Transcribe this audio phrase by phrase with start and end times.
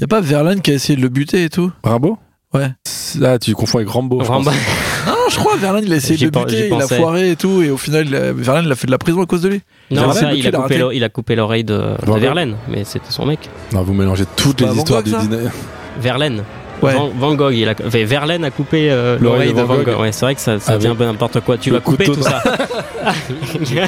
[0.00, 2.18] Y a pas Verlaine qui a essayé de le buter et tout Rimbaud
[2.52, 2.68] Ouais.
[3.20, 4.18] Là, tu confonds avec Rambo.
[4.18, 4.50] Rambo.
[5.06, 7.62] Non, je crois Verlaine il a essayé de le buter, il a foiré et tout,
[7.62, 9.48] et au final il a- Verlaine il a fait de la prison à cause de
[9.48, 9.62] lui.
[9.90, 11.94] Non, ça, il a, il a coupé il a coupé l'oreille de.
[12.06, 13.48] Verlaine, mais c'était son mec.
[13.72, 15.48] Non, vous mélangez toutes les Van histoires Gogh, du dîner.
[15.98, 16.44] Verlaine.
[16.82, 16.92] Ouais.
[16.94, 19.98] Van, Van Gogh, il a, enfin, Verlaine a coupé euh, l'oreille de Van Gogh.
[20.00, 21.56] Ouais, c'est vrai que ça, ça Avec devient un peu n'importe quoi.
[21.56, 22.42] Tu vas couper couteau tout ça.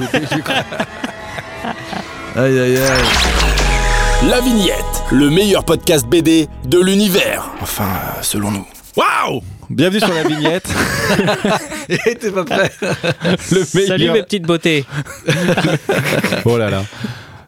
[2.37, 4.29] Aïe aïe aïe.
[4.31, 7.51] La Vignette, le meilleur podcast BD de l'univers.
[7.61, 8.67] Enfin, euh, selon nous.
[8.97, 10.67] Waouh Bienvenue sur la vignette.
[11.89, 13.89] Et t'es pas prêt le meilleur.
[13.89, 14.85] Salut mes petites beautés.
[16.45, 16.83] Oh là là,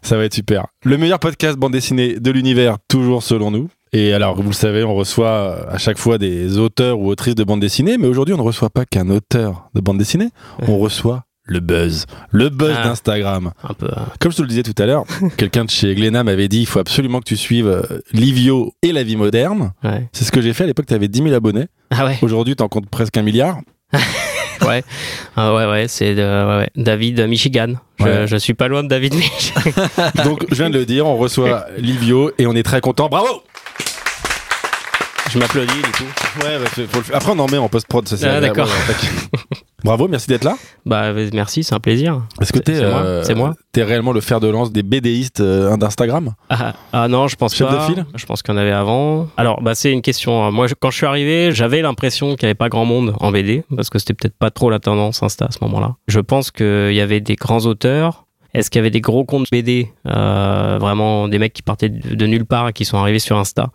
[0.02, 0.66] ça va être super.
[0.84, 3.68] Le meilleur podcast bande dessinée de l'univers, toujours selon nous.
[3.92, 7.34] Et alors, vous le savez, on reçoit euh, à chaque fois des auteurs ou autrices
[7.34, 10.28] de bande dessinée, mais aujourd'hui, on ne reçoit pas qu'un auteur de bande dessinée,
[10.68, 12.06] on reçoit le buzz.
[12.30, 12.84] Le buzz Ah.
[12.84, 13.52] d'Instagram.
[13.62, 13.86] Un peu.
[13.86, 15.04] euh, Comme je te le disais tout à l'heure,
[15.36, 18.92] quelqu'un de chez Glénat m'avait dit il faut absolument que tu suives euh, Livio et
[18.92, 19.72] la vie moderne.
[19.84, 20.08] ouais.
[20.12, 21.66] C'est ce que j'ai fait à l'époque, tu avais 10 000 abonnés.
[21.90, 22.18] Ah ouais.
[22.22, 23.58] Aujourd'hui, tu en comptes presque un milliard.
[24.64, 24.82] Ouais.
[25.36, 26.70] Ah ouais, ouais, c'est ouais.
[26.76, 27.74] David Michigan.
[27.98, 28.26] Je, Ouais.
[28.26, 29.60] je suis pas loin de David Michigan.
[30.24, 33.08] Donc, je viens de le dire, on reçoit Livio et on est très content.
[33.08, 33.42] Bravo
[35.34, 36.04] Je m'applaudis du coup.
[36.44, 37.16] Ouais, bah, faut- le faire.
[37.16, 38.56] Après, on en met en post-prod, ça c'est Ah, agréable.
[38.56, 38.68] d'accord.
[38.72, 38.94] Ouais,
[39.40, 39.58] tac.
[39.82, 40.54] Bravo, merci d'être là.
[40.86, 42.22] Bah euh, merci, c'est un plaisir.
[42.40, 43.52] Est-ce que t'es c'est moi, euh, c'est moi.
[43.72, 46.32] t'es réellement le fer de lance des BDistes euh, d'Instagram?
[46.48, 47.86] Ah, ah non, je pense Chef de pas.
[47.86, 48.06] file?
[48.14, 49.28] Je pense qu'il y en avait avant.
[49.36, 50.50] Alors, bah, c'est une question.
[50.52, 53.30] Moi, je- quand je suis arrivé, j'avais l'impression qu'il n'y avait pas grand monde en
[53.32, 55.96] BD, parce que c'était peut-être pas trop la tendance Insta à ce moment-là.
[56.08, 58.24] Je pense qu'il y avait des grands auteurs.
[58.54, 62.14] Est-ce qu'il y avait des gros comptes BD euh, Vraiment des mecs qui partaient de,
[62.14, 63.70] de nulle part et qui sont arrivés sur Insta?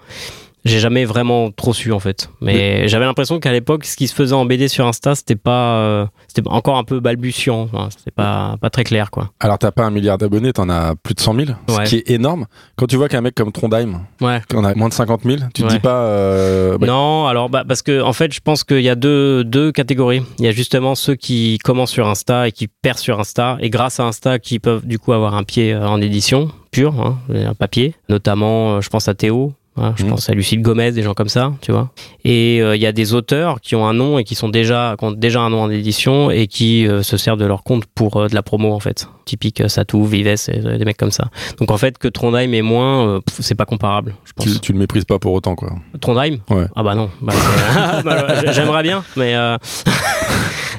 [0.66, 4.14] J'ai jamais vraiment trop su en fait, mais j'avais l'impression qu'à l'époque, ce qui se
[4.14, 8.56] faisait en BD sur Insta, c'était pas, euh, c'était encore un peu balbutiant, c'était pas
[8.62, 9.32] pas très clair quoi.
[9.40, 11.86] Alors, t'as pas un milliard d'abonnés, t'en as plus de 100 000, Ouais.
[11.86, 12.46] ce qui est énorme.
[12.76, 14.42] Quand tu vois qu'un mec comme Trondheim, Ouais.
[14.50, 15.74] qu'on a moins de 50 000, tu te Ouais.
[15.74, 16.04] dis pas.
[16.04, 19.44] euh, bah, Non, alors bah, parce que en fait, je pense qu'il y a deux,
[19.44, 20.22] deux catégories.
[20.40, 23.70] Il y a justement ceux qui commencent sur Insta et qui percent sur Insta, et
[23.70, 27.18] grâce à Insta, qui peuvent du coup avoir un pied euh, en édition pure, hein,
[27.34, 27.96] un papier.
[28.10, 29.54] Notamment, je pense à Théo.
[29.78, 30.10] Je Mhm.
[30.10, 31.90] pense à Lucille Gomez, des gens comme ça, tu vois.
[32.26, 34.96] Et euh, il y a des auteurs qui ont un nom et qui sont déjà,
[35.00, 37.86] qui ont déjà un nom en édition et qui euh, se servent de leur compte
[37.86, 39.08] pour euh, de la promo en fait.
[39.26, 41.30] Typique Satou, Vives, et, des mecs comme ça.
[41.60, 44.46] Donc en fait, que Trondheim est moins, c'est pas comparable, je pense.
[44.46, 45.72] tu, tu le méprises pas pour autant, quoi.
[46.02, 46.38] Trondheim?
[46.50, 46.66] Ouais.
[46.76, 47.10] Ah bah non.
[47.22, 47.34] Bah,
[48.04, 49.36] bah, J'aimerais bien, mais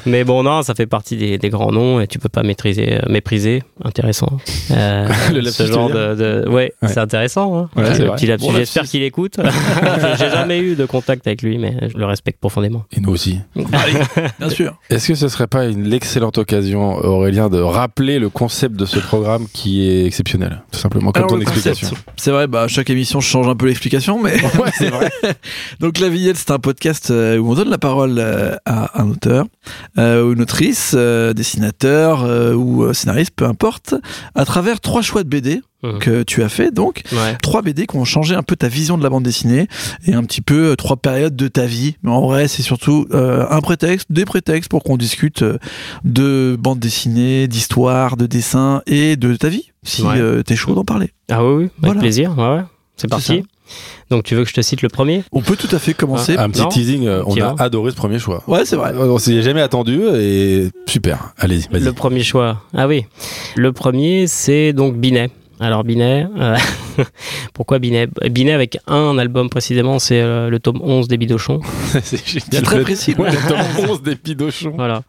[0.07, 2.95] mais bon non, ça fait partie des, des grands noms et tu peux pas maîtriser,
[2.95, 3.63] euh, mépriser.
[3.85, 4.39] Intéressant.
[4.73, 6.89] Euh, Le ce genre de, de- ouais, Ouais.
[6.89, 7.59] c'est intéressant.
[7.59, 7.71] Hein.
[7.77, 8.17] Ouais, c'est le vrai.
[8.17, 8.47] petit lapsus.
[8.47, 9.35] Bon J'espère qu'il écoute.
[10.19, 12.85] J'ai- jamais eu de contact avec lui, mais je le respecte profondément.
[12.93, 13.41] Et nous aussi.
[14.39, 14.79] Bien sûr.
[14.91, 19.01] Est-ce que ce serait pas une excellente occasion, Aurélien, de rappeler le concept de ce
[19.01, 21.89] programme qui est exceptionnel Tout simplement, comme Alors, ton explication?
[22.17, 24.35] C'est vrai, bah, chaque émission je change un peu l'explication, mais.
[24.61, 25.11] Ouais, c'est vrai.
[25.81, 28.21] Donc, La Vignette, c'est un podcast euh, où on donne la parole
[28.67, 29.47] à un auteur,
[29.99, 33.95] euh, ou une autrice, euh, dessinateur euh, ou scénariste, peu importe,
[34.35, 35.99] à travers trois choix de BD Mhm.
[35.99, 36.71] que tu as fait.
[36.75, 37.39] Donc, Ouais.
[37.41, 39.67] trois BD qui ont changé un peu ta vision de la bande dessinée
[40.07, 41.97] et un petit peu trois périodes de ta vie.
[42.03, 45.43] Mais en vrai, c'est surtout un prétexte, des prétextes pour qu'on discute
[46.05, 50.43] de bande dessinée, d'histoire, de dessin et de ta vie, si Ouais.
[50.45, 51.13] t'es chaud d'en parler.
[51.31, 52.01] Ah oui, oui, avec Voilà.
[52.01, 52.37] plaisir.
[52.39, 52.61] Ouais.
[52.97, 53.43] C'est parti.
[54.11, 55.23] Donc tu veux que je te cite le premier?
[55.33, 56.37] On peut tout à fait commencer.
[56.37, 57.55] Un petit Non teasing, euh, on Tiens.
[57.59, 58.43] a adoré ce premier choix.
[58.47, 58.93] Ouais, c'est vrai.
[58.97, 61.33] On s'y est jamais attendu et super.
[61.39, 61.83] Allez-y, vas-y.
[61.83, 62.63] Le premier choix.
[62.77, 63.07] Ah oui.
[63.57, 65.31] Le premier, c'est donc Binet.
[65.63, 66.57] Alors Binet, euh,
[67.53, 68.09] pourquoi Binet?
[68.31, 71.61] Binet avec un album précisément, c'est euh, le tome 11 des Bidochons.
[72.03, 72.63] c'est génial.
[72.63, 73.15] Très précis.
[73.19, 74.73] Ouais, le tome 11 des Pidochons.
[74.75, 75.03] Voilà.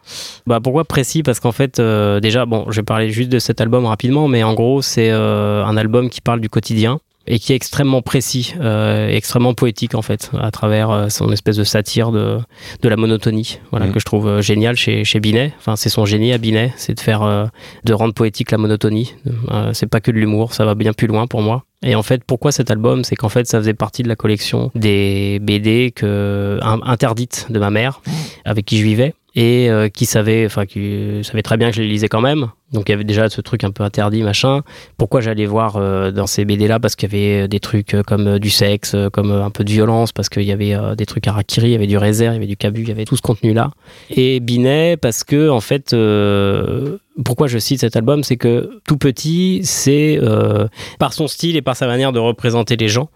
[0.48, 1.24] Bah pourquoi précis?
[1.24, 4.44] Parce qu'en fait, euh, déjà, bon, je vais parler juste de cet album rapidement, mais
[4.44, 8.56] en gros, c'est euh, un album qui parle du quotidien et qui est extrêmement précis,
[8.60, 12.40] euh, extrêmement poétique en fait, à travers euh, son espèce de satire de,
[12.82, 13.94] de la monotonie, voilà Mhm.
[13.94, 15.54] que je trouve euh, génial chez, chez Binet.
[15.60, 17.46] Enfin, c'est son génie à Binet, c'est de faire, euh,
[17.86, 19.14] de rendre poétique la monotonie.
[19.52, 21.64] Euh, c'est pas que de l'humour, ça va bien plus loin pour moi.
[21.84, 23.04] Et en fait, pourquoi cet album?
[23.04, 27.58] C'est qu'en fait, ça faisait partie de la collection des BD que, in- interdites de
[27.60, 28.02] ma mère,
[28.46, 31.82] avec qui je vivais, et euh, qui savait, enfin, qui savait très bien que je
[31.82, 32.50] les lisais quand même.
[32.72, 34.62] Donc il y avait déjà ce truc un peu interdit, machin.
[34.98, 38.04] Pourquoi j'allais voir euh, dans ces BD là Parce qu'il y avait des trucs euh,
[38.04, 40.74] comme euh, du sexe, euh, comme euh, un peu de violence, parce qu'il y avait
[40.74, 42.88] euh, des trucs harakiri, il y avait du réserve, il y avait du cabu, il
[42.88, 43.72] y avait tout ce contenu là.
[44.10, 48.98] Et Binet, parce que en fait, euh, pourquoi je cite cet album, c'est que tout
[48.98, 50.68] petit, c'est euh,
[50.98, 53.10] par son style et par sa manière de représenter les gens,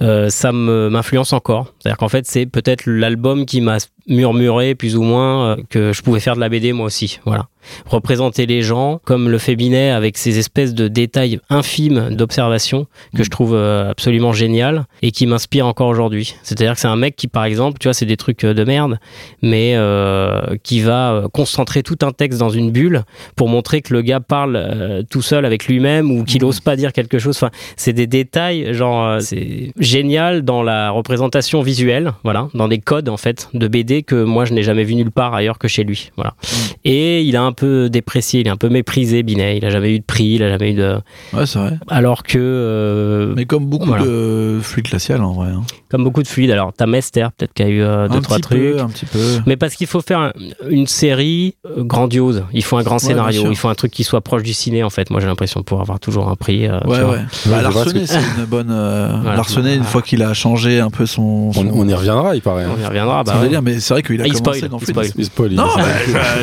[0.00, 1.74] euh, ça m'influence encore.
[1.78, 3.76] C'est-à-dire qu'en fait, c'est peut-être l'album qui m'a
[4.08, 7.20] murmuré plus ou moins euh, que je pouvais faire de la BD moi aussi.
[7.24, 7.46] Voilà.
[7.86, 12.86] Représenter les gens comme le fait Binet avec ces espèces de détails infimes d'observation
[13.16, 16.34] que je trouve euh, absolument génial et qui m'inspire encore aujourd'hui.
[16.42, 18.64] C'est-à-dire que c'est un mec qui, par exemple, tu vois, c'est des trucs euh, de
[18.64, 18.98] merde,
[19.42, 23.02] mais euh, qui va concentrer tout un texte dans une bulle
[23.36, 26.76] pour montrer que le gars parle euh, tout seul avec lui-même ou qu'il ose pas
[26.76, 27.36] dire quelque chose.
[27.36, 32.78] Enfin, c'est des détails, genre, euh, c'est génial dans la représentation visuelle, voilà, dans des
[32.78, 35.68] codes en fait de BD que moi je n'ai jamais vu nulle part ailleurs que
[35.68, 36.34] chez lui, voilà.
[36.84, 39.56] Et il a un peu déprécié, il est un peu méprisé, Binet.
[39.58, 40.96] Il a jamais eu de prix, il a jamais eu de.
[41.32, 41.78] Ouais, c'est vrai.
[41.88, 44.04] Alors que, euh, Mais comme beaucoup Voilà.
[44.04, 45.48] de fluides glaciales en vrai.
[45.48, 45.62] hein.
[45.90, 48.20] comme beaucoup de fluides, alors t'as Mester peut-être qu'il y a eu euh, deux un
[48.22, 48.58] trois petit trucs.
[48.60, 49.18] peu, un petit peu.
[49.46, 50.32] Mais parce qu'il faut faire un-
[50.70, 54.22] une série euh, grandiose, il faut un grand scénario, il faut un truc qui soit
[54.22, 55.10] proche du ciné en fait.
[55.10, 56.66] Moi j'ai l'impression pour avoir toujours un prix.
[56.66, 57.04] euh, Ouais, ouais.
[57.06, 58.70] Ouais, Bah, Larsenet, c'est une bonne.
[58.70, 59.36] euh, Voilà.
[59.36, 61.52] Larsenet, une fois qu'il a changé un peu son.
[61.52, 62.64] son On, on y reviendra, il paraît.
[62.64, 62.70] hein.
[62.78, 63.22] On y reviendra.
[63.24, 63.42] Bah, ouais.
[63.42, 65.06] délire, mais c'est vrai qu'il a Ah, il commencé spoil, dans il spoil.
[65.18, 65.82] Il spoil, il Non, bah,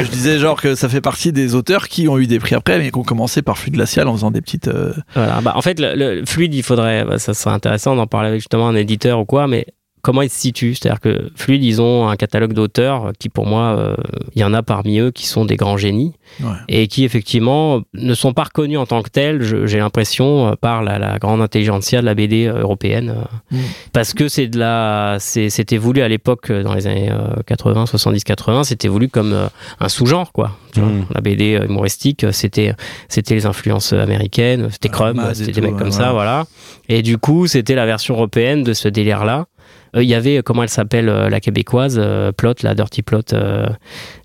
[0.03, 2.77] je disais genre que ça fait partie des auteurs qui ont eu des prix après,
[2.79, 4.67] mais qui ont commencé par Fluide Glacial en faisant des petites.
[4.67, 5.41] euh, Voilà.
[5.41, 8.67] Bah, en fait, le, fluide, il faudrait, bah, ça serait intéressant d'en parler avec justement
[8.67, 9.67] un éditeur ou quoi, mais
[10.01, 13.75] comment ils se situent C'est-à-dire que Fluide, ils ont un catalogue d'auteurs qui, pour moi,
[13.77, 13.95] euh,
[14.35, 16.55] il y en a parmi eux qui sont des grands génies Ouais.
[16.69, 20.83] et qui, effectivement, ne sont pas reconnus en tant que tels, j'ai l'impression, euh, par
[20.83, 23.15] la, la grande intelligentsia de la BD euh, européenne.
[23.51, 23.57] Mm.
[23.91, 28.23] Parce que c'est de la, c'était voulu à l'époque, dans les années euh, 80, 70,
[28.23, 29.49] 80, c'était voulu comme
[29.79, 30.51] un sous-genre, quoi.
[30.77, 31.01] Mm.
[31.13, 32.73] La BD humoristique, c'était,
[33.09, 36.45] c'était les influences américaines, c'était Ah, Crumb, c'était des mecs comme ouais, ça, voilà.
[36.87, 39.47] Et du coup, c'était la version européenne de ce délire-là.
[39.95, 43.01] Euh, Il y avait, euh, comment elle s'appelle, euh, la québécoise, euh, Plot, la Dirty
[43.01, 43.67] Plot, euh,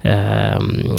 [0.05, 0.55] euh,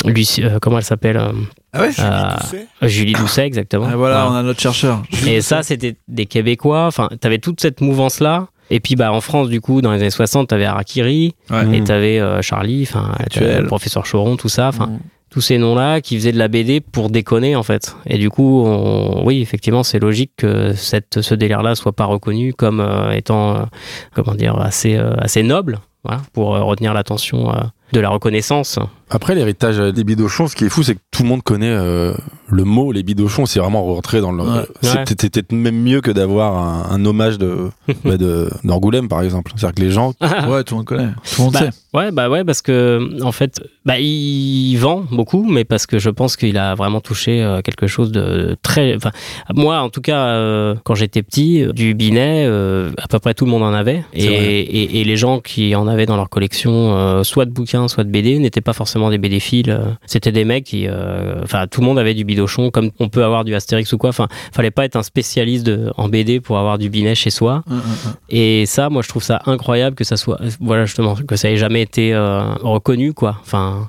[0.05, 1.31] Lucie- euh, comment elle s'appelle euh,
[1.73, 3.87] Ah ouais euh, Julie Doucet, exactement.
[3.91, 4.31] Ah, Voilà, Voilà.
[4.31, 5.03] on a notre chercheur.
[5.27, 6.85] Et ça, c'était des Québécois.
[6.87, 8.47] Enfin, t'avais toute cette mouvance-là.
[8.71, 11.77] Et puis, bah, en France, du coup, dans les années 60, t'avais Harakiri, Ouais.
[11.77, 14.69] Et t'avais euh, Charlie, enfin, t'avais le professeur Choron, tout ça.
[14.69, 14.99] Enfin, Mm.
[15.35, 17.93] Tous ces noms-là qui faisaient de la BD pour déconner, en fait.
[18.05, 18.65] Et du coup,
[19.25, 23.63] oui, effectivement, c'est logique que cette, ce délire-là soit pas reconnu comme euh, étant, euh,
[24.13, 25.79] comment dire, assez, euh, assez noble,
[26.31, 27.51] pour retenir l'attention
[27.93, 28.79] de la reconnaissance.
[29.11, 32.13] Après, l'héritage des bidochons, ce qui est fou, c'est que tout le monde connaît euh,
[32.49, 33.45] le mot les bidochons.
[33.45, 34.41] C'est vraiment rentré dans le.
[34.43, 34.49] Ouais.
[34.81, 35.03] C'est Ouais.
[35.05, 37.69] peut-être- même mieux que d'avoir un, un hommage de
[38.03, 38.17] bah,
[38.63, 39.51] d'Angoulême, par exemple.
[39.55, 40.13] C'est-à-dire que les gens.
[40.49, 41.09] Ouais, tout le monde connaît.
[41.23, 41.69] Tout le monde Bah, sait.
[41.93, 46.09] Ouais, bah ouais, parce que en fait, bah il vend beaucoup, mais parce que je
[46.09, 48.95] pense qu'il a vraiment touché euh, quelque chose de très.
[48.95, 49.11] Enfin,
[49.53, 53.45] moi, en tout cas, euh, quand j'étais petit, du Binet, euh, à peu près tout
[53.45, 56.95] le monde en avait, et, et, et les gens qui en avaient dans leur collection,
[56.97, 59.69] euh, soit de bouquins, soit de BD, n'étaient pas forcément des BD-philes.
[59.69, 63.09] euh, C'était des mecs qui, euh, enfin, tout le monde avait du bidochon, comme on
[63.09, 64.09] peut avoir du Astérix ou quoi.
[64.09, 67.63] Enfin, fallait pas être un spécialiste de, en BD pour avoir du Binet chez soi.
[67.69, 68.13] Hum, hum, hum.
[68.29, 71.57] Et ça, moi, je trouve ça incroyable que ça soit, voilà, justement, que ça ait
[71.57, 73.37] jamais été euh, reconnu, quoi.
[73.41, 73.87] Enfin,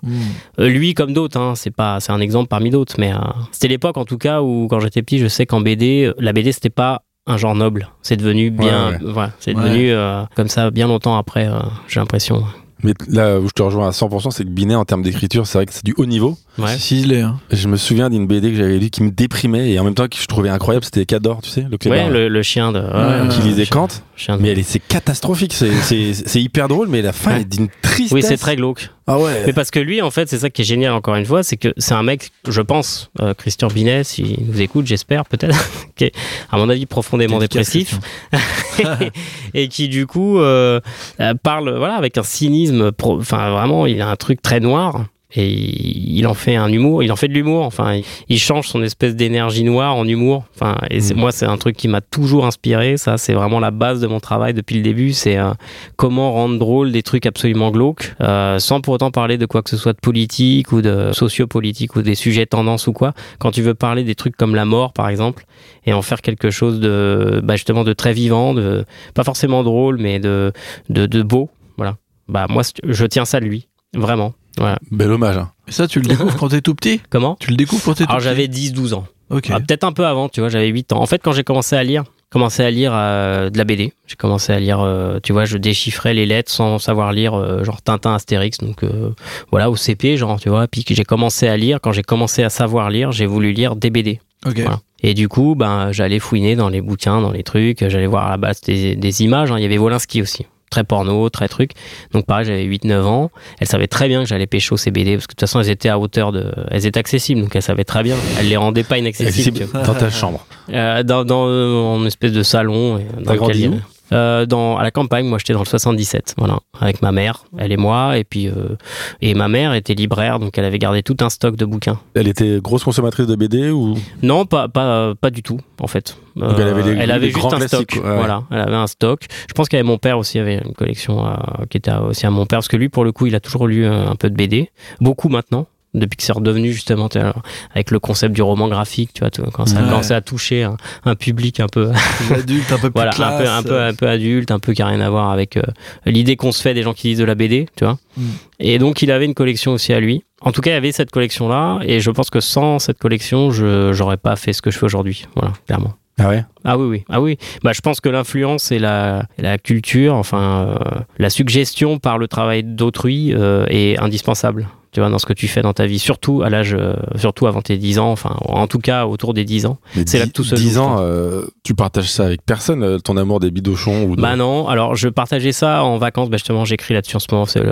[0.59, 3.19] lui comme d'autres, hein, c'est pas, c'est un exemple parmi d'autres, mais euh,
[3.53, 6.53] c'était l'époque, en tout cas, où quand j'étais petit, je sais qu'en BD, la BD,
[6.53, 7.89] c'était pas un genre noble.
[8.03, 11.49] C'est devenu bien, Ouais, c'est devenu euh, comme ça bien longtemps après.
[11.49, 12.45] euh, j'ai l'impression.
[12.83, 15.57] Mais là où je te rejoins à 100%, c'est que Binet, en termes d'écriture, c'est
[15.59, 16.37] vrai que c'est du haut niveau.
[16.59, 16.75] Ouais.
[16.75, 17.23] Si, si, il est.
[17.23, 17.41] hein.
[17.51, 20.09] Je me souviens d'une BD que j'avais lue qui me déprimait et en même temps
[20.09, 22.81] que je trouvais incroyable, c'était Cador, tu sais, le Ouais, le, le chien de.
[22.81, 23.89] Ouais, qui lisait chien- Kant.
[24.15, 27.35] chien de- Mais elle est, c'est catastrophique, c'est, c'est, c'est hyper drôle, mais la fin
[27.37, 27.41] Ouais.
[27.41, 28.13] est d'une tristesse.
[28.13, 28.91] Oui, c'est très glauque.
[29.09, 29.45] Ah ouais.
[29.47, 31.57] Mais parce que lui, en fait, c'est ça qui est génial, encore une fois, c'est
[31.57, 35.57] que c'est un mec, je pense, euh, Christian Binet, s'il nous écoute, j'espère, peut-être,
[35.97, 36.13] qui est,
[36.51, 37.99] à mon avis, profondément dépressif.
[39.55, 40.81] et qui du coup euh,
[41.21, 45.05] euh, parle voilà avec un cynisme pro- enfin vraiment il a un truc très noir
[45.37, 48.83] et il en fait un humour il en fait de l'humour enfin il, change son
[48.83, 51.19] espèce d'énergie noire en humour enfin et Mm.
[51.19, 54.21] moi c'est un truc qui m'a toujours inspiré ça c'est vraiment la base de mon
[54.21, 55.53] travail depuis le début c'est euh,
[55.97, 59.71] comment rendre drôle des trucs absolument glauques euh, sans pour autant parler de quoi que
[59.71, 63.13] ce soit de politique ou de sociopolitique ou des sujets tendances ou quoi.
[63.39, 65.45] Quand tu veux parler des trucs comme la mort par exemple
[65.85, 69.99] et en faire quelque chose de bah, justement de très vivant de pas forcément drôle
[69.99, 70.53] mais de
[70.89, 71.97] de, de beau voilà.
[72.29, 75.37] Bah moi je tiens ça de lui vraiment voilà Bel hommage.
[75.37, 75.51] hein.
[75.69, 77.01] Et ça, tu le découvres quand t'es tout petit?
[77.11, 77.37] Comment?
[77.41, 78.25] Tu le découvres quand t'es tout alors petit?
[78.29, 79.49] j'avais 10-12 ans Ok.
[79.53, 81.75] Ah, peut-être un peu avant tu vois j'avais 8 ans en fait quand j'ai commencé
[81.75, 85.33] à lire commencé à lire euh, de la BD j'ai commencé à lire euh, tu
[85.33, 89.11] vois je déchiffrais les lettres sans savoir lire euh, genre Tintin Astérix donc euh,
[89.51, 92.51] voilà au CP genre tu vois puis j'ai commencé à lire quand j'ai commencé à
[92.51, 94.21] savoir lire j'ai voulu lire des BD.
[94.45, 94.79] Voilà.
[95.03, 98.31] Et du coup, ben, j'allais fouiner dans les bouquins, dans les trucs, j'allais voir à
[98.31, 99.51] la base des, des images.
[99.51, 99.59] hein.
[99.59, 100.47] Il y avait Wolinski aussi.
[100.71, 101.71] Très porno, très truc.
[102.13, 103.31] Donc pareil, j'avais 8-9 ans.
[103.61, 105.71] Elle savait très bien que j'allais pécho ces BD, parce que de toute façon, elles
[105.71, 106.53] étaient à hauteur de...
[106.71, 108.17] Elles étaient accessibles, donc elle savait très bien.
[108.39, 109.69] Elle les rendait pas inaccessibles.
[109.73, 110.45] Dans ta chambre.
[110.73, 113.01] Euh, dans, dans euh, en espèce de salon.
[113.21, 113.81] Dans grandi où?
[114.13, 117.73] Euh, dans, à la campagne, moi j'étais dans le 77, voilà, avec ma mère, elle
[117.73, 118.77] et moi, et puis euh,
[119.21, 121.99] et ma mère était libraire, donc elle avait gardé tout un stock de bouquins.
[122.15, 123.95] Elle était grosse consommatrice de BD ou?
[124.23, 126.17] Non, pas pas pas du tout en fait.
[126.37, 128.87] Elle avait les- elle les avait grands juste un stock, ouais, voilà, elle avait un
[128.87, 129.25] stock.
[129.49, 131.35] Je pense qu'avec mon père aussi, il avait une collection euh,
[131.71, 133.67] qui était aussi à mon père, parce que lui, pour le coup, il a toujours
[133.67, 134.71] lu euh, un peu de BD,
[135.01, 135.67] beaucoup maintenant.
[135.97, 137.33] Depuis que c'est redevenu justement vois,
[137.75, 139.89] avec le concept du roman graphique, tu vois, quand ça a Ouais.
[139.89, 141.91] commencé à toucher un, un public un peu
[142.31, 143.33] L'adulte un peu plus voilà, classe.
[143.33, 145.57] un peu, un peu, un peu adulte, un peu qui a rien à voir avec
[145.57, 145.63] euh,
[146.05, 147.99] l'idée qu'on se fait des gens qui lisent de la BD, tu vois.
[148.17, 148.23] Mm.
[148.61, 150.23] Et donc, il avait une collection aussi à lui.
[150.43, 153.51] En tout cas, il y avait cette collection-là, et je pense que sans cette collection,
[153.51, 155.27] je j'aurais pas fait ce que je fais aujourd'hui.
[155.35, 155.95] Voilà, clairement.
[156.19, 156.45] Ah ouais?
[156.65, 157.37] Ah oui, oui, ah oui.
[157.63, 162.17] Bah, je pense que l'influence et la, et la culture, enfin, euh, la suggestion par
[162.17, 164.67] le travail d'autrui euh, est indispensable.
[164.97, 167.47] Tu vois, dans ce que tu fais dans ta vie, surtout à l'âge, euh, surtout
[167.47, 169.77] avant tes 10 ans, enfin, en tout cas autour des 10 ans.
[170.07, 172.99] C'est là que tout se 10 joue, ans, euh, tu partages ça avec personne, euh,
[172.99, 176.39] ton amour des bidochons ou de- Bah non, alors je partageais ça en vacances, bah
[176.39, 177.63] justement j'écris là-dessus en ce moment, c'est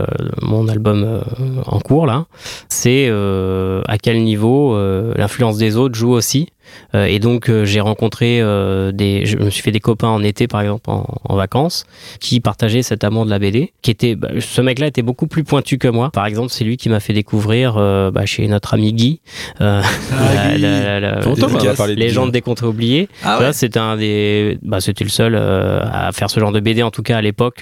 [0.42, 1.20] mon album euh,
[1.64, 2.26] en cours là.
[2.68, 4.76] C'est euh, à quel niveau
[5.16, 6.50] l'influence des autres joue aussi.
[6.94, 10.22] Euh, et donc euh, j'ai rencontré euh, des, je me suis fait des copains en
[10.22, 11.84] été par exemple en, en vacances
[12.20, 13.72] qui partageaient cet amour de la BD.
[13.82, 16.10] Qui était, bah, ce mec-là était beaucoup plus pointu que moi.
[16.10, 19.20] Par exemple, c'est lui qui m'a fait découvrir euh, bah, chez notre ami Guy,
[19.60, 21.94] euh, Ah, la- Guy.
[21.96, 22.32] Légende Guy.
[22.32, 23.08] des contrées oubliées.
[23.22, 23.36] Ah Tu ouais.
[23.46, 26.82] vois, c'était un des, bah, c'était le seul euh, à faire ce genre de BD
[26.82, 27.58] en tout cas à l'époque.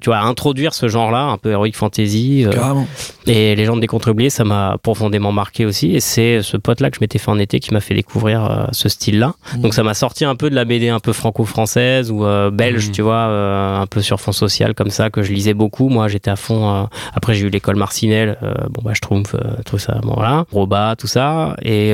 [0.00, 2.86] Tu vois, à introduire ce genre-là, un peu heroic fantasy euh, Carrément.
[3.26, 5.94] et Légende des contrées oubliées, ça m'a profondément marqué aussi.
[5.94, 8.66] Et c'est ce pote-là que je m'étais fait en été qui m'a fait découvrir euh,
[8.72, 9.34] ce style-là.
[9.56, 9.60] Mm.
[9.62, 12.88] Donc ça m'a sorti un peu de la BD un peu franco-française ou euh, belge,
[12.88, 12.92] Mm.
[12.92, 15.88] tu vois, euh, un peu sur fond social comme ça que je lisais beaucoup.
[15.88, 16.88] Moi, j'étais à fond.
[17.14, 18.38] après, j'ai eu l'école Marcinelle,
[18.70, 21.56] bon bah Schtroumpf, euh, tout ça, bon voilà, Roba, tout ça.
[21.62, 21.92] Et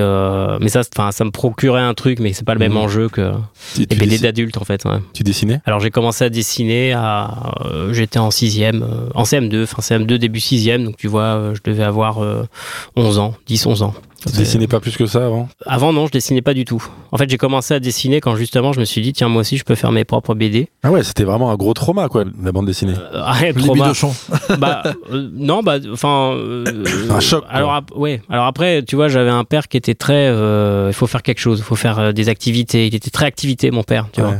[0.60, 2.76] mais ça, enfin, ça me procurait un truc, mais c'est pas le même Mm.
[2.78, 3.32] enjeu que
[3.74, 4.84] Tu, les BD d'adultes en fait.
[4.84, 4.98] ouais.
[5.12, 5.60] tu dessinais?
[5.66, 7.30] Alors j'ai commencé à dessiner à
[7.90, 11.82] j'étais en sixième, euh, en CM2, fin CM2 début sixième, donc tu vois, je devais
[11.84, 12.44] avoir euh,
[12.96, 13.94] 11 ans, 10-11 ans.
[14.30, 15.48] Tu dessinais pas plus que ça avant?
[15.66, 16.82] Avant non, je dessinais pas du tout.
[17.10, 19.56] En fait, j'ai commencé à dessiner quand justement je me suis dit tiens moi aussi
[19.56, 20.68] je peux faire mes propres BD.
[20.82, 22.94] Ah ouais, c'était vraiment un gros trauma, quoi, la bande dessinée.
[22.96, 23.84] Euh, arrête, Les trauma.
[23.84, 24.14] bidochons.
[24.58, 26.64] bah euh, non bah enfin euh,
[27.10, 27.50] Un choc, quoi.
[27.50, 30.94] alors ap- ouais alors après tu vois j'avais un père qui était très euh, il
[30.94, 33.82] faut faire quelque chose il faut faire euh, des activités il était très activité mon
[33.82, 34.38] père tu vois Ouais.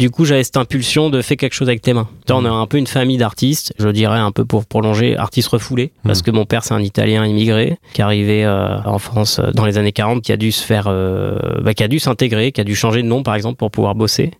[0.00, 2.08] Du coup j'avais cette impulsion de faire quelque chose avec tes mains.
[2.30, 5.92] On est un peu une famille d'artistes je dirais un peu pour prolonger artistes refoulés.
[6.04, 6.24] Parce Mhm.
[6.24, 9.66] que mon père c'est un italien immigré qui est arrivé euh, en France euh, dans
[9.66, 12.60] les années 40 qui a dû se faire euh, bah, qui a dû s'intégrer qui
[12.60, 14.30] a dû changer de nom par exemple pour pouvoir bosser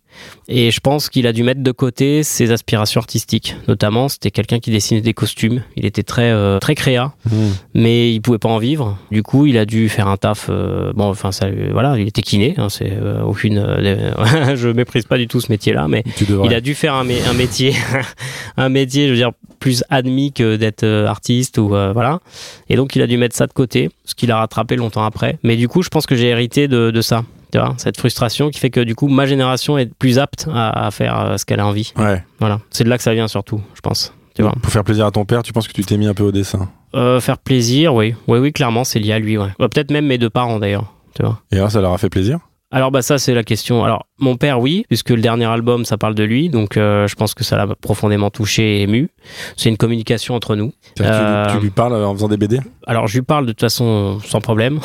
[0.49, 3.55] et je pense qu'il a dû mettre de côté ses aspirations artistiques.
[3.69, 5.63] Notamment, c'était quelqu'un qui dessinait des costumes.
[5.77, 7.37] Il était très euh, très créa, Mmh.
[7.75, 8.99] mais il pouvait pas en vivre.
[9.11, 10.47] Du coup, il a dû faire un taf.
[10.51, 12.55] euh, bon, enfin, ça, lui- voilà, il était kiné.
[12.59, 13.59] Hein, c'est euh, aucune.
[13.59, 16.03] euh, je méprise pas du tout ce métier-là, mais
[16.45, 17.75] il a dû faire un, mé- un métier,
[18.57, 22.21] un métier, je veux dire, plus admis que d'être euh, artiste ou euh, voilà.
[22.69, 25.39] Et donc, il a dû mettre ça de côté, ce qu'il a rattrapé longtemps après.
[25.43, 27.25] Mais du coup, je pense que j'ai hérité de, de ça.
[27.53, 30.87] Tu vois, cette frustration qui fait que du coup, ma génération est plus apte à,
[30.87, 31.93] à faire euh, ce qu'elle a envie.
[31.97, 32.25] Ouais.
[32.39, 34.15] Voilà, c'est de là que ça vient surtout, je pense.
[34.35, 34.53] Tu vois.
[34.63, 36.33] Pour faire plaisir à ton père, tu penses que tu t'es mis un peu au
[36.33, 36.71] dessin?
[36.95, 39.37] Euh, faire plaisir, oui, oui, oui, clairement, c'est lié à lui.
[39.39, 39.49] Ouais.
[39.59, 40.95] Bah, Peut-être même mes deux parents d'ailleurs.
[41.15, 41.41] Tu vois.
[41.51, 42.39] Et alors, ça leur a fait plaisir?
[42.73, 43.83] Alors bah ça c'est la question.
[43.83, 47.15] Alors mon père oui, puisque le dernier album ça parle de lui, donc euh, je
[47.15, 49.09] pense que ça l'a profondément touché et ému.
[49.57, 50.73] C'est une communication entre nous.
[50.97, 53.61] Tu- Euh, tu, lui parles en faisant des BD Alors je lui parle de toute
[53.61, 54.79] façon sans problème,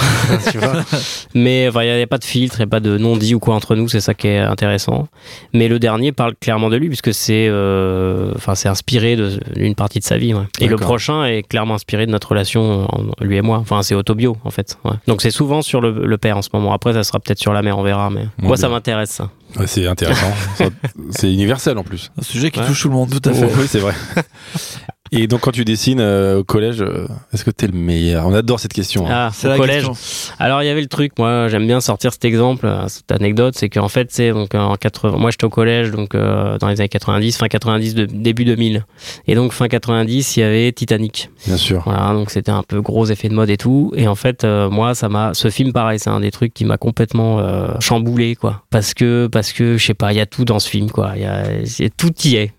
[0.51, 0.73] tu vois.
[1.35, 3.55] Mais il n'y a, pas de filtre, il n'y a pas de non-dit ou quoi
[3.55, 5.07] entre nous, c'est ça qui est intéressant.
[5.53, 9.17] Mais le dernier parle clairement de lui puisque c'est euh, c'est inspiré
[9.55, 10.33] d'une partie de sa vie.
[10.33, 10.43] ouais.
[10.59, 12.87] Et le prochain est clairement inspiré de notre relation
[13.21, 13.57] lui et moi.
[13.57, 14.77] Enfin c'est autobio en fait.
[14.85, 14.91] ouais.
[15.07, 16.73] Donc c'est souvent sur le, le père en ce moment.
[16.73, 18.09] Après ça sera peut-être sur la mère, on verra.
[18.09, 19.21] Mais moi ça m'intéresse
[19.53, 19.59] ça.
[19.61, 20.31] Ouais, C'est intéressant.
[21.11, 22.11] C'est universel en plus.
[22.17, 22.67] Un sujet qui Ouais.
[22.67, 23.45] touche tout le monde, tout à fait.
[23.49, 23.93] Oh, oui, c'est vrai.
[25.17, 28.27] Et donc, quand tu dessines euh, au collège, euh, est-ce que t'es le meilleur?
[28.27, 29.07] On adore cette question.
[29.07, 29.11] hein.
[29.11, 29.87] Ah, C'est au la collège.
[29.87, 30.33] question.
[30.39, 33.55] Alors il y avait le truc, moi j'aime bien sortir cet exemple, euh, cette anecdote,
[33.55, 36.81] c'est qu'en fait c'est donc en 80, moi j'étais au collège donc euh, dans les
[36.81, 38.85] années 90, fin 90, de, début 2000,
[39.27, 41.81] et donc fin 90 il y avait Titanic, Bien sûr.
[41.85, 44.69] voilà donc c'était un peu gros effet de mode et tout, et en fait euh,
[44.69, 48.35] moi ça m'a, ce film pareil c'est un des trucs qui m'a complètement euh, chamboulé
[48.35, 50.89] quoi, parce que parce que je sais pas, il y a tout dans ce film
[50.91, 51.43] quoi, y a,
[51.95, 52.51] tout y est.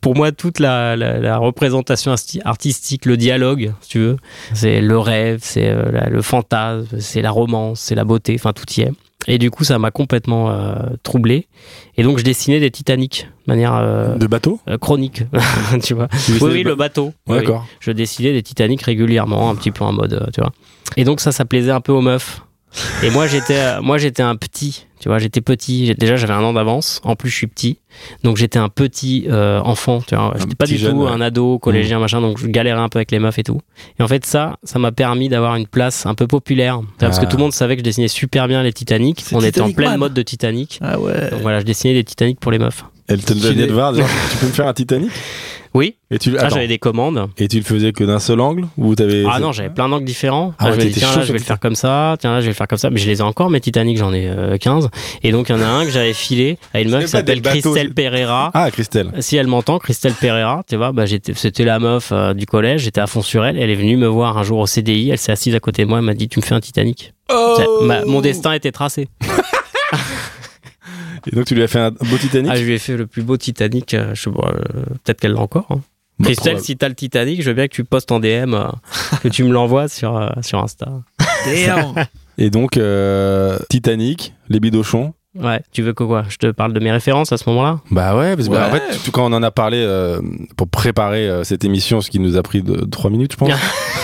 [0.00, 4.16] Pour moi, toute la, la, la représentation artistique, le dialogue, si tu veux,
[4.52, 8.70] c'est le rêve, c'est euh, le fantasme, c'est la romance, c'est la beauté, enfin tout
[8.76, 8.92] y est.
[9.26, 11.46] Et du coup, ça m'a complètement euh, troublé.
[11.96, 14.60] Et donc, je dessinais des Titanic de manière euh, De bateau?
[14.68, 15.22] euh, chronique,
[15.82, 16.08] tu vois.
[16.08, 17.14] Tu Oui, le bateau.
[17.26, 17.38] Oui.
[17.38, 17.66] D'accord.
[17.80, 20.52] Je dessinais des Titanic régulièrement, un petit peu en mode, tu vois.
[20.98, 22.42] Et donc, ça, ça plaisait un peu aux meufs.
[23.02, 24.86] Et moi, j'étais, euh, moi, j'étais un petit.
[25.00, 25.94] Tu vois, j'étais petit.
[25.98, 27.00] Déjà, j'avais un an d'avance.
[27.04, 27.78] En plus, je suis petit.
[28.22, 30.00] Donc, j'étais un petit euh, enfant.
[30.06, 31.10] Tu vois, j'étais pas du jeune, tout ouais.
[31.10, 32.20] un ado, collégien, machin.
[32.20, 33.60] Donc, je galérais un peu avec les meufs et tout.
[33.98, 36.80] Et en fait, ça, ça m'a permis d'avoir une place un peu populaire.
[36.98, 37.28] Parce que Ah.
[37.28, 39.20] tout le monde savait que je dessinais super bien les Titanic.
[39.20, 39.98] C'est On était en pleine Man.
[40.00, 40.78] mode de Titanic.
[40.82, 41.30] Ah ouais.
[41.30, 42.84] Donc voilà, je dessinais des Titanic pour les meufs.
[43.06, 43.54] Elle te Stylé.
[43.54, 45.10] donnait de voir, genre, tu peux me faire un Titanic?
[45.76, 47.28] Oui, et tu, ça j'avais des commandes.
[47.36, 50.04] et tu le faisais que d'un seul angle ou t'avais Ah non, j'avais plein d'angles
[50.04, 50.54] différents.
[50.60, 52.16] Ah Là, ouais, je me dis, t'étais tiens, là, je vais le faire comme ça,
[52.20, 52.90] tiens, là, je vais le faire comme ça.
[52.90, 54.88] Mais je les ai encore, mes Titanic, j'en ai euh, 15.
[55.24, 57.42] Et donc, il y en a un que j'avais filé à une meuf qui s'appelle
[57.42, 58.52] Christelle Pereira.
[58.54, 59.10] Ah Christelle.
[59.18, 62.82] Si elle m'entend, Christelle Pereira, tu vois, bah, j'étais, c'était la meuf euh, du collège,
[62.82, 63.58] j'étais à fond sur elle.
[63.58, 65.88] Elle est venue me voir un jour au CDI, elle s'est assise à côté de
[65.88, 67.14] moi, elle m'a dit, tu me fais un Titanic.
[67.32, 69.08] Oh Ma- mon destin était tracé.
[71.30, 73.06] Et donc tu lui as fait un beau Titanic Ah, je lui ai fait le
[73.06, 75.66] plus beau Titanic, euh, je sais pas, euh, peut-être qu'elle l'a encore.
[75.70, 75.80] hein.
[76.18, 78.66] Bah, Christelle, si t'as le Titanic, je veux bien que tu postes en DM, euh,
[79.22, 80.86] que tu me l'envoies sur, euh, sur Insta.
[82.38, 85.14] Et donc euh, Titanic, les bidochons.
[85.36, 86.24] Ouais, tu veux que quoi?
[86.28, 87.80] Je te parle de mes références à ce moment-là?
[87.90, 90.20] Bah ouais, parce que bah, en fait, quand on en a parlé euh,
[90.56, 93.50] pour préparer euh, cette émission, ce qui nous a pris de 3 minutes, je pense.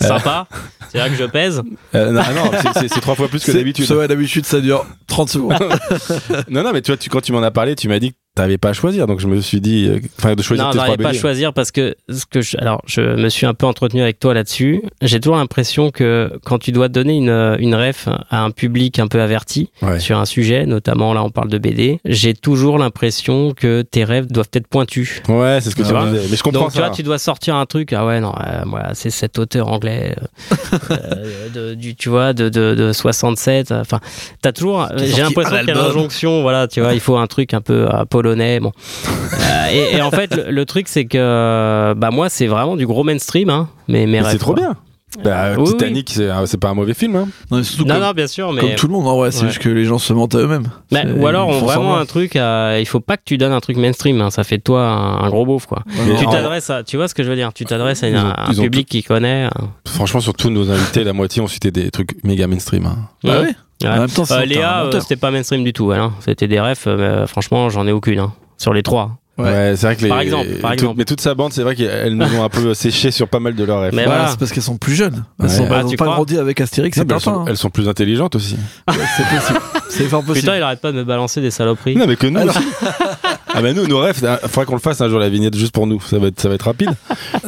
[0.00, 0.46] Sympa.
[0.90, 1.62] C'est là que je pèse.
[1.94, 3.86] Euh, non, non, c'est- trois fois plus que d'habitude.
[4.08, 5.54] d'habitude, ça dure 30 secondes.
[6.48, 8.16] Non, non, mais tu vois, tu, quand tu m'en as parlé, tu m'as dit que
[8.38, 10.96] t'avais pas à choisir, donc je me suis dit, euh, enfin, de choisir non, j'arrive
[10.96, 14.00] pas à choisir parce que ce que je, alors je me suis un peu entretenu
[14.02, 14.82] avec toi là-dessus.
[15.02, 19.08] J'ai toujours l'impression que quand tu dois donner une une ref à un public un
[19.08, 20.00] peu averti Ouais.
[20.00, 24.26] sur un sujet, notamment là on parle de BD, j'ai toujours l'impression que tes rêves
[24.26, 25.20] doivent être pointus.
[25.28, 26.26] Ouais, c'est ce que Tu tu vois disais.
[26.30, 26.86] Mais je comprends Donc tu ça.
[26.86, 27.92] vois, tu dois sortir un truc.
[27.92, 32.32] Ah ouais, non, euh, voilà, c'est cet auteur anglais, euh, euh, de, du, tu vois,
[32.32, 33.70] de, de, de 67.
[33.72, 34.00] euh, Enfin,
[34.42, 34.86] t'as toujours.
[34.96, 35.86] J'ai l'impression qu'il y a une album.
[35.90, 36.42] injonction.
[36.42, 38.60] Voilà, tu vois, il faut un truc un peu euh, polonais.
[38.60, 38.72] Bon.
[39.06, 42.86] Euh, et, et en fait, le, le truc, c'est que, bah moi, c'est vraiment du
[42.86, 43.68] gros mainstream, hein.
[43.88, 44.62] Mais, mes Mais c'est trop quoi.
[44.62, 44.76] bien.
[45.24, 47.16] Bah, oui, Titanic, c'est pas un mauvais film.
[47.16, 47.28] Hein.
[47.50, 48.60] Non, Non, comme, non, bien sûr, mais.
[48.60, 49.48] comme tout le monde, en vrai, c'est Ouais.
[49.48, 50.68] juste que les gens se mentent à eux-mêmes.
[50.92, 52.36] Mais- C'est- ou alors, on vraiment un truc.
[52.36, 54.20] à- il faut pas que tu donnes un truc mainstream.
[54.20, 55.82] hein, ça fait de toi un, un gros beauf, quoi.
[56.18, 58.16] Tu t'adresses à, tu vois ce que je veux dire Tu t'adresses à une-
[58.50, 59.46] Ils ont- un public qui connaît.
[59.46, 62.84] euh, Franchement, sur tous nos invités, la moitié ont cité des trucs méga mainstream.
[62.84, 62.96] hein.
[63.24, 63.46] Bah ouais.
[63.46, 63.54] ouais.
[63.82, 63.88] Ouais.
[63.88, 65.92] En même temps, c'est Euh, Léa, euh, c'était pas mainstream du tout.
[65.92, 66.12] hein.
[66.20, 66.84] C'était des refs.
[66.86, 68.18] euh, franchement, j'en ai aucune.
[68.18, 68.32] hein.
[68.56, 69.18] Sur les trois.
[69.38, 69.44] Ouais.
[69.44, 70.08] Ouais, c'est vrai que les.
[70.08, 70.94] Par exemple, par tout- exemple.
[70.98, 73.54] mais toute sa bande, c'est vrai qu'elles nous ont un peu séché sur pas mal
[73.54, 73.94] de leurs rêves.
[73.94, 74.28] Mais Bah, voilà.
[74.30, 75.24] c'est parce qu'elles sont plus jeunes.
[75.38, 75.52] Elles Ouais.
[75.52, 77.44] sont Ah, elles ont tu pas crois grandi avec Astérix mais elles, hein.
[77.46, 78.56] elles sont plus intelligentes aussi.
[78.88, 79.60] Ouais, C'est possible.
[79.90, 80.40] C'est fort possible.
[80.40, 81.94] Putain, il arrête pas de me balancer des saloperies.
[81.94, 82.40] Non, mais que nous.
[83.54, 85.72] ah, bah nous, nos rêves, il faudrait qu'on le fasse un jour la vignette juste
[85.72, 86.00] pour nous.
[86.00, 86.90] Ça va être, ça va être rapide.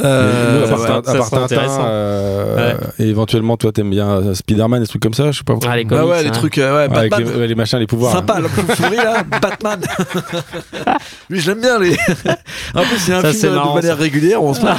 [0.02, 4.08] Euh, nous, à ça part, ça à part Tintin, euh, et éventuellement, toi, t'aimes bien
[4.08, 5.54] euh, Spider-Man, des trucs comme ça, je sais pas.
[5.68, 6.32] Ah, les Bah comics, ouais, les hein.
[6.32, 7.32] trucs, euh, ouais, Avec Batman.
[7.34, 8.12] les, ouais, les machins, les pouvoirs.
[8.12, 9.80] Sympa, l'homme chauve-souris là, Batman.
[11.30, 11.78] Lui, je l'aime bien.
[11.78, 11.96] Les...
[12.74, 14.78] En plus, c'est un Ça, film c'est de marrant, manière régulière, on se parle.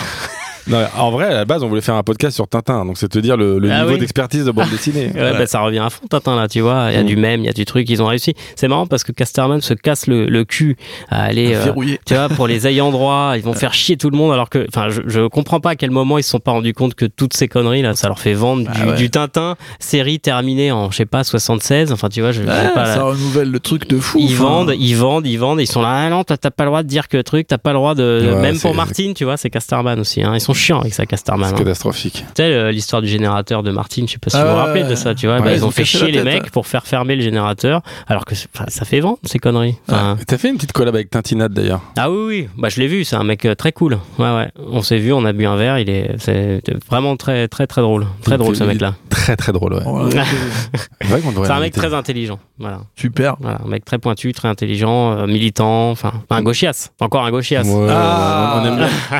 [0.68, 3.08] Non, en vrai, à la base, on voulait faire un podcast sur Tintin, donc c'est
[3.10, 4.00] te dire le, le Ah niveau oui.
[4.00, 5.12] d'expertise de bande dessinée.
[5.14, 6.88] Ouais, bah, ça revient à fond, Tintin, là, tu vois.
[6.90, 7.06] Il y a Mm.
[7.08, 8.34] du même, il y a du truc, ils ont réussi.
[8.56, 10.78] C'est marrant parce que Casterman se casse le, le cul
[11.10, 11.56] à aller.
[11.56, 12.00] euh, Verrouillé.
[12.06, 14.66] tu vois, pour les ayants droit, ils vont faire chier tout le monde alors que,
[14.70, 17.06] enfin, je, je comprends pas à quel moment ils se sont pas rendus compte que
[17.06, 18.96] toutes ces conneries là, ça leur fait vendre du, Ah ouais.
[18.96, 21.92] du Tintin, série terminée en, je sais pas, 76.
[21.92, 22.86] Enfin, tu vois, je, sais pas.
[22.86, 24.20] ça renouvelle le truc de fou.
[24.22, 26.84] Ils vendent, ils vendent, ils vendent, ils sont là, ah non, t'as pas le droit
[26.84, 28.32] de dire que truc, t'as pas le droit de.
[28.36, 30.34] Ouais, même pour Martine, tu vois, c'est Casterman aussi, hein.
[30.36, 31.50] Ils sont chiants avec ça, Casterman.
[31.50, 31.58] C'est hein.
[31.58, 32.26] catastrophique.
[32.36, 34.62] Tu sais, l'histoire du générateur de Martine, je sais pas si Ah vous vous ouais,
[34.62, 35.38] rappelez de ça, tu vois.
[35.38, 37.82] Ouais, bah, ils ils ont ont fait chier les mecs pour faire fermer le générateur,
[38.08, 39.76] alors que ça fait vendre ces conneries.
[39.88, 41.82] Enfin, T'as fait une petite collab avec Tintinade d'ailleurs.
[41.98, 43.98] Ah oui, oui, bah, je l'ai vu, c'est un mec euh, très cool.
[44.20, 44.50] Ouais, ouais.
[44.72, 47.82] On s'est vu, on a bu un verre, il est c'est vraiment très, très, très
[47.82, 48.06] drôle.
[48.24, 48.96] Très drôle ce mec-là.
[49.10, 49.82] Très très drôle, ouais.
[49.86, 50.24] Voilà.
[51.02, 52.40] C'est vrai qu'on devrait C'est un mec très intelligent.
[52.60, 52.82] Voilà.
[52.96, 53.36] Super.
[53.40, 53.60] voilà.
[53.64, 56.90] Un mec très pointu, très intelligent, euh, militant, enfin, un gauchias.
[57.00, 57.64] Encore un gauchias.
[57.64, 58.62] Ouais, Ah.
[58.62, 58.90] on aime bien.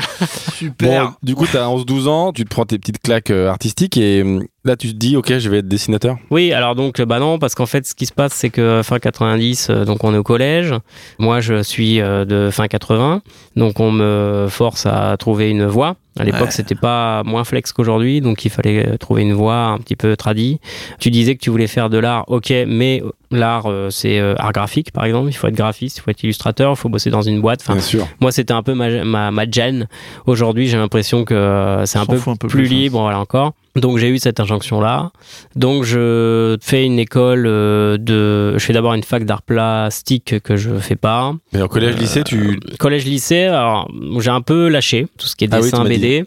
[0.52, 1.04] Super.
[1.06, 4.22] Bon, du coup, t'as 11-12 ans, tu te prends tes petites claques euh, artistiques et
[4.22, 6.16] hum, là, tu te dis, ok, je vais être dessinateur.
[6.30, 8.98] Oui, alors donc bah non, parce qu'en fait, ce qui se passe, c'est que fin
[8.98, 10.74] 90, euh, donc on est au collège.
[11.18, 13.22] Moi, je suis euh, de fin 80,
[13.56, 15.96] donc on me force à trouver une voie.
[16.20, 16.50] À l'époque, Ouais.
[16.50, 20.14] c'était pas moins flex qu'aujourd'hui, donc il fallait euh, trouver une voie un petit peu
[20.14, 20.60] tradie.
[21.00, 24.52] Tu disais que tu voulais faire de l'art, ok, mais l'art, euh, c'est euh, art
[24.52, 25.30] graphique, par exemple.
[25.30, 27.60] Il faut être graphiste, il faut être illustrateur, il faut bosser dans une boîte.
[27.62, 28.06] Enfin, Bien sûr.
[28.20, 29.88] moi, c'était un peu ma, ma, ma gêne.
[30.26, 32.78] Aujourd'hui, j'ai l'impression que euh, c'est un peu, un peu plus plus, hein.
[32.78, 33.54] libre, voilà encore.
[33.74, 35.12] Donc j'ai eu cette injonction-là.
[35.56, 38.58] Donc je fais une école euh, de...
[38.58, 41.32] Je fais d'abord une fac d'art plastique que je fais pas.
[41.52, 42.60] Mais au collège, lycée, tu.
[42.78, 46.24] Collège-lycée, alors j'ai un peu lâché tout ce qui est Ah oui, dessin m'as BD.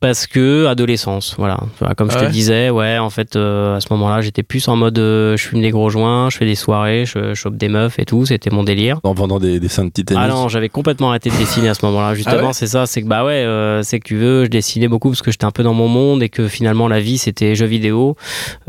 [0.00, 1.58] Parce que adolescence, voilà.
[1.96, 4.66] Comme je Ah te ouais disais, ouais, en fait, euh, à ce moment-là, j'étais plus
[4.68, 7.56] en mode euh, je fume des gros joints, je fais des soirées, je, je chope
[7.56, 9.00] des meufs et tout, c'était mon délire.
[9.04, 10.22] En vendant des dessins de Titanic.
[10.24, 12.14] Ah non, j'avais complètement arrêté de dessiner à ce moment-là.
[12.14, 14.50] Justement, Ah ouais c'est ça, c'est que bah ouais, euh, c'est que tu veux, je
[14.50, 17.18] dessinais beaucoup parce que j'étais un peu dans mon monde et que finalement la vie
[17.18, 18.16] c'était jeux vidéo,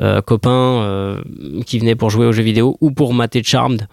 [0.01, 0.49] euh, copains
[0.81, 1.21] euh,
[1.65, 3.87] qui venaient pour jouer aux jeux vidéo ou pour mater Charmed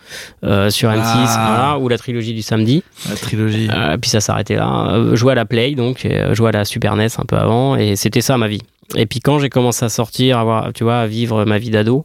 [0.44, 1.46] euh, sur M6, Ah.
[1.56, 2.82] voilà, ou la trilogie du samedi.
[3.08, 3.68] La trilogie.
[3.72, 4.88] Euh, puis ça s'arrêtait là.
[4.92, 7.36] Euh, jouer à la Play, donc, et, euh, jouer à la Super NES un peu
[7.36, 8.60] avant, et c'était ça ma vie.
[8.96, 11.70] Et puis quand j'ai commencé à sortir, à voir, tu vois, à vivre ma vie
[11.70, 12.04] d'ado,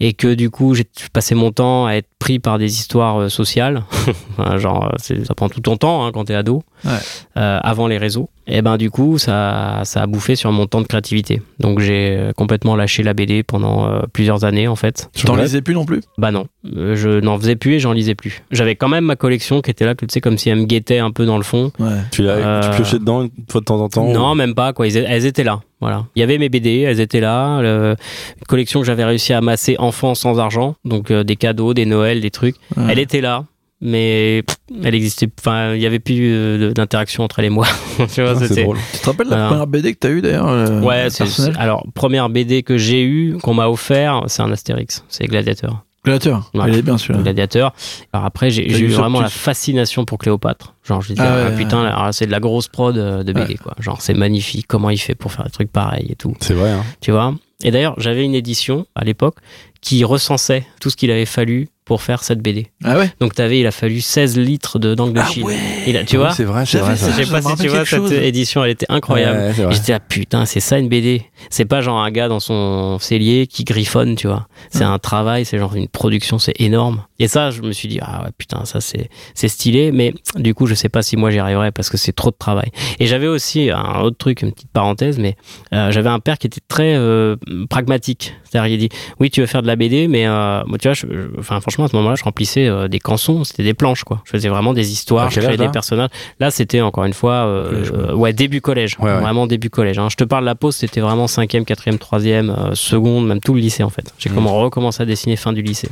[0.00, 3.28] et que du coup j'ai passé mon temps à être pris par des histoires euh,
[3.28, 3.82] sociales,
[4.56, 6.90] genre euh, ça prend tout ton temps hein, quand t'es ado, Ouais.
[7.36, 8.28] euh, avant les réseaux.
[8.46, 11.42] Et ben du coup ça, ça a bouffé sur mon temps de créativité.
[11.60, 15.10] Donc j'ai euh, complètement lâché la BD pendant euh, plusieurs années en fait.
[15.14, 15.42] Tu t'en Ouais.
[15.42, 16.00] lisais plus non plus?
[16.18, 18.42] Bah non, Euh, je n'en faisais plus et j'en lisais plus.
[18.50, 20.64] J'avais quand même ma collection qui était là, que tu sais, comme si elle me
[20.64, 21.70] guettait un peu dans le fond.
[21.78, 21.88] Ouais.
[22.10, 24.86] Tu, Euh, tu piochais dedans une fois de temps en temps Non, même pas, quoi.
[24.88, 25.60] Elles étaient là.
[25.80, 26.06] Voilà.
[26.14, 27.60] Il y avait mes BD, elles étaient là.
[27.60, 27.96] le-
[28.38, 30.74] une collection que j'avais réussi à amasser enfant sans argent.
[30.84, 32.56] Donc euh, des cadeaux, des Noëls, des trucs.
[32.76, 32.84] Ouais.
[32.90, 33.44] Elle était là.
[33.84, 35.28] Mais pff, elle existait.
[35.40, 37.66] Enfin, il y avait plus euh, d'interaction entre elle et moi.
[38.14, 38.62] tu vois, Ah, c'est c'était.
[38.62, 38.78] drôle.
[38.92, 41.84] Tu te rappelles la première BD que t'as eu d'ailleurs euh, Ouais, c'est, c'est- alors
[41.92, 45.84] première BD que j'ai eue, qu'on m'a offert, c'est un Astérix, c'est Gladiateur.
[46.04, 46.50] Gladiateur.
[46.54, 46.64] Ouais.
[46.68, 47.16] Il est bien sûr.
[47.20, 47.74] Gladiateur.
[48.12, 50.74] Alors après, j'ai, eu vraiment la fascination pour Cléopâtre.
[50.84, 53.56] Genre, je disais, Ah ah, ouais, putain, c'est de la grosse prod euh, de BD,
[53.56, 53.74] quoi.
[53.80, 54.66] Genre, c'est magnifique.
[54.68, 56.34] Comment il fait pour faire des trucs pareils et tout.
[56.40, 56.70] C'est vrai.
[56.70, 56.84] Hein.
[57.00, 57.34] Tu vois?
[57.64, 59.36] Et d'ailleurs, j'avais une édition à l'époque
[59.82, 62.68] qui recensait tout ce qu'il avait fallu pour faire cette BD.
[62.84, 65.44] Ah ouais Donc, t'avais, il a fallu 16 litres de d'angle de Ah Chine.
[65.44, 66.96] ouais tu vois C'est vrai, c'est vrai.
[66.96, 67.10] ça.
[67.10, 67.18] ça.
[67.18, 68.12] Je sais pas si tu vois, cette chose.
[68.12, 69.52] édition, elle était incroyable.
[69.66, 71.24] Ouais, j'étais là, putain, c'est ça une BD.
[71.50, 74.46] C'est pas genre un gars dans son cellier qui griffonne, tu vois.
[74.70, 77.02] C'est un travail, c'est genre une production, c'est énorme.
[77.18, 79.90] Et ça, je me suis dit, ah ouais, putain, ça c'est, c'est stylé.
[79.90, 82.36] Mais du coup, je sais pas si moi j'y arriverai parce que c'est trop de
[82.38, 82.70] travail.
[83.00, 85.34] Et j'avais aussi un autre truc, une petite parenthèse, mais
[85.74, 87.34] euh, j'avais un père qui était très euh,
[87.68, 88.34] pragmatique.
[88.44, 90.94] C'est-à-dire, il dit, oui, tu veux faire de la BD, mais euh, moi, tu vois,
[90.94, 94.04] je- je- enfin, franchement, à ce moment-là, je remplissais euh, des cançons, c'était des planches,
[94.04, 94.20] quoi.
[94.24, 96.10] Je faisais vraiment des histoires, je créais des personnages.
[96.40, 99.20] Là, c'était encore une fois, euh, euh, ouais, début collège, Ouais, ouais.
[99.20, 99.98] vraiment début collège.
[99.98, 100.08] hein.
[100.10, 103.54] Je te parle de la pause, c'était vraiment cinquième, quatrième, troisième, euh, seconde, même tout
[103.54, 104.12] le lycée en fait.
[104.18, 104.36] J'ai Mhm.
[104.36, 105.88] comment recommencé à dessiner fin du lycée.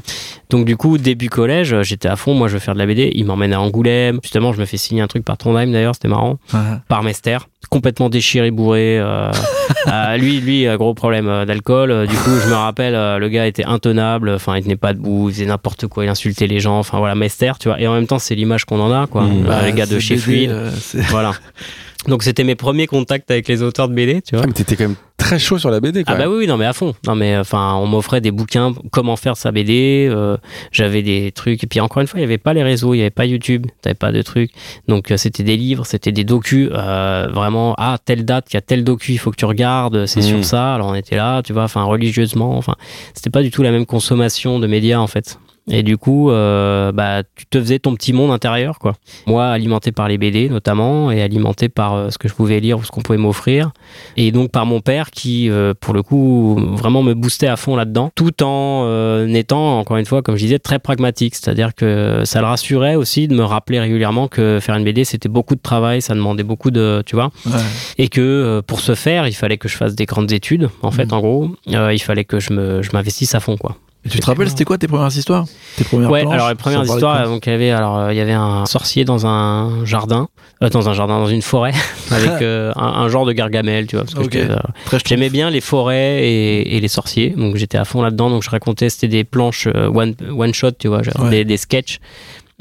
[0.51, 2.35] Donc du coup, début collège, euh, j'étais à fond.
[2.35, 3.11] Moi, je veux faire de la BD.
[3.15, 4.21] Il m'emmène à Angoulême.
[4.23, 6.61] Justement, je me fais signer un truc par Trondheim d'ailleurs, c'était marrant Ouais.
[6.89, 7.39] par Mester,
[7.69, 8.99] complètement déchiré, bourré.
[8.99, 9.31] euh,
[9.87, 11.91] euh, lui, lui, euh, gros problème euh, d'alcool.
[11.91, 14.31] Euh, du coup, je me rappelle, le gars était intenable.
[14.31, 16.79] Enfin, il tenait pas debout, il faisait n'importe quoi, il insultait les gens.
[16.79, 17.81] Enfin voilà, Mester, tu vois.
[17.81, 19.23] Et en même temps, c'est l'image qu'on en a, quoi.
[19.23, 19.43] Mmh.
[19.45, 20.51] Bah, les gars de chez BD, Fluide.
[20.51, 20.71] euh,
[21.11, 21.33] Voilà.
[22.09, 24.45] Donc c'était mes premiers contacts avec les auteurs de BD, tu vois.
[24.45, 24.97] Ah, mais t'étais quand même
[25.31, 26.15] très chaud sur la BD, quoi.
[26.15, 26.95] Ah bah oui, non mais à fond.
[27.07, 30.09] Non mais enfin, on m'offrait des bouquins, comment faire sa BD.
[30.11, 30.37] euh,
[30.73, 31.63] J'avais des trucs.
[31.63, 33.27] Et puis encore une fois, il y avait pas les réseaux, il y avait pas
[33.27, 34.51] YouTube, t'avais pas de trucs.
[34.89, 36.69] Donc euh, c'était des livres, c'était des docus.
[36.73, 40.07] euh, vraiment, ah telle date, il y a tel docu, il faut que tu regardes.
[40.07, 40.75] C'est sur ça.
[40.75, 41.65] Alors on était là, tu vois.
[41.65, 42.57] Enfin religieusement.
[42.57, 42.75] Enfin,
[43.15, 45.39] c'était pas du tout la même consommation de médias en fait.
[45.73, 48.95] Et du coup, euh, bah, tu te faisais ton petit monde intérieur, quoi.
[49.27, 52.79] Moi, alimenté par les BD notamment, et alimenté par euh, ce que je pouvais lire
[52.79, 53.71] ou ce qu'on pouvait m'offrir,
[54.17, 57.77] et donc par mon père qui, euh, pour le coup, vraiment me boostait à fond
[57.77, 61.35] là-dedans, tout en étant, encore une fois, comme je disais, très pragmatique.
[61.37, 65.29] C'est-à-dire que ça le rassurait aussi de me rappeler régulièrement que faire une BD, c'était
[65.29, 67.53] beaucoup de travail, ça demandait beaucoup de, tu vois, ouais.
[67.99, 71.07] et que pour ce faire, il fallait que je fasse des grandes études, en fait,
[71.07, 71.13] Mhm.
[71.15, 73.77] en gros, il fallait que je me, je m'investisse à fond, quoi.
[74.09, 75.45] Tu te rappelles, c'était quoi tes premières histoires
[75.77, 78.17] Tes premières Ouais, planches alors les premières histoires, donc il y avait alors euh, il
[78.17, 80.29] y avait un sorcier dans un jardin,
[80.63, 81.75] euh, dans un jardin, dans une forêt,
[82.11, 84.07] avec euh, un, un genre de gargamel, tu vois.
[84.07, 84.29] Parce
[85.03, 88.31] que J'aimais bien les forêts et, et les sorciers, donc j'étais à fond là-dedans.
[88.31, 91.31] Donc je racontais, c'était des planches one, one shot, tu vois, genre Ouais.
[91.31, 91.99] des, des sketchs.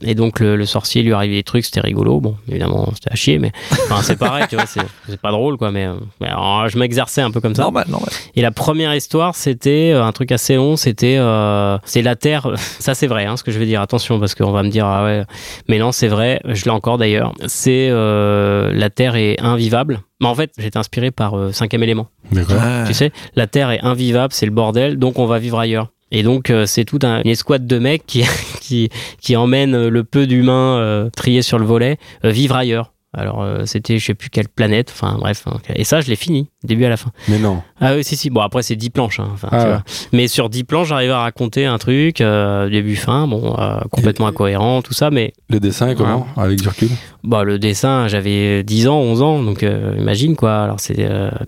[0.02, 2.20] Et donc le, le sorcier lui arrivait des trucs, c'était rigolo.
[2.20, 3.52] Bon, évidemment, c'était à chier, mais
[3.86, 5.72] enfin, c'est pareil, tu vois, c'est pas drôle, quoi.
[5.72, 7.64] Mais, euh, mais alors, je m'exerçais un peu comme ça.
[7.64, 8.10] Normal, normal.
[8.36, 10.76] Et la première histoire, c'était euh, un truc assez long.
[10.76, 12.48] C'était euh, c'est la Terre.
[12.80, 13.82] Ça, c'est vrai, hein, ce que je vais dire.
[13.82, 15.24] Attention, parce qu'on va me dire ah ouais.
[15.68, 16.42] Mais non, c'est vrai.
[16.46, 17.34] Je l'ai encore d'ailleurs.
[17.48, 20.02] C'est euh, la Terre est invivable.
[20.22, 22.08] Mais en fait, j'étais inspiré par euh, cinquième élément.
[22.32, 22.58] D'accord.
[22.88, 25.88] Tu sais, la Terre est invivable, c'est le bordel, donc on va vivre ailleurs.
[26.12, 28.24] Et donc euh, c'est toute un- une escouade de mecs qui
[28.62, 28.90] qui
[29.22, 32.92] qui emmènent le peu d'humains euh, triés sur le volet euh, vivre ailleurs.
[33.12, 35.44] Alors euh, c'était je sais plus quelle planète, enfin bref.
[35.48, 35.58] hein.
[35.76, 37.10] Et ça je l'ai fini, début à la fin.
[37.28, 37.62] Mais non.
[37.82, 38.30] Ah oui si si.
[38.30, 39.20] Bon après c'est 10 planches.
[39.20, 39.32] hein.
[39.44, 39.64] Ah tu ouais.
[39.66, 39.84] vois.
[40.14, 44.28] Mais sur 10 planches j'arrive à raconter un truc euh, début fin, bon euh, complètement
[44.28, 46.90] Et- incohérent tout ça, mais Le dessin est comment Avec du recul?
[47.24, 49.64] Bah, le dessin, j'avais 10 ans, 11 ans, donc
[49.98, 50.64] imagine quoi.
[50.64, 50.94] Alors c'est,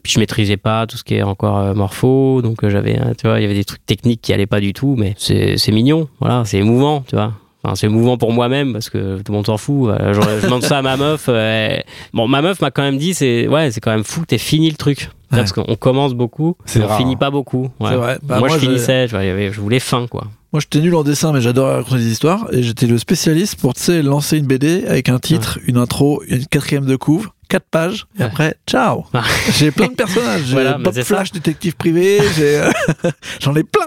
[0.04, 3.39] puis je maîtrisais pas tout ce qui est encore morpho, donc j'avais, euh, tu vois,
[3.39, 6.08] il y avait des trucs techniques qui allaient pas du tout, mais c'est, c'est mignon,
[6.19, 7.34] voilà, c'est émouvant, tu vois.
[7.63, 9.89] Enfin, c'est émouvant pour moi-même parce que tout le monde s'en fout.
[9.89, 11.26] Euh, Je, je demande ça à ma meuf.
[11.30, 11.78] euh,
[12.13, 14.38] bon, ma meuf m'a quand même dit, c'est ouais, c'est quand même fou que t'aies
[14.39, 15.10] fini le truc.
[15.32, 15.38] Ouais.
[15.38, 17.17] Parce qu'on commence beaucoup, mais on rare, finit hein.
[17.17, 17.69] pas beaucoup.
[17.80, 17.89] Ouais.
[17.89, 18.17] C'est vrai.
[18.24, 20.26] Bah, moi, moi, je finissais, je, je voulais fin, quoi.
[20.52, 22.47] Moi, j'étais nul en dessin, mais j'adorais raconter des histoires.
[22.52, 26.21] Et j'étais le spécialiste pour, tu sais, lancer une BD avec un titre, une intro,
[26.28, 28.26] une quatrième de couvre, quatre pages, et Ouais.
[28.28, 29.04] après, ciao.
[29.58, 30.44] J'ai plein de personnages.
[30.46, 31.04] J'ai Voilà, Bob ça.
[31.04, 32.72] Flash, détective privé, euh,
[33.42, 33.86] j'en ai plein.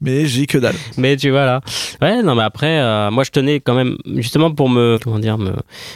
[0.00, 0.74] Mais j'ai que dalle.
[0.96, 1.60] Mais tu vois là.
[2.02, 5.38] Ouais, non, mais après, euh, moi je tenais quand même, justement pour me, comment dire,
[5.38, 5.52] me,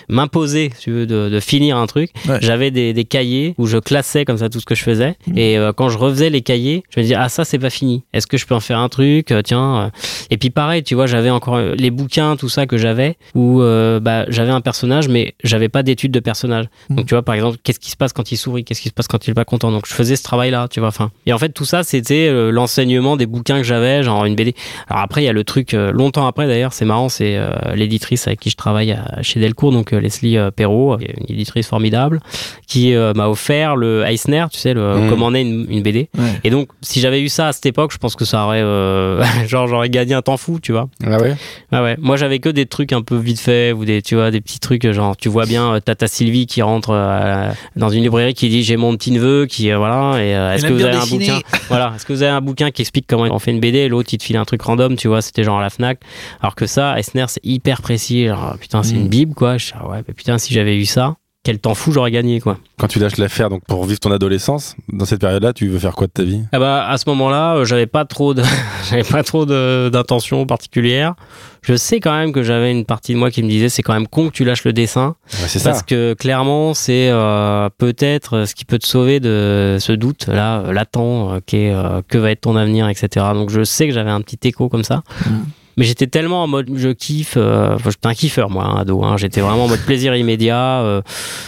[0.09, 2.11] m'imposer, si tu veux, de, de finir un truc.
[2.29, 2.39] Ouais.
[2.41, 5.17] J'avais des, des cahiers où je classais comme ça tout ce que je faisais.
[5.27, 5.39] Mhm.
[5.39, 8.05] Et euh, quand je refaisais les cahiers, je me disais, ah, ça c'est pas fini.
[8.13, 9.33] Est-ce que je peux en faire un truc?
[9.45, 9.91] Tiens.
[10.31, 13.99] Et puis pareil, tu vois, j'avais encore les bouquins, tout ça que j'avais, où euh,
[14.01, 16.67] bah, j'avais un personnage, mais j'avais pas d'étude de personnage.
[16.91, 16.97] Mhm.
[16.97, 18.93] Donc tu vois, par exemple, qu'est-ce qui se passe quand il sourit Qu'est-ce qui se
[18.93, 20.91] passe quand il est pas content Donc je faisais ce travail-là, tu vois.
[20.91, 24.35] Enfin, et en fait, tout ça, c'était euh, l'enseignement des bouquins que j'avais, genre une
[24.35, 24.55] BD.
[24.89, 27.49] Alors après, il y a le truc, euh, longtemps après d'ailleurs, c'est marrant, c'est euh,
[27.75, 32.21] l'éditrice avec qui je travaille à- chez Delcourt, donc Leslie Perrault, une éditrice formidable,
[32.67, 36.11] qui m'a offert le Eisner, tu sais, le, comment on est une, une BD.
[36.19, 36.25] Ouais.
[36.45, 38.61] Et donc, si j'avais eu ça à cette époque, je pense que ça aurait,
[39.49, 40.89] genre, j'aurais gagné un temps fou, tu vois.
[41.07, 41.35] Ah ouais?
[41.73, 41.97] Ah ouais.
[41.99, 44.61] Moi, j'avais que des trucs un peu vite fait ou des, tu vois, des petits
[44.61, 48.63] trucs, genre, tu vois bien Tata Sylvie qui rentre euh, dans une librairie qui dit
[48.63, 51.41] j'ai mon petit neveu qui, euh, voilà, et euh, est-ce que vous avez un bouquin?
[51.69, 53.89] Voilà, est-ce que vous avez un bouquin qui explique comment on fait une BD et
[53.89, 56.01] l'autre il te file un truc random, tu vois, c'était genre à la Fnac.
[56.41, 58.27] Alors que ça, Esner, c'est hyper précis.
[58.27, 59.01] Genre, putain, c'est Mm.
[59.01, 59.59] une bible, quoi.
[59.59, 61.17] Je ouais, putain, si j'avais eu ça,
[61.49, 62.59] quel temps fou j'aurais gagné, quoi.
[62.79, 65.95] Quand tu lâches l'affaire donc pour vivre ton adolescence, dans cette période-là, tu veux faire
[65.95, 66.43] quoi de ta vie?
[66.53, 68.43] Ah bah, à ce moment-là, euh, j'avais pas trop de,
[68.91, 71.15] j'avais pas trop d'intentions particulières.
[71.63, 73.93] Je sais quand même que j'avais une partie de moi qui me disait c'est quand
[73.93, 75.71] même con que tu lâches le dessin Ouais, C'est ça.
[75.71, 80.61] parce que clairement c'est euh, peut-être ce qui peut te sauver de ce doute là
[80.61, 83.27] euh, latent euh, qui est euh, que va être ton avenir etc.
[83.35, 85.03] Donc je sais que j'avais un petit écho comme ça.
[85.27, 85.31] Mm.
[85.79, 89.03] Mais j'étais tellement en mode je kiffe, euh, enfin, j'étais un kiffeur moi, hein, ado.
[89.05, 91.03] Hein, j'étais vraiment en mode plaisir immédiat, euh,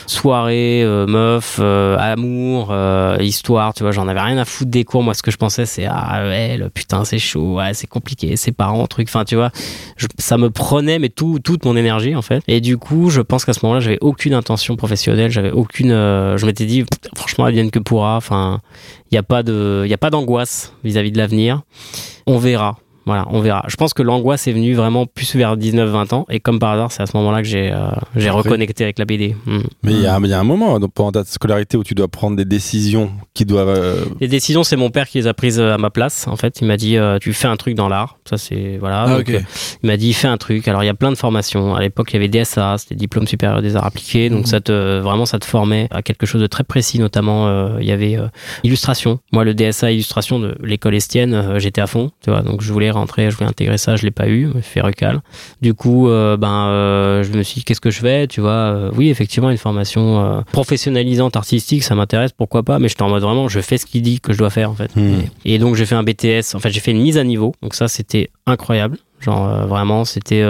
[0.06, 3.92] soirée, euh, meuf, euh, amour, euh, histoire, tu vois.
[3.92, 5.02] J'en avais rien à foutre des cours.
[5.02, 8.36] Moi, ce que je pensais, c'est ah ouais, le putain, c'est chaud, ouais, c'est compliqué,
[8.36, 9.08] c'est parents, truc.
[9.08, 9.50] Enfin, tu vois,
[9.96, 12.42] je- ça me prenait mais tout, toute mon énergie en fait.
[12.46, 15.90] Et du coup, je pense qu'à ce moment-là, j'avais aucune intention professionnelle, j'avais aucune.
[15.90, 16.84] je m'étais dit,
[17.16, 18.16] franchement, advienne que pourra.
[18.16, 18.60] Enfin,
[19.10, 21.62] il y a pas de, il a pas d'angoisse vis-à-vis de l'avenir.
[22.26, 22.76] On verra.
[23.06, 23.64] Voilà, on verra.
[23.68, 26.26] Je pense que l'angoisse est venue vraiment plus vers 19-20 ans.
[26.30, 27.88] Et comme par hasard, c'est à ce moment-là que j'ai euh,
[28.32, 29.34] reconnecté avec la BD.
[29.46, 29.58] Mm.
[29.82, 31.94] Mais il y, a il y a un moment donc, pendant ta scolarité où tu
[31.94, 33.68] dois prendre des décisions qui doivent.
[33.70, 36.28] euh, Les décisions, c'est mon père qui les a prises euh, à ma place.
[36.28, 38.18] En fait, il m'a dit euh, tu fais un truc dans l'art.
[38.28, 39.04] Ça, c'est voilà.
[39.08, 40.68] Ah, Donc, il m'a dit fais un truc.
[40.68, 41.74] Alors il y a plein de formations.
[41.74, 44.28] À l'époque, il y avait DSA, c'était diplôme supérieur des arts appliqués.
[44.30, 44.46] Donc Mhm.
[44.46, 46.98] ça te vraiment ça te formait à quelque chose de très précis.
[46.98, 48.16] Notamment, il y avait
[48.62, 49.18] illustration.
[49.32, 52.10] Moi, le DSA illustration de l'école estienne, j'étais à fond.
[52.22, 52.42] Tu vois.
[52.42, 53.96] Donc je voulais rentrer, je voulais intégrer ça.
[53.96, 54.50] Je l'ai pas eu.
[54.62, 55.20] Fait recal.
[55.60, 58.26] Du coup, euh, ben euh, je me suis dit qu'est-ce que je fais.
[58.26, 58.50] Tu vois.
[58.50, 62.32] Euh, oui, effectivement, une formation professionnalisante artistique, ça m'intéresse.
[62.32, 64.50] Pourquoi pas Mais j'étais en mode vraiment, je fais ce qu'il dit que je dois
[64.50, 64.94] faire en fait.
[64.96, 65.20] Hmm.
[65.44, 67.74] Et donc j'ai fait un BTS, en fait j'ai fait une mise à niveau, donc
[67.74, 70.42] ça c'était incroyable, genre vraiment c'était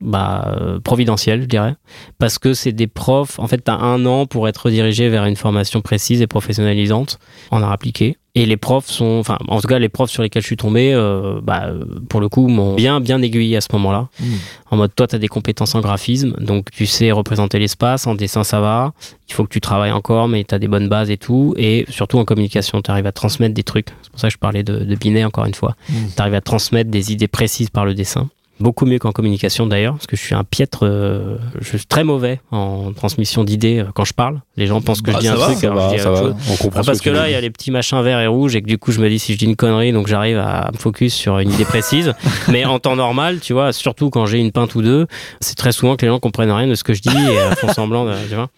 [0.00, 1.74] bah, euh, providentiel je dirais,
[2.18, 5.36] parce que c'est des profs, en fait t'as un an pour être redirigé vers une
[5.36, 7.18] formation précise et professionnalisante
[7.50, 8.18] en art appliqué.
[8.34, 10.92] Et les profs sont, enfin en tout cas les profs sur lesquels je suis tombé,
[10.92, 14.08] euh, bah, euh, pour le coup m'ont bien bien aiguillé à ce moment-là.
[14.20, 14.24] Mm.
[14.72, 18.14] En mode toi tu as des compétences en graphisme, donc tu sais représenter l'espace, en
[18.14, 18.92] dessin ça va,
[19.30, 21.54] il faut que tu travailles encore, mais tu as des bonnes bases et tout.
[21.56, 23.88] Et surtout en communication, tu arrives à transmettre des trucs.
[24.02, 25.74] C'est pour ça que je parlais de, de Binet encore une fois.
[25.88, 25.94] Mm.
[26.14, 28.28] Tu arrives à transmettre des idées précises par le dessin.
[28.58, 32.04] Beaucoup mieux qu'en communication d'ailleurs, parce que je suis un piètre, euh, je suis très
[32.04, 34.40] mauvais en transmission d'idées euh, quand je parle.
[34.56, 36.02] Les gens pensent que Bah, je dis ça un va, truc, alors va, je dis
[36.02, 36.34] ça autre chose.
[36.50, 38.26] On comprend Ah, ce parce que là, il y a les petits machins verts et
[38.26, 40.38] rouges et que du coup, je me dis si je dis une connerie, donc j'arrive
[40.38, 42.14] à me focus sur une idée précise.
[42.48, 45.06] Mais en temps normal, tu vois, surtout quand j'ai une pinte ou deux,
[45.40, 47.54] c'est très souvent que les gens comprennent rien de ce que je dis et euh,
[47.56, 48.48] font semblant, de, tu vois.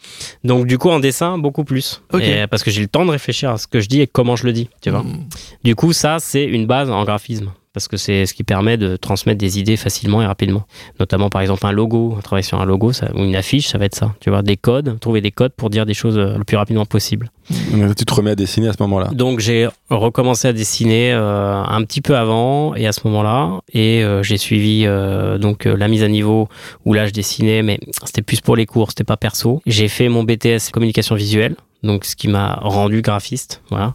[0.45, 2.03] Donc du coup, en dessin, beaucoup plus.
[2.21, 4.37] Et, parce que j'ai le temps de réfléchir à ce que je dis et comment
[4.37, 5.03] je le dis, tu vois.
[5.03, 5.25] Mm.
[5.65, 7.51] Du coup, ça, c'est une base en graphisme.
[7.79, 10.65] Parce que c'est ce qui permet de transmettre des idées facilement et rapidement.
[10.99, 13.79] Notamment, par exemple, un logo, un travail sur un logo ça, ou une affiche, ça
[13.79, 14.15] va être ça.
[14.21, 16.87] Tu vois, des codes, trouver des codes pour dire des choses euh, le plus rapidement
[16.87, 17.31] possible.
[17.73, 19.09] Donc, Tu te remets à dessiner à ce moment-là.
[19.13, 24.03] Donc j'ai recommencé à dessiner euh, un petit peu avant et à ce moment-là et
[24.03, 26.49] euh, j'ai suivi euh, donc la mise à niveau
[26.85, 29.63] où là je dessinais mais c'était plus pour les cours, c'était pas perso.
[29.67, 31.57] J'ai fait mon BTS communication visuelle.
[31.85, 33.95] Donc, ce qui m'a rendu graphiste, voilà.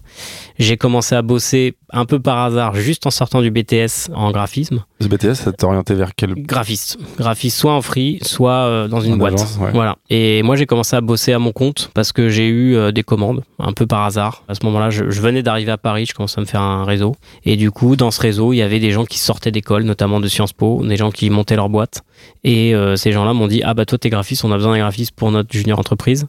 [0.58, 4.84] J'ai commencé à bosser un peu par hasard, juste en sortant du BTS en graphisme.
[5.02, 6.98] Ce BTS, ça t'a orienté vers quel Graphiste.
[7.18, 9.34] Graphiste, soit en free, soit euh, dans une En boîte.
[9.34, 9.72] agence, ouais.
[9.74, 9.98] Voilà.
[10.10, 13.04] Et moi, j'ai commencé à bosser à mon compte parce que j'ai eu euh, des
[13.04, 13.44] commandes.
[13.60, 14.44] un peu par hasard.
[14.48, 16.86] À ce moment-là, je, je venais d'arriver à Paris, je commençais à me faire un
[16.86, 17.16] réseau.
[17.44, 20.20] Et du coup, dans ce réseau, il y avait des gens qui sortaient d'école, notamment
[20.22, 22.02] de Sciences Po, des gens qui montaient leur boîte.
[22.46, 24.80] Et euh, ces gens-là m'ont dit Ah, bah toi, t'es graphiste, on a besoin d'un
[24.80, 26.28] graphiste pour notre junior entreprise.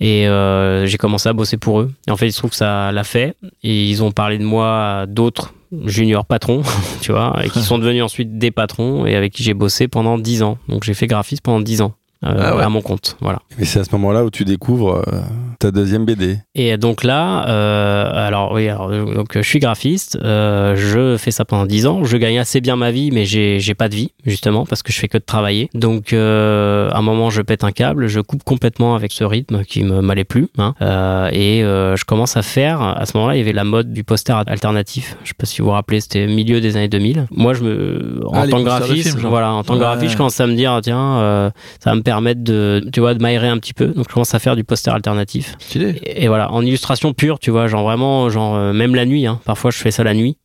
[0.00, 1.92] Et euh, j'ai commencé à bosser pour eux.
[2.06, 3.34] Et en fait, il se trouve que ça l'a fait.
[3.64, 5.52] Et ils ont parlé de moi à d'autres
[5.86, 6.62] juniors patrons,
[7.00, 10.18] tu vois, et qui sont devenus ensuite des patrons et avec qui j'ai bossé pendant
[10.18, 10.56] 10 ans.
[10.68, 11.94] Donc j'ai fait graphiste pendant 10 ans.
[12.24, 12.62] Euh, Ah ouais.
[12.62, 13.40] à mon compte, voilà.
[13.58, 15.20] Et c'est à ce moment-là où tu découvres euh,
[15.58, 16.38] ta deuxième BD.
[16.54, 21.44] Et donc là, euh, alors oui, alors, donc je suis graphiste, euh, je fais ça
[21.44, 24.64] pendant 10 ans, je gagne assez bien ma vie, mais j'ai pas de vie justement
[24.66, 25.68] parce que je fais que de travailler.
[25.74, 29.64] Donc euh, à un moment, je pète un câble, je coupe complètement avec ce rythme
[29.64, 32.80] qui me m'allait plus, hein, euh, et euh, je commence à faire.
[32.82, 35.16] À ce moment-là, il y avait la mode du poster alternatif.
[35.24, 37.26] Je sais pas si vous vous rappelez, c'était milieu des années 2000.
[37.30, 39.84] Moi, je me, en Ah, tant que graphiste, voilà, en tant que Ouais.
[39.84, 43.14] graphiste, je commence à me dire tiens, euh, ça va me permettre de, tu vois,
[43.14, 43.86] de m'aérer un petit peu.
[43.88, 45.54] Donc je commence à faire du poster alternatif.
[45.58, 45.90] Stylé.
[46.04, 49.26] Et, et voilà, en illustration pure, tu vois, genre vraiment, genre euh, même la nuit,
[49.26, 50.36] hein, parfois je fais ça la nuit.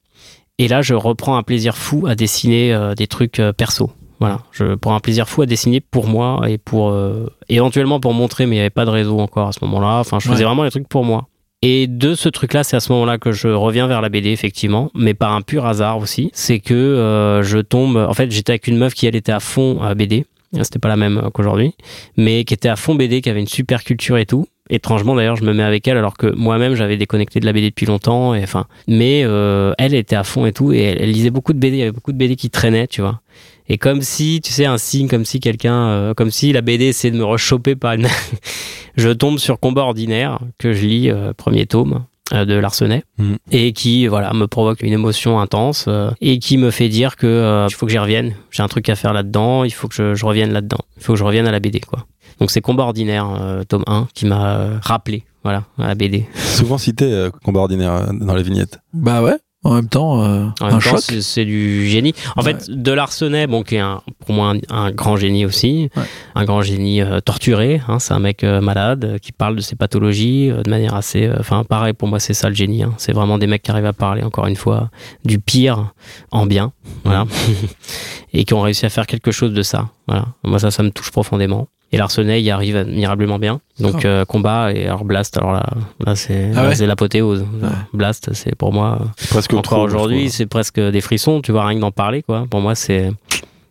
[0.58, 3.92] Et là, je reprends un plaisir fou à dessiner euh, des trucs euh, perso.
[4.20, 8.14] Voilà, je prends un plaisir fou à dessiner pour moi et pour euh, éventuellement pour
[8.14, 10.00] montrer, mais il n'y avait pas de réseau encore à ce moment-là.
[10.00, 10.46] Enfin, je faisais Ouais.
[10.46, 11.28] vraiment les trucs pour moi.
[11.62, 14.92] Et de ce truc-là, c'est à ce moment-là que je reviens vers la BD, effectivement,
[14.94, 16.30] mais par un pur hasard aussi.
[16.34, 17.96] C'est que euh, je tombe.
[17.96, 20.26] En fait, j'étais avec une meuf qui, elle, était à fond à BD.
[20.62, 21.76] C'était pas la même euh, qu'aujourd'hui,
[22.18, 24.48] mais qui était à fond BD, qui avait une super culture et tout.
[24.72, 27.70] Étrangement, d'ailleurs, je me mets avec elle alors que moi-même, j'avais déconnecté de la BD
[27.70, 28.36] depuis longtemps.
[28.36, 31.60] Et enfin, mais euh, elle était à fond et tout, et elle, lisait beaucoup de
[31.60, 31.78] BD.
[31.78, 33.22] Il y avait beaucoup de BD qui traînaient, tu vois.
[33.68, 36.86] Et comme si, tu sais, un signe, comme si quelqu'un, euh, comme si la BD
[36.86, 38.08] essayait de me rechoper par une.
[38.96, 43.38] je tombe sur Combat Ordinaire, que je lis, euh, premier tome de Larsenet, Mhm.
[43.52, 47.28] et qui, voilà, me provoque une émotion intense, euh, et qui me fait dire que
[47.28, 48.34] euh, il faut que j'y revienne.
[48.52, 50.80] J'ai un truc à faire là-dedans, il faut que je, je revienne là-dedans.
[50.98, 52.06] Il faut que je revienne à la BD, quoi.
[52.40, 56.26] Donc c'est Combat Ordinaire, euh, tome 1, qui m'a euh, rappelé, voilà, à la BD.
[56.36, 58.80] Souvent cité euh, combat ordinaire euh, dans les vignettes.
[58.94, 59.36] Bah ouais.
[59.66, 61.00] En même temps, euh, En un même temps, choc.
[61.02, 62.14] c'est c'est du génie.
[62.38, 62.54] En Ouais.
[62.54, 66.04] fait, de Larsenet, bon, qui est un- pour moi un, un grand génie aussi, Ouais.
[66.36, 67.82] un grand génie euh, torturé.
[67.90, 71.30] hein, c'est un mec euh, malade euh, qui parle de ses pathologies de manière assez.
[71.38, 72.84] Enfin, pareil, pour moi, c'est ça le génie.
[72.84, 72.94] hein.
[72.98, 74.90] C'est vraiment des mecs qui arrivent à parler, encore une fois,
[75.26, 75.92] du pire
[76.32, 76.72] en bien,
[77.04, 77.26] voilà,
[78.34, 79.90] et qui ont réussi à faire quelque chose de ça.
[80.08, 80.28] Voilà.
[80.46, 81.68] Moi, ça, ça me touche profondément.
[81.92, 83.62] Et Larsenet y arrive admirablement bien.
[83.80, 85.66] Donc, euh, combat et alors Blast, alors là,
[86.06, 87.46] là c'est Ah ouais l'apothéose.
[87.62, 87.70] Ouais.
[87.94, 89.00] Blast, c'est pour moi.
[89.30, 92.46] presque encore aujourd'hui, c'est presque des frissons, tu vois, rien que d'en parler, quoi.
[92.50, 93.12] Pour moi, c'est.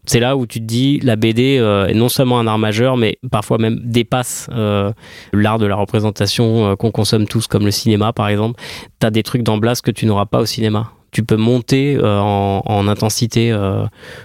[0.08, 2.96] C'est là où tu te dis la BD euh, est non seulement un art majeur,
[2.96, 4.90] mais parfois même dépasse euh,
[5.34, 8.58] l'art de la représentation euh, qu'on consomme tous, comme le cinéma par exemple.
[9.00, 10.92] T'as des trucs dans Blast que tu n'auras pas au cinéma.
[11.10, 13.84] Tu peux monter euh, en, en intensité euh,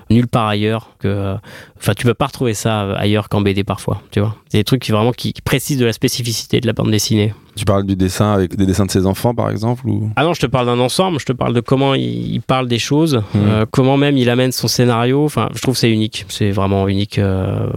[0.10, 0.90] nulle part ailleurs.
[1.00, 1.36] Que, euh,
[1.78, 4.02] enfin, tu peux pas retrouver ça ailleurs qu'en BD parfois.
[4.12, 6.74] Tu vois, C'est des trucs qui vraiment qui, qui précisent de la spécificité de la
[6.74, 7.34] bande dessinée.
[7.56, 10.10] Tu parles du dessin avec des dessins de ses enfants, par exemple ou...
[10.16, 12.68] Ah non, je te parle d'un ensemble, je te parle de comment il, il parle
[12.68, 15.24] des choses, euh, comment même il amène son scénario.
[15.24, 17.20] Enfin, je trouve que c'est unique, c'est vraiment unique.
[17.20, 17.70] euh.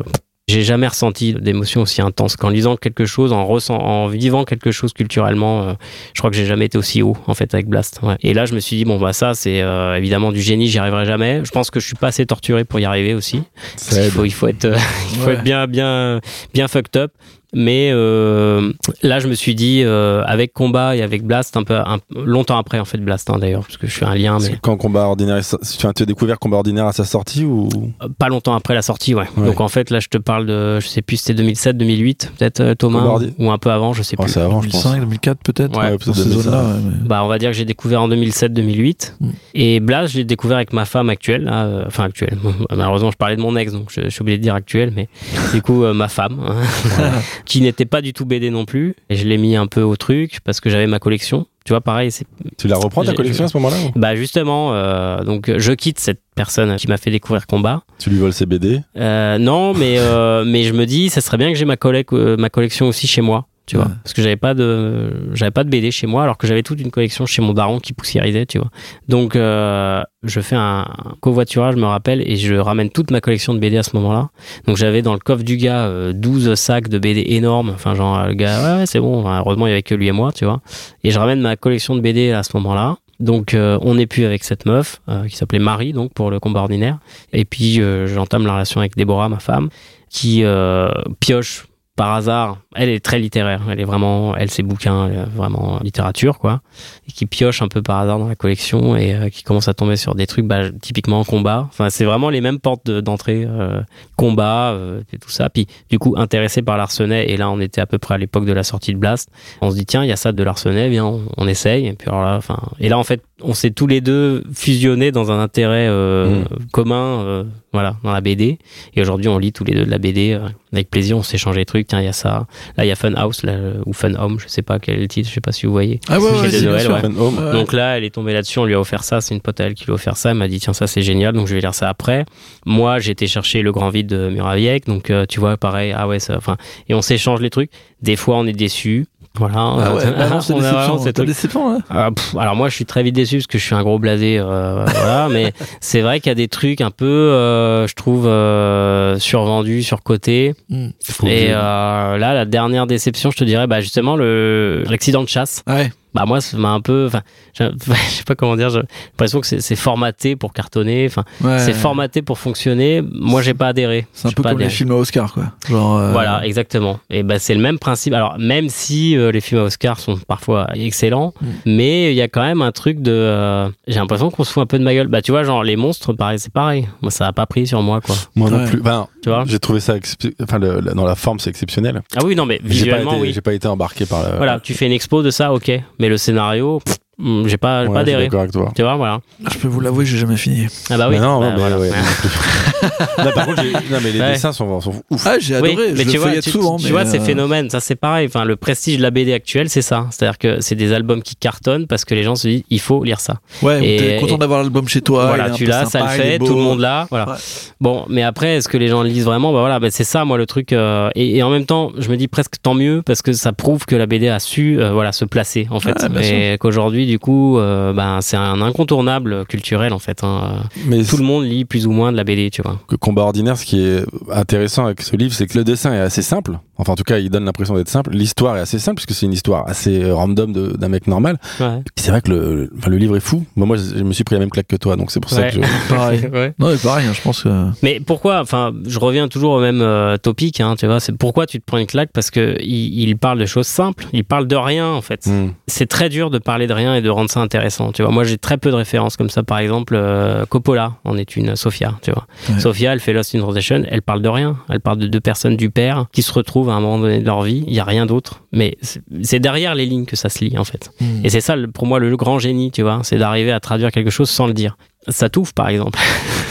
[0.48, 4.70] J'ai jamais ressenti d'émotion aussi intense qu'en lisant quelque chose, en, ressent, en vivant quelque
[4.70, 5.62] chose culturellement.
[5.66, 5.72] euh,
[6.14, 7.98] je crois que j'ai jamais été aussi haut en fait avec Blast.
[8.04, 8.14] ouais.
[8.22, 10.78] Et là, je me suis dit bon bah ça c'est euh, évidemment du génie, j'y
[10.78, 11.40] arriverai jamais.
[11.44, 13.42] Je pense que je suis pas assez torturé pour y arriver aussi.
[13.90, 14.78] Il faut, il faut être, euh,
[15.10, 15.32] il faut Ouais.
[15.34, 16.20] être bien, bien,
[16.54, 17.10] bien fucked up.
[17.54, 21.74] Mais euh, là, je me suis dit, euh, avec Combat et avec Blast, un peu
[21.76, 24.58] un- longtemps après, en fait, Blast, hein, d'ailleurs, parce que je fais un lien, mais
[24.60, 27.68] Quand combat ordinaire, tu as découvert combat ordinaire à sa sortie ou?
[28.02, 29.24] Euh, pas longtemps après la sortie, ouais.
[29.36, 29.46] Ouais.
[29.46, 32.74] Donc en fait, là, je te parle de, je sais plus, c'était 2007, 2008, peut-être,
[32.74, 34.32] Thomas, Combat ou un peu avant, je sais Oh, plus.
[34.32, 34.82] c'est avant, je pense.
[34.82, 35.78] 2005, 2004 peut-être.
[35.78, 36.42] Ouais, ces 2005.
[36.42, 36.64] zones-là.
[36.82, 39.14] mais- Bah, on va dire que j'ai découvert en 2007-2008.
[39.20, 39.28] Mm.
[39.54, 41.44] Et Blast, je l'ai découvert avec ma femme actuelle.
[41.44, 42.36] là, euh, enfin, actuelle.
[42.70, 44.92] Malheureusement, je parlais de mon ex, donc je, je suis obligé de dire actuelle.
[44.94, 45.08] Mais
[45.54, 46.56] du coup, euh, ma femme, hein,
[47.44, 48.94] qui n'était pas du tout BD non plus.
[49.10, 51.46] Et je l'ai mis un peu au truc parce que j'avais ma collection.
[51.64, 52.26] Tu vois, pareil, c'est
[52.58, 53.98] Tu la reprends ta collection à ce moment-là ou?
[53.98, 57.82] Bah justement, euh, donc je quitte cette personne qui m'a fait découvrir Combat.
[57.98, 61.38] Tu lui voles ses BD Euh, non, mais euh, mais je me dis, ça serait
[61.38, 63.46] bien que j'ai ma, euh, ma collection aussi chez moi.
[63.66, 63.92] Tu vois, Ouais.
[64.04, 66.80] parce que j'avais pas de j'avais pas de BD chez moi alors que j'avais toute
[66.80, 68.70] une collection chez mon daron qui poussiérisait, tu vois.
[69.08, 70.86] Donc euh, je fais un
[71.20, 74.28] covoiturage, je me rappelle, et je ramène toute ma collection de BD à ce moment-là.
[74.68, 77.70] Donc j'avais dans le coffre du gars euh, 12 sacs de BD énormes.
[77.74, 79.20] Enfin genre euh, le gars, ouais, ouais c'est bon.
[79.20, 80.60] Enfin, heureusement il y avait que lui et moi, tu vois.
[81.02, 82.98] Et je ramène ma collection de BD à ce moment-là.
[83.18, 86.38] Donc euh, on n'est plus avec cette meuf euh, qui s'appelait Marie donc pour le
[86.38, 86.98] combat ordinaire.
[87.32, 89.70] Et puis euh, j'entame la relation avec Déborah, ma femme,
[90.10, 93.62] qui euh, pioche par hasard, elle est très littéraire.
[93.70, 96.60] Elle est vraiment, elle, ses bouquins, elle vraiment littérature, quoi.
[97.08, 99.72] Et qui pioche un peu par hasard dans la collection et euh, qui commence à
[99.74, 101.64] tomber sur des trucs, bah, typiquement combat.
[101.70, 103.80] Enfin, c'est vraiment les mêmes portes de- d'entrée, euh,
[104.16, 105.48] combat euh, et tout ça.
[105.48, 108.44] Puis, du coup, intéressé par Larsenet, et là, on était à peu près à l'époque
[108.44, 109.30] de la sortie de Blast.
[109.62, 111.86] On se dit, tiens, il y a ça de Larsenet, viens, on, on essaye.
[111.86, 115.12] Et puis, alors là, enfin, et là, en fait, on s'est tous les deux fusionnés
[115.12, 118.58] dans un intérêt euh, commun, voilà, dans la BD.
[118.94, 120.38] Et aujourd'hui, on lit tous les deux de la BD
[120.72, 121.16] avec plaisir.
[121.18, 121.85] On s'échange des trucs.
[121.86, 122.46] Tiens, il y a ça.
[122.76, 124.38] Là, il y a Fun House là, ou Fun Home.
[124.40, 125.28] Je sais pas quel est le titre.
[125.28, 126.00] Je sais pas si vous voyez.
[126.08, 127.04] Ah ouais, C'est ouais, de Noël, ouais.
[127.18, 127.52] Home.
[127.52, 128.58] Donc là, elle est tombée là-dessus.
[128.58, 129.20] On lui a offert ça.
[129.20, 130.30] C'est une pote à elle qui lui a offert ça.
[130.30, 131.34] Elle m'a dit tiens, ça c'est génial.
[131.34, 132.24] Donc je vais lire ça après.
[132.64, 134.86] Moi, j'ai été chercher le grand vide de Muraviec.
[134.86, 135.92] Donc euh, tu vois, pareil.
[135.96, 136.36] Ah ouais, ça.
[136.36, 136.56] Enfin,
[136.88, 137.70] et on s'échange les trucs.
[138.02, 139.06] Des fois, on est déçu.
[139.38, 139.54] Voilà.
[139.58, 140.98] Ah ouais, bah non, c'est On a vraiment déception.
[140.98, 141.26] ces C'est trucs.
[141.26, 141.78] déception, là.
[141.90, 143.98] Ah, pff, alors moi je suis très vite déçu parce que je suis un gros
[143.98, 147.94] blasé euh, voilà mais c'est vrai qu'il y a des trucs un peu euh, je
[147.94, 150.88] trouve euh, survendus surcotés Mm.
[151.04, 155.62] Faut et là la dernière déception je te dirais bah justement le l'accident de chasse
[155.66, 155.90] Ouais.
[156.16, 157.22] Bah moi ça m'a un peu enfin
[157.58, 157.64] je
[158.08, 158.80] sais pas comment dire j'ai
[159.12, 161.58] l'impression que c'est formaté pour cartonner enfin Ouais.
[161.58, 164.92] c'est formaté pour fonctionner moi j'ai pas adhéré C'est un peu pas comme les films
[164.92, 165.44] à Oscar, quoi.
[165.68, 165.96] Genre.
[165.98, 166.98] euh, Voilà, exactement.
[167.10, 168.14] Et ben c'est le même principe.
[168.14, 171.46] Alors même si euh, les films à Oscar sont parfois excellents, Mm.
[171.66, 173.12] mais il y a quand même un truc de.
[173.12, 175.08] euh, J'ai l'impression qu'on se fout un peu de ma gueule.
[175.08, 176.88] Bah tu vois, genre les monstres, pareil, c'est pareil.
[177.02, 178.14] Moi ça a pas pris sur moi, quoi.
[178.34, 178.80] Moi non plus.
[178.80, 179.44] Enfin, Tu vois?
[179.46, 179.94] j'ai trouvé ça,
[180.42, 182.00] enfin, le- le- dans la forme, c'est exceptionnel.
[182.16, 183.32] Ah oui, non, mais J'ai pas, visuellement, été, oui.
[183.34, 184.36] j'ai pas été embarqué par la.
[184.36, 185.70] Voilà, tu fais une expo de ça, ok.
[185.98, 186.80] Mais le scénario,
[187.18, 188.24] j'ai pas, j'ai Ouais, pas adhéré.
[188.24, 188.70] d'accord avec toi.
[188.76, 189.20] Tu vois, voilà.
[189.50, 190.66] Je peux vous l'avouer, j'ai jamais fini.
[190.90, 191.14] Ah bah oui.
[191.16, 191.78] Mais non, Bah, non, mais voilà.
[191.78, 193.24] ouais, non plus.
[193.24, 194.32] Là, par contre, j'ai- non, mais les Ouais.
[194.32, 195.26] dessins sont, sont ouf.
[195.26, 195.92] Ah, j'ai Oui, adoré.
[195.92, 196.76] mais je tu le vois, tu, souvent.
[196.76, 198.26] tu mais, vois ces euh, phénomènes, ça c'est pareil.
[198.26, 200.06] Enfin, le prestige de la BD actuelle, c'est ça.
[200.10, 203.02] C'est-à-dire que c'est des albums qui cartonnent parce que les gens se disent, il faut
[203.02, 203.40] lire ça.
[203.62, 205.26] Ouais, Et- t'es content d'avoir l'album chez toi.
[205.28, 207.06] voilà, tu l'as, ça le fait, tout le monde l'a.
[207.10, 207.38] Voilà.
[207.80, 209.52] Bon, mais après, est-ce que les gens le lisent vraiment?
[209.54, 210.72] Bah voilà, bah c'est ça, moi, le truc.
[210.74, 213.52] euh, et, et en même temps, je me dis presque tant mieux parce que ça
[213.52, 217.18] prouve que la BD a su, euh, voilà, se placer en fait, et qu'aujourd'hui, du
[217.18, 220.22] coup, euh, ben c'est un incontournable culturel en fait.
[220.22, 220.62] hein.
[220.86, 222.78] Mais Tout le monde lit plus ou moins de la BD, tu vois.
[222.88, 226.00] que combat ordinaire, ce qui est intéressant avec ce livre, c'est que le dessin est
[226.00, 226.58] assez simple.
[226.78, 228.10] Enfin, en tout cas, il donne l'impression d'être simple.
[228.10, 231.38] L'histoire est assez simple, puisque c'est une histoire assez euh, random de- d'un mec normal.
[231.58, 231.80] Ouais.
[231.96, 233.44] C'est vrai que le, enfin, le livre est fou.
[233.56, 235.44] Moi, moi, je me suis pris la même claque que toi, donc c'est pour ça
[235.48, 235.60] que je...
[235.88, 236.20] Pareil.
[236.30, 236.52] Ouais.
[236.58, 237.48] Non, mais pareil, hein, je pense que.
[237.82, 241.00] Mais pourquoi Enfin, je reviens toujours au même euh, topic, hein, tu vois.
[241.00, 242.10] C'est pourquoi tu te prends une claque?
[242.12, 244.06] Parce que il, il parle de choses simples.
[244.12, 245.26] Il parle de rien en fait.
[245.26, 245.52] Hmm.
[245.68, 247.92] C'est très dur de parler de rien et de rendre ça intéressant.
[247.92, 249.42] Tu vois, moi j'ai très peu de références comme ça.
[249.42, 251.56] Par exemple, euh, Coppola en est une.
[251.56, 252.26] Sophia, tu vois.
[252.48, 252.82] Ouais.
[252.86, 253.82] Elle fait Lost in Translation.
[253.88, 254.56] Elle parle de rien.
[254.68, 257.26] Elle parle de deux personnes du père qui se retrouvent à un moment donné de
[257.26, 257.64] leur vie.
[257.66, 258.42] Il y a rien d'autre.
[258.52, 260.90] Mais c'est- derrière les lignes que ça se lit en fait.
[261.00, 261.24] Hmm.
[261.24, 264.10] Et c'est ça, pour moi, le grand génie, tu vois, c'est d'arriver à traduire quelque
[264.10, 264.76] chose sans le dire.
[265.08, 265.98] Ça touffe, par exemple.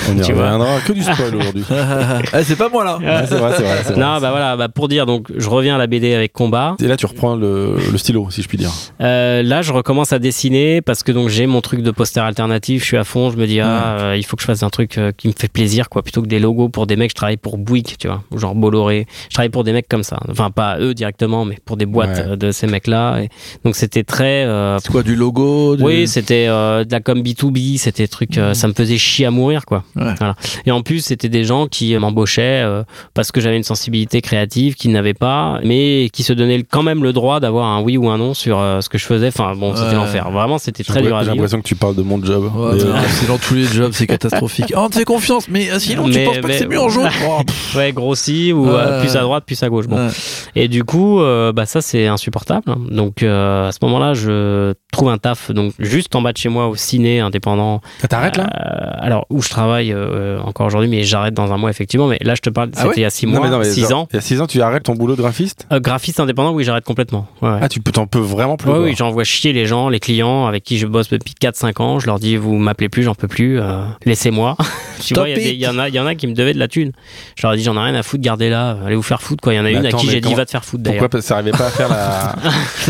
[0.10, 0.45] On y Tu vois.
[0.51, 1.64] reviendra que du spoil aujourd'hui.
[1.70, 2.97] Ah, c'est pas moi là.
[2.97, 3.95] Ouais, c'est vrai, c'est vrai.
[3.99, 6.76] Non, bah voilà, bah pour dire, donc je reviens à la BD avec Combat.
[6.82, 8.72] Et là, tu reprends le, le stylo, si je puis dire.
[9.01, 12.82] Euh, là, je recommence à dessiner parce que donc j'ai mon truc de poster alternatif.
[12.84, 13.30] Je suis à fond.
[13.32, 15.34] Je me dis ah, euh, il faut que je fasse un truc euh, qui me
[15.38, 17.12] fait plaisir, quoi, plutôt que des logos pour des mecs.
[17.12, 19.08] Je travaille pour Bouygues, tu vois, ou genre Bolloré.
[19.30, 20.20] Je travaille pour des mecs comme ça.
[20.30, 22.38] Enfin, pas eux directement, mais pour des boîtes Ouais.
[22.38, 23.20] de ces mecs-là.
[23.22, 23.30] Et
[23.66, 24.45] donc c'était très.
[24.45, 28.08] euh, C'est quoi, du logo du- oui, c'était euh, de la com B2B, c'était des
[28.08, 29.84] trucs, euh, ça me faisait chier à mourir, quoi.
[29.96, 30.14] Ouais.
[30.18, 30.36] Voilà.
[30.66, 32.84] Et en plus, c'était des gens qui m'embauchaient euh,
[33.14, 37.04] parce que j'avais une sensibilité créative qu'ils n'avaient pas, mais qui se donnaient quand même
[37.04, 39.28] le droit d'avoir un oui ou un non sur euh, ce que je faisais.
[39.28, 39.93] Enfin, bon, c'était Ouais.
[39.96, 40.30] l'enfer.
[40.32, 41.36] Vraiment, c'était J'ai très dur à j'ai vivre.
[41.36, 42.43] l'impression que tu parles de mon job.
[42.56, 44.74] Ouais, euh, c'est dans tous les jobs, c'est catastrophique.
[44.76, 46.80] Oh, on te fait confiance, mais euh, sinon, tu Mais- penses pas que c'est mieux
[46.82, 47.41] en jaune Oh,
[47.76, 49.88] Ouais, grossi ou euh, plus à droite, plus à gauche.
[49.88, 49.98] Bon.
[50.08, 50.12] ouais.
[50.56, 52.64] Et du coup, euh, bah ça c'est insupportable.
[52.89, 56.50] Donc euh, à ce moment-là, je trouve un taf donc juste en bas de chez
[56.50, 57.82] moi au ciné indépendant.
[58.02, 58.47] Ça là?
[58.53, 62.07] Euh, Alors où je travaille euh, encore aujourd'hui, mais j'arrête dans un mois effectivement.
[62.07, 62.93] Mais là, je te parle, Ah c'était ouais?
[62.97, 64.07] il y a six mois, mais non, mais six genre, ans.
[64.11, 65.67] Il y a 6 ans, tu arrêtes ton boulot de graphiste?
[65.71, 67.27] Euh, graphiste indépendant, oui, j'arrête complètement.
[67.41, 67.59] Ouais, ouais.
[67.61, 68.71] Ah, tu peux, t'en peux vraiment plus.
[68.71, 71.99] Oui, j'envoie chier les gens, les clients avec qui je bosse depuis 4-5 ans.
[71.99, 74.55] Je leur dis, vous m'appelez plus, j'en peux plus, euh, laissez-moi.
[75.04, 76.60] Tu vois, il y y, en a, il y en a qui me devaient de
[76.60, 76.91] la thune.
[77.36, 79.41] Je leur ai dit, j'en ai rien à foutre, gardez là, allez vous faire foutre,
[79.41, 79.54] quoi.
[79.54, 80.84] Il y en a Mais une attends, à qui j'ai dit, va te faire foutre
[80.84, 81.00] d'ailleurs.
[81.00, 82.36] Pourquoi parce que ça arrivait pas à faire la.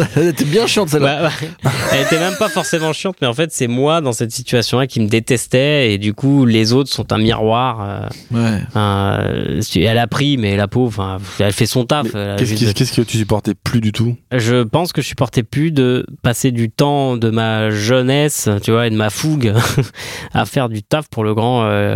[0.16, 1.30] Elle était bien chiante celle-là.
[1.94, 5.00] Elle était même pas forcément chiante, mais en fait, c'est moi dans cette situation-là qui
[5.00, 7.78] me détestais et du coup, les autres sont un miroir.
[7.82, 8.60] euh, Ouais.
[8.76, 12.08] euh, elle a pris, mais la pauvre, elle fait son taf.
[12.12, 14.16] Qu'est-ce qui- qu'est-ce que tu supportais plus du tout?
[14.32, 18.88] Je pense que je supportais plus de passer du temps de ma jeunesse, tu vois,
[18.88, 19.54] et de ma fougue
[20.34, 21.95] à faire du taf pour le grand, euh,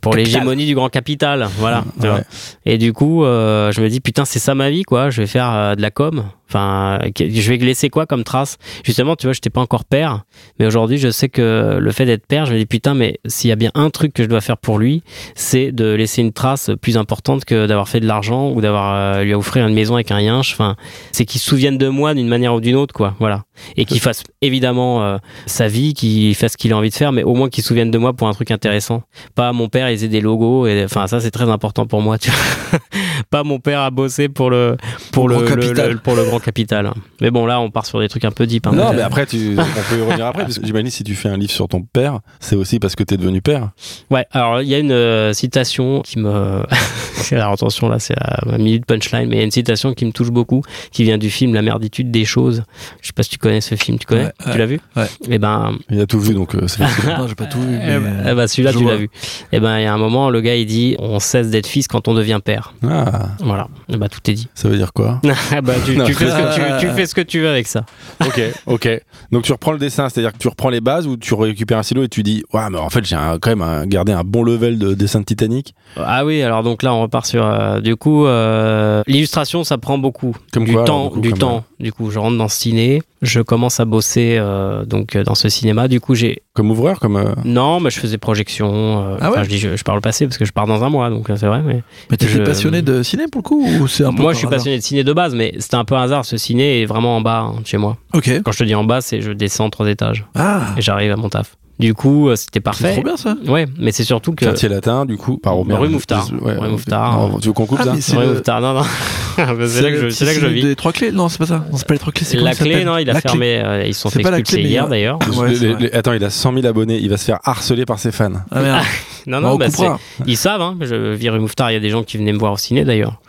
[0.00, 1.84] pour l'hégémonie du grand capital, voilà.
[2.00, 2.22] Ouais.
[2.64, 5.10] Et du coup, euh, je me dis putain, c'est ça ma vie, quoi.
[5.10, 6.24] Je vais faire euh, de la com.
[6.48, 8.56] Enfin, je vais laisser quoi comme trace?
[8.84, 10.24] Justement, tu vois, je n'étais pas encore père,
[10.58, 13.50] mais aujourd'hui, je sais que le fait d'être père, je me dis putain, mais s'il
[13.50, 15.02] y a bien un truc que je dois faire pour lui,
[15.34, 19.24] c'est de laisser une trace plus importante que d'avoir fait de l'argent ou d'avoir euh,
[19.24, 20.52] lui offrir une maison avec un yinche.
[20.52, 20.76] Enfin,
[21.12, 23.14] c'est qu'il se souvienne de moi d'une manière ou d'une autre, quoi.
[23.18, 23.44] Voilà.
[23.76, 27.12] Et qu'il fasse évidemment euh, sa vie, qu'il fasse ce qu'il a envie de faire,
[27.12, 29.02] mais au moins qu'il se souvienne de moi pour un truc intéressant.
[29.34, 32.18] Pas mon père, il faisait des logos, et enfin, ça, c'est très important pour moi,
[32.18, 32.78] tu vois.
[33.30, 34.76] pas mon père a bossé pour le,
[35.12, 35.90] pour Le le, grand le- capital.
[35.92, 36.92] le- pour le grand capital.
[37.20, 38.66] Mais bon, là, on part sur des trucs un peu deep.
[38.66, 38.72] hein.
[38.74, 41.28] Non, mais après, tu, on peut y revenir après, parce que j'imagine si tu fais
[41.28, 43.70] un livre sur ton père, c'est aussi parce que t'es devenu père.
[44.10, 46.62] Ouais, alors il y a une euh, citation qui me.
[47.32, 50.04] alors attention, là, c'est à ma minute punchline, mais il y a une citation qui
[50.04, 50.62] me touche beaucoup,
[50.92, 52.62] qui vient du film La merditude des choses.
[53.02, 54.58] Je sais pas si tu connais ce film, tu connais Ouais, Tu ouais.
[54.58, 55.06] l'as vu Ouais.
[55.28, 56.82] Et ben, Il a tout vu, donc euh, c'est
[57.28, 57.78] j'ai pas tout vu.
[57.82, 59.10] eh mais- ben, eh ben, celui-là, tu l'as vu.
[59.52, 61.88] Et ben, il y a un moment, le gars, il dit On cesse d'être fils
[61.88, 62.72] quand on devient père.
[62.86, 63.68] Ah, Voilà.
[63.88, 64.48] Et ben, tout est dit.
[64.54, 65.20] ça veut dire quoi
[65.52, 66.04] Ah bah, tu, Non.
[66.04, 67.84] tu fais ce que tu, tu fais ce que tu veux avec ça.
[68.24, 68.88] Ok, ok.
[69.32, 71.82] Donc tu reprends le dessin, c'est-à-dire que tu reprends les bases ou tu récupères un
[71.82, 74.42] stylo et tu dis Ouais, mais en fait, j'ai quand même un- gardé un bon
[74.42, 75.74] level de dessin de Titanic.
[75.96, 77.44] Ah oui, alors donc là, on repart sur.
[77.44, 80.36] euh, du coup, euh, l'illustration, ça prend beaucoup.
[80.52, 81.64] Comme du quoi, temps, du temps.
[81.80, 85.48] Du coup, je rentre dans ce ciné, je commence à bosser euh, donc dans ce
[85.48, 85.86] cinéma.
[85.88, 87.16] Du coup, j'ai Comme ouvreur, comme.
[87.16, 89.04] euh, non, mais je faisais projection.
[89.12, 90.82] euh, Ah ouais je dis, je, je parle au passé parce que je pars dans
[90.84, 91.62] un mois, donc c'est vrai.
[91.64, 94.38] Mais Mais t'étais passionné de ciné pour le coup ou c'est un peu moi, je
[94.38, 96.24] suis hasard passionné de ciné de base, mais c'était un peu un hasard.
[96.24, 97.96] Ce ciné est vraiment en bas hein, de chez moi.
[98.14, 98.30] Ok.
[98.44, 101.16] Quand je te dis en bas, c'est je descends trois étages Ah, et j'arrive à
[101.16, 101.56] mon taf.
[101.78, 102.92] Du coup, euh, c'était c'est parfait.
[102.94, 103.36] trop bien ça.
[103.46, 105.78] Ouais, mais c'est surtout que Quartier latin, du coup, par Robert.
[105.80, 106.28] Rue Mouffetard.
[106.42, 107.28] Ouais, Rue Mouffetard.
[107.28, 108.82] Non, Tu veux qu'on coupe Ah, ça c'est le- Mouffetard, non, non.
[109.68, 110.62] c'est là que je, c'est là que je vis.
[110.62, 111.64] Des trois clés Non, c'est pas ça.
[111.70, 112.24] Non, c'est pas les trois clés.
[112.24, 113.30] C'est La clé, non, il a La clé.
[113.30, 113.60] fermé.
[113.64, 115.18] euh, ils se sont C'est fait pas la expulser hier d'ailleurs.
[115.32, 117.98] C'est Les- les- attends, il a 100 000 abonnés, il va se faire harceler par
[118.00, 118.32] ses fans.
[118.50, 118.82] Ah merde.
[119.26, 119.84] Non, non, on bah, c'est-
[120.26, 120.62] ils savent.
[120.62, 122.56] Hein, je vis rue Mouffetard, il y a des gens qui venaient me voir au
[122.56, 123.20] ciné d'ailleurs.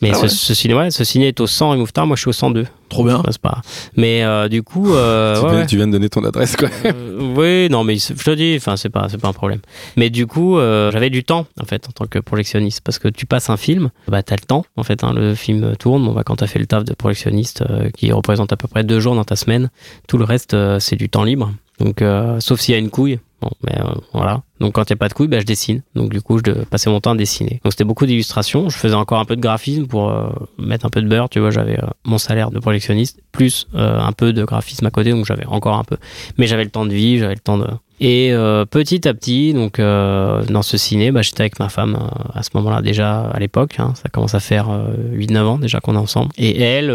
[0.00, 0.28] Mais Ah ce, ouais.
[0.28, 2.66] ce ciné, ouais, ce ciné est au 100 rue Mouffetard, moi je suis au 102.
[2.88, 3.22] Trop bien.
[3.30, 3.60] C'est pas...
[3.96, 5.66] Mais euh, du coup, euh, tu, ouais, viens, ouais.
[5.66, 6.68] tu viens de donner ton adresse, quoi.
[6.84, 9.60] Euh, oui, non, mais je te dis, c'est pas, pas un problème.
[9.96, 13.26] Mais du coup, j'avais du temps, en fait, en tant que projectionniste, parce que tu
[13.26, 16.04] passes un film, bah, t'as le temps, en fait, hein, le film tourne.
[16.04, 17.64] Bon, bah, quand t'as fait le taf de projectionniste,
[17.96, 19.70] qui représente à peu près deux jours dans ta semaine,
[20.06, 21.52] tout le reste, c'est du temps libre.
[21.80, 22.02] Donc,
[22.40, 23.18] sauf s'il y a une couille.
[23.40, 24.42] Bon, mais euh, voilà.
[24.58, 25.82] Donc, quand il n'y a pas de couille, bah, je dessine.
[25.94, 27.60] Donc, du coup, je passais mon temps à dessiner.
[27.62, 28.68] Donc, c'était beaucoup d'illustrations.
[28.68, 30.28] Je faisais encore un peu de graphisme pour euh,
[30.58, 31.28] mettre un peu de beurre.
[31.28, 34.90] Tu vois, j'avais euh, mon salaire de projectionniste, plus euh, un peu de graphisme à
[34.90, 35.10] côté.
[35.12, 35.96] Donc, j'avais encore un peu.
[36.36, 37.66] Mais j'avais le temps de vivre, j'avais le temps de.
[38.00, 41.98] Et euh, petit à petit, donc dans ce ciné, bah, j'étais avec ma femme
[42.32, 43.74] à ce moment-là déjà à l'époque.
[43.80, 43.92] hein.
[43.96, 46.30] ça commence à faire euh, 8-9 ans déjà qu'on est ensemble.
[46.38, 46.94] Et elle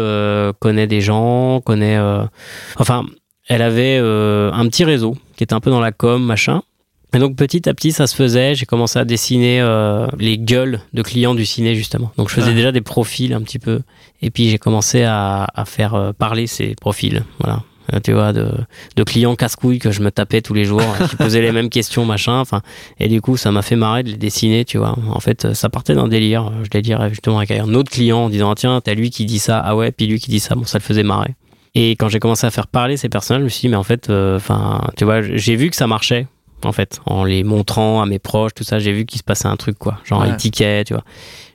[0.60, 1.98] connaît des gens, connaît.
[2.78, 3.04] enfin,
[3.48, 6.62] elle avait euh, un petit réseau qui était un peu dans la com, machin.
[7.14, 8.54] Et donc petit à petit, ça se faisait.
[8.56, 12.10] J'ai commencé à dessiner euh, les gueules de clients du ciné justement.
[12.16, 12.54] Donc je faisais Ah.
[12.54, 13.82] déjà des profils un petit peu.
[14.20, 17.22] Et puis j'ai commencé à, à faire euh, parler ces profils.
[17.38, 17.62] Voilà.
[17.92, 18.48] Euh, tu vois, de,
[18.96, 21.68] de clients casse-couilles que je me tapais tous les jours, euh, qui posaient les mêmes
[21.68, 22.40] questions, machin.
[22.40, 22.62] Enfin,
[22.98, 24.96] et du coup, ça m'a fait marrer de les dessiner, tu vois.
[25.10, 26.50] En fait, ça partait d'un délire.
[26.64, 29.38] Je délirais justement avec un autre client en disant, ah, tiens, t'as lui qui dit
[29.38, 30.54] ça, ah ouais, puis lui qui dit ça.
[30.54, 31.34] Bon, ça le faisait marrer.
[31.74, 33.82] Et quand j'ai commencé à faire parler ces personnages, je me suis dit, mais en
[33.82, 36.26] fait, euh, enfin, tu vois, j'ai vu que ça marchait.
[36.62, 39.48] En fait, en les montrant à mes proches, tout ça, j'ai vu qu'il se passait
[39.48, 39.98] un truc, quoi.
[40.04, 40.34] Genre, Ouais.
[40.38, 41.02] tiquaient, tu vois.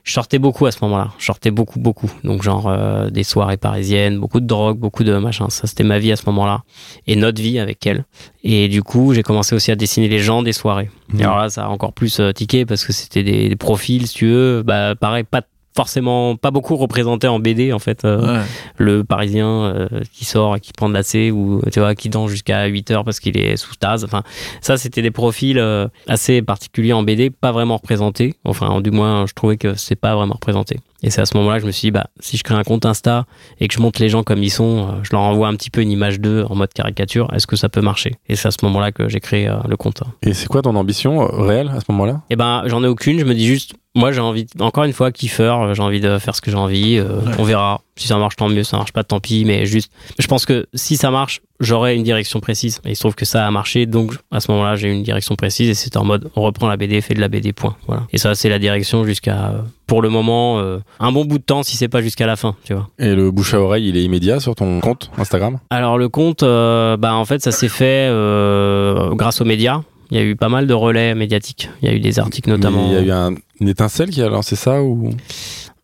[0.04, 1.08] Je sortais beaucoup à ce moment-là.
[1.18, 2.08] Je sortais beaucoup, beaucoup.
[2.22, 5.48] Donc, genre, euh, des soirées parisiennes, beaucoup de drogue, beaucoup de machin.
[5.50, 6.62] Ça, c'était ma vie à ce moment-là.
[7.08, 8.04] Et notre vie avec elle.
[8.44, 10.90] Et du coup, j'ai commencé aussi à dessiner les gens des soirées.
[11.18, 14.06] Et alors là, ça a encore plus euh, tiqué parce que c'était des, des profils,
[14.06, 14.62] si tu veux.
[14.62, 15.42] Bah, pareil, pas
[15.76, 18.04] forcément, pas beaucoup représentés en BD, en fait.
[18.04, 18.44] euh, Ouais.
[18.76, 22.08] le parisien euh, qui sort et qui prend de la C ou tu vois qui
[22.08, 24.22] danse jusqu'à 8 heures parce qu'il est sous stase enfin
[24.60, 29.26] ça c'était des profils euh, assez particuliers en BD pas vraiment représentés enfin du moins
[29.26, 31.72] je trouvais que c'est pas vraiment représenté et c'est à ce moment-là que je me
[31.72, 33.24] suis dit bah si je crée un compte Insta
[33.58, 35.70] et que je montre les gens comme ils sont euh, je leur envoie un petit
[35.70, 38.16] peu une image d'eux en mode caricature est-ce que ça peut marcher?
[38.28, 40.74] Et c'est à ce moment-là que j'ai créé euh, le compte Et c'est quoi ton
[40.76, 42.22] ambition euh, réelle à ce moment-là?
[42.30, 45.10] Et ben j'en ai aucune, je me dis juste moi j'ai envie encore une fois
[45.10, 47.32] kiffer, j'ai envie de faire ce que j'ai envie, euh, Ouais.
[47.38, 47.80] on verra.
[48.00, 50.66] Si ça marche tant mieux, ça marche pas tant pis, mais juste je pense que
[50.74, 52.80] si ça marche, j'aurai une direction précise.
[52.86, 55.36] Et il se trouve que ça a marché, donc à ce moment-là, j'ai une direction
[55.36, 57.76] précise et c'est en mode on reprend la BD, fait de la BD point.
[57.86, 58.04] Voilà.
[58.12, 59.52] Et ça c'est la direction jusqu'à
[59.86, 62.56] pour le moment euh, un bon bout de temps si c'est pas jusqu'à la fin,
[62.64, 62.88] tu vois.
[62.98, 65.58] Et le bouche à oreille, il est immédiat sur ton compte Instagram?
[65.68, 69.82] Alors le compte, euh, bah en fait ça s'est fait euh, grâce aux médias.
[70.12, 71.70] Il y a eu pas mal de relais médiatiques.
[71.82, 72.88] Il y a eu des articles notamment.
[72.88, 75.10] Mais Il y a eu un- une étincelle qui a lancé ça ou?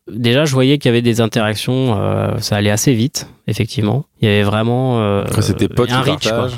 [0.09, 4.07] Déjà, je voyais qu'il y avait des interactions, euh, ça allait assez vite, effectivement.
[4.21, 6.49] Il y avait vraiment euh, Après, c'était potes un reach, quoi.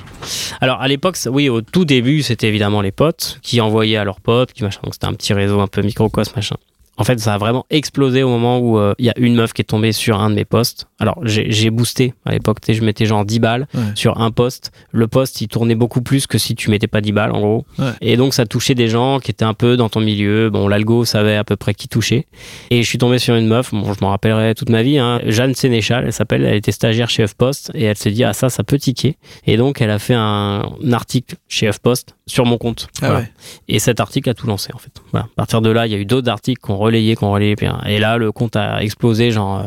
[0.61, 4.20] Alors à l'époque, oui, au tout début, c'était évidemment les potes qui envoyaient à leurs
[4.20, 4.80] potes, qui machin.
[4.84, 6.57] Donc c'était un petit réseau un peu microcosme, machin.
[6.99, 9.53] En fait, ça a vraiment explosé au moment où euh, il y a une meuf
[9.53, 10.88] qui est tombée sur un de mes posts.
[10.99, 13.80] Alors, j'ai j'ai boosté à l'époque, tu sais, je mettais genre 10 balles Ouais.
[13.94, 14.72] sur un post.
[14.90, 17.66] Le post, il tournait beaucoup plus que si tu mettais pas 10 balles, en gros.
[17.78, 17.92] Ouais.
[18.01, 20.51] Et donc, ça touchait des gens qui étaient un peu dans ton milieu.
[20.51, 22.26] Bon, l'algo savait à peu près qui touchait.
[22.70, 25.20] Et je suis tombé sur une meuf, bon, je m'en rappellerai toute ma vie, hein,
[25.26, 28.51] Jeanne Sénéchal, elle s'appelle, elle était stagiaire chez HuffPost et elle s'est dit, ah ça,
[28.51, 29.16] ça peut tiquer.
[29.46, 32.86] Et donc, elle a fait un article chez HuffPost sur mon compte.
[33.02, 33.18] Ah Voilà.
[33.22, 33.32] ouais.
[33.66, 34.92] Et cet article a tout lancé en fait.
[35.10, 35.26] Voilà.
[35.26, 37.56] À partir de là, il y a eu d'autres articles qu'on relayé, qu'on relayé.
[37.56, 37.80] puis, hein.
[37.86, 39.30] Et là, le compte a explosé.
[39.32, 39.62] Genre, euh,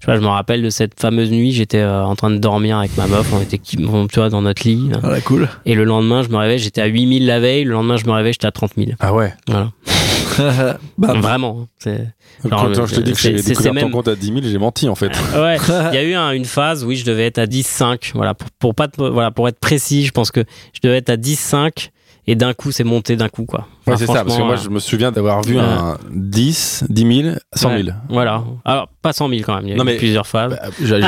[0.00, 2.38] je, sais pas, je me rappelle de cette fameuse nuit, j'étais euh, en train de
[2.38, 4.88] dormir avec ma meuf, on était bon, tu vois, dans notre lit.
[4.88, 4.98] là.
[5.02, 5.48] Voilà, cool.
[5.66, 7.64] Et le lendemain, je me réveille, j'étais à 8000 la veille.
[7.64, 8.90] Le lendemain, je me réveille, j'étais à 30 000.
[9.00, 9.34] Ah ouais.
[9.48, 9.70] Voilà.
[10.98, 11.20] Bam.
[11.20, 11.60] Vraiment.
[11.62, 11.66] hein.
[11.78, 11.96] C'est...
[12.48, 14.26] Genre, Quand, quand je te dis que j'ai découvert c'est ton même- compte à 10
[14.26, 15.10] 000, j'ai menti en fait.
[15.34, 15.56] Ouais,
[15.92, 18.12] il y a eu un- une phase, oui, je devais être à 10,5.
[18.14, 20.44] Voilà, pour, pour pas, voilà, pour être précis, je pense que
[20.74, 21.88] je devais être à 10,5
[22.26, 23.60] et d'un coup, c'est monté d'un coup, quoi.
[23.86, 25.62] Ouais, Enfin, c'est ça, parce que moi je me souviens d'avoir vu Ouais.
[25.62, 27.82] un 10, 10 000, 100 000.
[27.88, 28.42] Ouais, Voilà.
[28.64, 30.50] Alors, pas 100 000 quand même, il y a Non, eu mais- plusieurs phases.
[30.60, 31.06] Bah, J'allais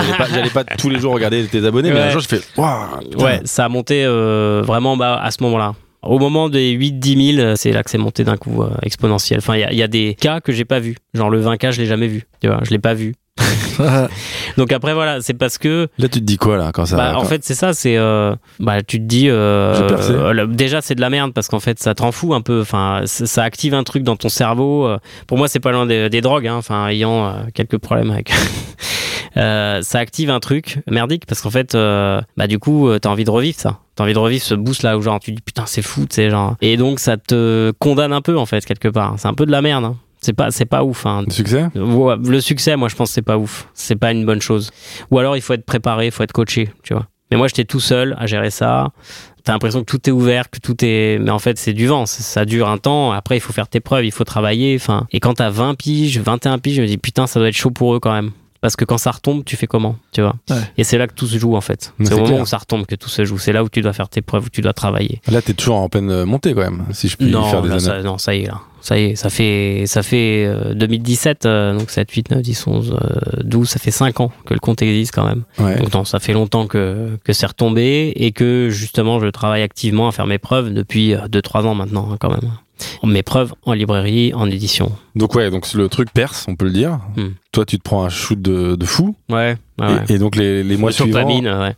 [0.52, 2.02] pas, pas tous les jours regarder tes abonnés, mais Ouais.
[2.02, 5.74] un jour je fais Waouh ouais, ça a monté euh, vraiment bas à ce moment-là.
[6.02, 9.40] Au moment des 8-10 000, euh, c'est là que c'est monté d'un coup euh, exponentiel.
[9.40, 10.96] Enfin, il y y, a des cas que j'ai pas vus.
[11.12, 12.22] Genre le 20K, je l'ai jamais vu.
[12.40, 13.16] Tu vois, je l'ai pas vu.
[14.56, 17.16] Donc après, voilà, c'est parce que Là tu te dis quoi là quand ça Bah,
[17.16, 17.96] en fait, c'est ça, c'est.
[17.96, 19.28] euh, bah, tu te dis.
[19.28, 22.40] euh, euh, déjà, c'est de la merde parce qu'en fait, ça te rend fou un
[22.40, 22.60] peu.
[22.60, 24.86] Enfin, ça, active un truc dans ton cerveau.
[24.86, 24.98] euh.
[25.26, 28.32] Pour moi, c'est pas loin des, des drogues, hein, enfin, ayant euh, quelques problèmes avec.
[29.36, 33.24] Euh, ça active un truc merdique parce qu'en fait, euh, bah, du coup, t'as envie
[33.24, 33.78] de revivre ça.
[33.94, 36.14] T'as envie de revivre ce boost là où genre tu dis putain, c'est fou, tu
[36.16, 36.56] sais, genre.
[36.60, 39.14] Et donc, ça te condamne un peu en fait, quelque part.
[39.18, 39.84] C'est un peu de la merde.
[39.84, 39.96] hein.
[40.20, 41.06] C'est pas, c'est pas ouf.
[41.06, 41.24] Hein.
[41.26, 43.68] Le succès Ouais, le succès, moi, je pense que c'est pas ouf.
[43.74, 44.70] C'est pas une bonne chose.
[45.10, 47.06] Ou alors, il faut être préparé, il faut être coaché, tu vois.
[47.30, 48.88] Mais moi, j'étais tout seul à gérer ça.
[49.44, 51.18] T'as l'impression que tout est ouvert, que tout est.
[51.18, 52.06] Mais en fait, c'est du vent.
[52.06, 53.12] Ça, ça dure un temps.
[53.12, 54.76] Après, il faut faire tes preuves, il faut travailler.
[54.76, 57.54] Enfin, et quand t'as 20 piges, 21 piges, je me dis putain, ça doit être
[57.56, 58.30] chaud pour eux quand même.
[58.60, 60.56] Parce que quand ça retombe, tu fais comment, tu vois Ouais.
[60.76, 61.92] Et c'est là que tout se joue en fait.
[62.02, 62.42] C'est au moment clair.
[62.42, 63.38] où ça retombe que tout se joue.
[63.38, 65.20] C'est là où tu dois faire tes preuves, où tu dois travailler.
[65.30, 67.74] Là t'es toujours en pleine montée quand même, si je puis Non, faire des là,
[67.74, 67.84] années.
[67.84, 68.60] ça, non, ça y est, là.
[68.80, 72.66] Ça y est, ça fait, ça fait euh, 2017, euh, donc 7, 8, 9, 10,
[72.68, 75.42] 11, euh, 12, ça fait 5 ans que le compte existe quand même.
[75.58, 75.76] Ouais.
[75.78, 80.08] Donc non, ça fait longtemps que, que c'est retombé et que justement je travaille activement
[80.08, 82.52] à faire mes preuves depuis 2-3 ans maintenant hein, quand même.
[83.02, 84.92] Mes preuves en librairie, en édition.
[85.16, 87.00] Donc ouais, donc le truc perce, on peut le dire.
[87.16, 87.30] Hmm.
[87.52, 89.16] Toi tu te prends un shoot de, de fou.
[89.30, 90.00] Ouais, ouais, Et- ouais.
[90.10, 91.72] Et, donc les, les mois Sur suivants, Pamine, ouais.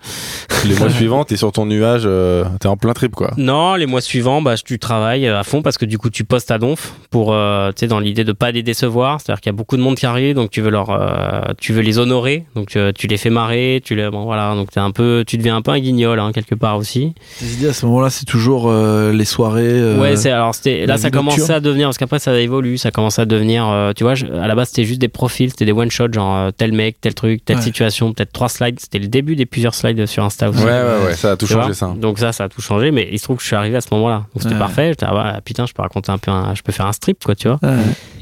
[0.67, 3.31] les mois suivants, t'es sur ton nuage, euh, t'es en plein trip quoi.
[3.37, 6.51] Non, les mois suivants, bah, tu travailles à fond parce que du coup, tu postes
[6.51, 9.21] à donf pour, euh, tu sais, dans l'idée de pas les décevoir.
[9.21, 11.73] C'est-à-dire qu'il y a beaucoup de monde qui arrive, donc tu veux leur, euh, tu
[11.73, 14.81] veux les honorer, donc euh, tu les fais marrer, tu les, bon voilà, donc t'es
[14.81, 17.15] un peu, tu deviens un peu un guignol hein, quelque part aussi.
[17.39, 19.63] Tes idées à ce moment-là, c'est toujours euh, les soirées.
[19.69, 22.91] euh, ouais, c'est alors c'était, là ça commençait à devenir parce qu'après ça évolue, ça
[22.91, 25.70] commence à devenir, euh, tu vois, je- à la base c'était juste des profils, c'était
[25.73, 27.63] des one shot genre euh, tel mec, tel truc, telle Ouais.
[27.63, 28.81] situation, peut-être trois slides.
[28.81, 30.65] C'était le début des plusieurs slides sur Insta aussi.
[30.65, 31.95] Ouais, ouais, ouais, ça a tout Tu changé ça.
[31.97, 33.81] Donc ça, ça a tout changé, mais il se trouve que je suis arrivé à
[33.81, 34.27] ce moment-là.
[34.35, 34.59] Donc c'était Ouais.
[34.59, 34.89] parfait.
[34.89, 37.23] J'étais, ah ouais, putain, je peux raconter un peu, un- je peux faire un strip,
[37.25, 37.59] quoi, tu vois.
[37.63, 37.77] Ouais.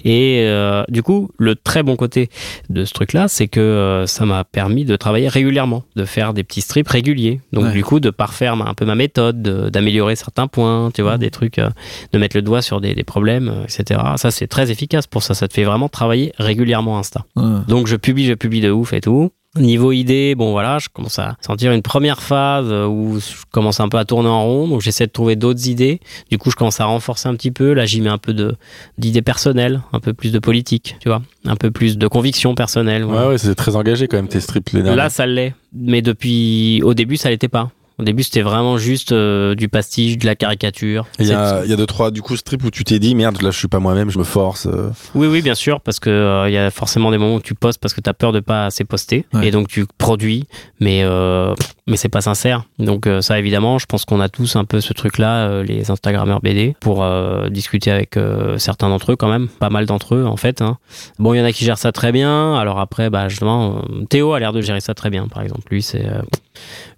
[0.04, 2.30] Et euh, du coup, le très bon côté
[2.70, 6.44] de ce truc-là, c'est que euh, ça m'a permis de travailler régulièrement, de faire des
[6.44, 7.40] petits strips réguliers.
[7.52, 7.72] Donc Ouais.
[7.72, 11.30] du coup, de parfaire un peu ma méthode, de- d'améliorer certains points, tu vois, des
[11.30, 11.68] trucs, euh,
[12.12, 14.00] de mettre le doigt sur des, des problèmes, etc.
[14.16, 15.34] Ça, c'est très efficace pour ça.
[15.34, 17.24] Ça te fait vraiment travailler régulièrement Insta.
[17.38, 17.60] Ouais.
[17.68, 19.30] Donc je publie, je publie de ouf et tout.
[19.56, 23.88] Niveau idée, bon voilà, je commence à sentir une première phase où je commence un
[23.88, 26.00] peu à tourner en rond, donc j'essaie de trouver d'autres idées.
[26.30, 27.72] Du coup, je commence à renforcer un petit peu.
[27.72, 28.54] Là, j'y mets un peu de
[28.98, 33.04] d'idées personnelles, un peu plus de politique, tu vois, un peu plus de conviction personnelle.
[33.04, 33.22] voilà.
[33.22, 34.96] Ouais, ouais, c'est très engagé quand même tes strips les derniers.
[34.96, 37.70] Là, ça l'est, mais depuis au début, ça l'était pas.
[37.98, 41.06] Au début, c'était vraiment juste euh, du pastiche, de la caricature.
[41.18, 43.14] Il y, a, il y a deux, trois du coup strips où tu t'es dit
[43.16, 44.66] merde, là je suis pas moi-même, je me force.
[44.66, 44.90] euh.
[45.16, 47.54] Oui, oui, bien sûr, parce que euh, il y a forcément des moments où tu
[47.54, 49.48] postes parce que tu as peur de pas assez poster, Ouais.
[49.48, 50.44] et donc tu produis,
[50.80, 51.54] mais euh,
[51.88, 52.64] mais c'est pas sincère.
[52.78, 55.90] Donc euh, ça, évidemment, je pense qu'on a tous un peu ce truc-là, euh, les
[55.90, 60.14] Instagrammeurs BD, pour euh, discuter avec euh, certains d'entre eux quand même, pas mal d'entre
[60.14, 60.62] eux en fait.
[60.62, 60.78] hein.
[61.18, 62.54] Bon, il y en a qui gèrent ça très bien.
[62.56, 65.62] Alors après, bah justement, Théo a l'air de gérer ça très bien, par exemple.
[65.70, 66.20] Lui, c'est euh,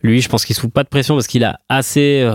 [0.03, 2.27] lui, je pense qu'il se fout pas de pression parce qu'il a assez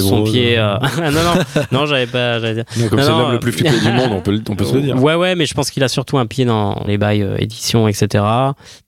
[0.00, 0.56] son pied.
[1.00, 2.40] non, non, non, j'avais pas.
[2.40, 2.64] dire.
[2.90, 4.74] Comme Non, c'est non, l'homme le plus flippé du monde, on peut, on peut se
[4.74, 5.00] le dire.
[5.02, 8.24] Ouais, ouais, mais je pense qu'il a surtout un pied dans les bails édition, etc.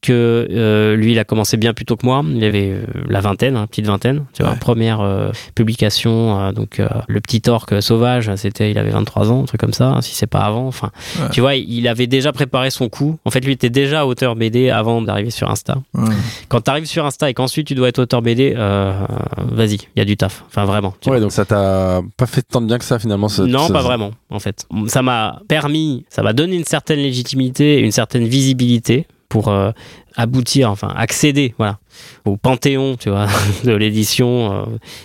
[0.02, 2.22] Que lui, il a commencé bien plus tôt que moi.
[2.28, 2.74] Il avait,
[3.08, 4.24] la vingtaine, hein, petite vingtaine.
[4.32, 4.58] Tu vois, Ouais.
[4.58, 9.42] première euh, publication, euh, donc euh, le petit orque sauvage, c'était, il avait 23 ans,
[9.42, 10.66] un truc comme ça, si c'est pas avant.
[10.66, 11.28] Enfin, Ouais.
[11.32, 13.18] tu vois, il avait déjà préparé son coup.
[13.24, 15.76] En fait, lui était déjà auteur BD avant d'arriver sur Insta.
[15.94, 16.14] Ouais.
[16.48, 20.00] Quand tu arrives sur Insta et qu'ensuite tu dois être auteur BD, vas-y, il y
[20.00, 20.44] a du taf.
[20.48, 20.94] Enfin, vraiment.
[21.06, 23.28] donc ça t'a pas fait tant de bien que ça finalement.
[23.28, 24.66] ce- non, ce- pas vraiment, en fait.
[24.86, 29.70] Ça m'a permis, ça m'a donné une certaine légitimité, une certaine visibilité pour euh,
[30.16, 31.78] aboutir, enfin, accéder, voilà,
[32.24, 33.26] au panthéon, tu vois,
[33.64, 34.52] de l'édition.
[34.52, 34.64] euh,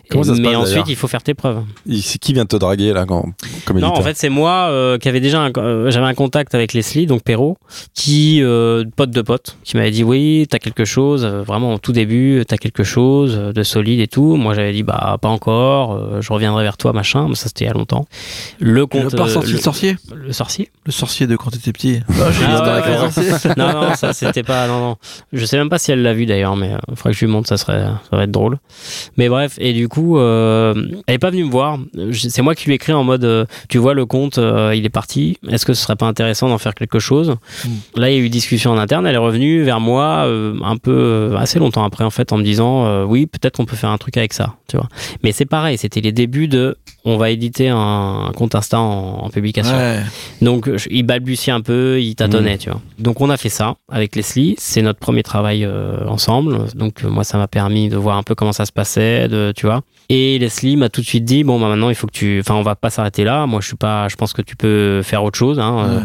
[0.09, 1.63] mais passe, ensuite, il faut faire tes preuves.
[2.01, 3.25] C'est qui vient de te draguer là quand,
[3.65, 6.13] comme Non, éditeur en fait, c'est moi euh, qui avait déjà un, euh, j'avais un
[6.13, 7.57] contact avec Leslie, donc Perrault,
[7.93, 11.77] qui euh, pote de pote, qui m'avait dit oui, t'as quelque chose, euh, vraiment au
[11.77, 14.35] tout début, t'as quelque chose de solide et tout.
[14.35, 17.27] Moi, j'avais dit bah pas encore, euh, je reviendrai vers toi, machin.
[17.29, 18.05] Mais ça, c'était il y a longtemps.
[18.59, 20.69] Le Tu compte, euh, ressorti le, le sorcier le sorcier.
[20.85, 21.99] Le sorcier de quand t'étais petit.
[22.09, 22.13] Ah,
[22.47, 24.67] Ah, ouais, ouais, non, non, ça c'était pas.
[24.67, 24.95] Non, non.
[25.33, 27.31] Je sais même pas si elle l'a vu d'ailleurs, mais il faudrait que je lui
[27.31, 28.57] montre, ça serait, ça va être drôle.
[29.17, 30.73] Mais bref, et du coup, euh,
[31.07, 31.79] elle est pas venue me voir.
[32.13, 34.85] C'est moi qui lui ai écrit en mode, euh, tu vois, le compte, euh, il
[34.85, 35.37] est parti.
[35.49, 37.35] Est-ce que ce serait pas intéressant d'en faire quelque chose
[37.95, 39.07] Là, il y a eu discussion en interne.
[39.07, 42.43] Elle est revenue vers moi euh, un peu assez longtemps après, en fait, en me
[42.43, 44.87] disant, euh, oui, peut-être qu'on peut faire un truc avec ça, tu vois.
[45.23, 46.77] Mais c'est pareil, c'était les débuts de,
[47.07, 47.77] on va éditer un,
[48.27, 49.75] un compte Insta en, en publication.
[49.77, 49.99] Ouais.
[50.41, 52.81] Donc je- il balbutiait un peu, il tâtonnait, tu vois.
[52.99, 54.55] Donc on a fait ça avec Leslie.
[54.57, 56.65] C'est notre premier travail euh, ensemble.
[56.75, 59.65] Donc moi ça m'a permis de voir un peu comment ça se passait, de, tu
[59.67, 59.81] vois.
[60.09, 62.53] Et Leslie m'a tout de suite dit bon bah maintenant il faut que tu, enfin
[62.55, 63.45] on va pas s'arrêter là.
[63.47, 65.59] Moi je suis pas, je pense que tu peux faire autre chose.
[65.59, 66.03] Hein, euh, Ouais.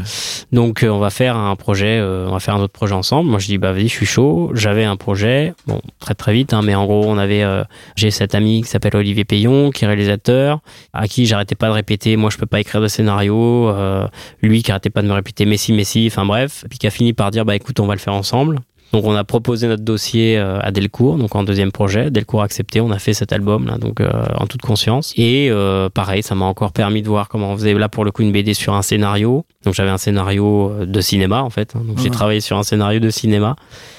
[0.52, 3.28] donc euh, on va faire un projet, euh, on va faire un autre projet ensemble.
[3.28, 4.50] Moi je dis bah vas-y je suis chaud.
[4.54, 7.62] J'avais un projet, bon très très vite, hein, mais en gros on avait, euh,
[7.96, 10.60] j'ai cet ami qui s'appelle Olivier Payon, qui est réalisateur,
[10.94, 12.16] à qui j'arrêtais pas de répéter.
[12.16, 13.68] Moi je peux pas écrire de scénario.
[13.68, 14.06] euh,
[14.42, 17.12] lui qui arrêtait pas de me répéter Messi, Messi, enfin bref, puis qui a fini
[17.12, 18.60] par dire bah écoute on va le faire ensemble.
[18.92, 22.10] Donc on a proposé notre dossier euh, à Delcourt, donc en deuxième projet.
[22.10, 25.12] Delcourt a accepté, on a fait cet album là, donc euh, en toute conscience.
[25.16, 28.10] Et euh, pareil, ça m'a encore permis de voir comment on faisait là pour le
[28.10, 29.44] coup une BD sur un scénario.
[29.64, 31.76] Donc j'avais un scénario de cinéma en fait.
[31.76, 31.82] hein.
[32.02, 33.54] J'ai travaillé sur un scénario de cinéma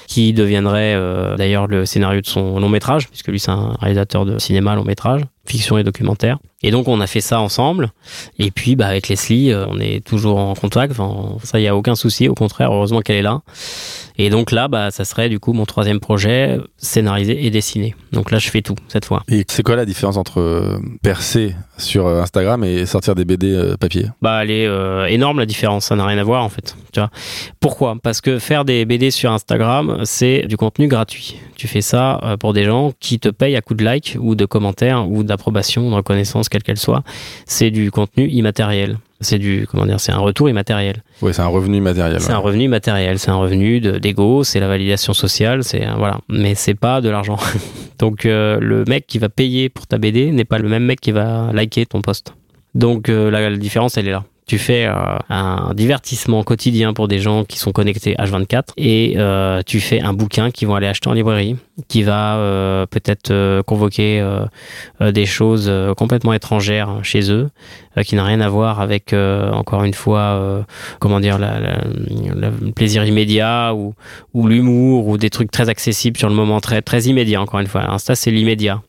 [0.08, 4.26] qui deviendrait euh, d'ailleurs le scénario de son long métrage, puisque lui c'est un réalisateur
[4.26, 6.38] de cinéma long métrage, fiction et documentaire.
[6.62, 7.92] Et donc on a fait ça ensemble.
[8.38, 10.92] Et puis bah, avec Leslie, euh, on est toujours en contact.
[10.92, 12.28] Enfin, ça, il y a aucun souci.
[12.28, 13.42] Au contraire, heureusement qu'elle est là.
[14.18, 17.94] Et donc là, bah, ça serait du coup mon troisième projet, scénarisé et dessiné.
[18.12, 19.22] Donc là, je fais tout cette fois.
[19.28, 23.74] Et c'est quoi la différence entre euh, percer sur euh, Instagram et sortir des BD
[23.80, 24.06] papier?
[24.20, 25.86] Bah, elle est euh, énorme la différence.
[25.86, 26.76] Ça n'a rien à voir en fait.
[26.92, 27.10] Tu vois?
[27.60, 27.96] Pourquoi?
[28.02, 31.36] Parce que faire des BD sur Instagram, c'est du contenu gratuit.
[31.56, 34.44] Tu fais ça pour des gens qui te payent à coup de like ou de
[34.44, 37.02] commentaires ou d'approbation, de reconnaissance, quelle qu'elle soit.
[37.46, 38.98] C'est du contenu immatériel.
[39.20, 41.02] C'est du comment dire C'est un retour immatériel.
[41.22, 42.20] Oui, c'est un revenu matériel.
[42.20, 42.34] C'est ouais.
[42.34, 46.54] un revenu matériel, c'est un revenu de- d'ego, c'est la validation sociale, c'est voilà, mais
[46.56, 47.38] c'est pas de l'argent.
[47.98, 51.00] Donc euh, le mec qui va payer pour ta BD n'est pas le même mec
[51.00, 52.34] qui va liker ton post.
[52.74, 54.24] Donc euh, la, la différence elle est là.
[54.46, 54.94] Tu fais euh,
[55.28, 60.12] un divertissement quotidien pour des gens qui sont connectés H24 et euh, tu fais un
[60.12, 61.56] bouquin qu'ils vont aller acheter en librairie,
[61.88, 64.44] qui va euh, peut-être euh, convoquer euh,
[65.00, 67.50] euh, des choses complètement étrangères chez eux,
[68.04, 70.64] qui n'a rien à voir avec, encore une fois,
[70.98, 73.94] comment dire, la, le plaisir immédiat ou,
[74.32, 77.66] ou l'humour ou des trucs très accessibles sur le moment, très, très immédiat, encore une
[77.66, 77.90] fois.
[77.90, 78.80] Insta, c'est l'immédiat.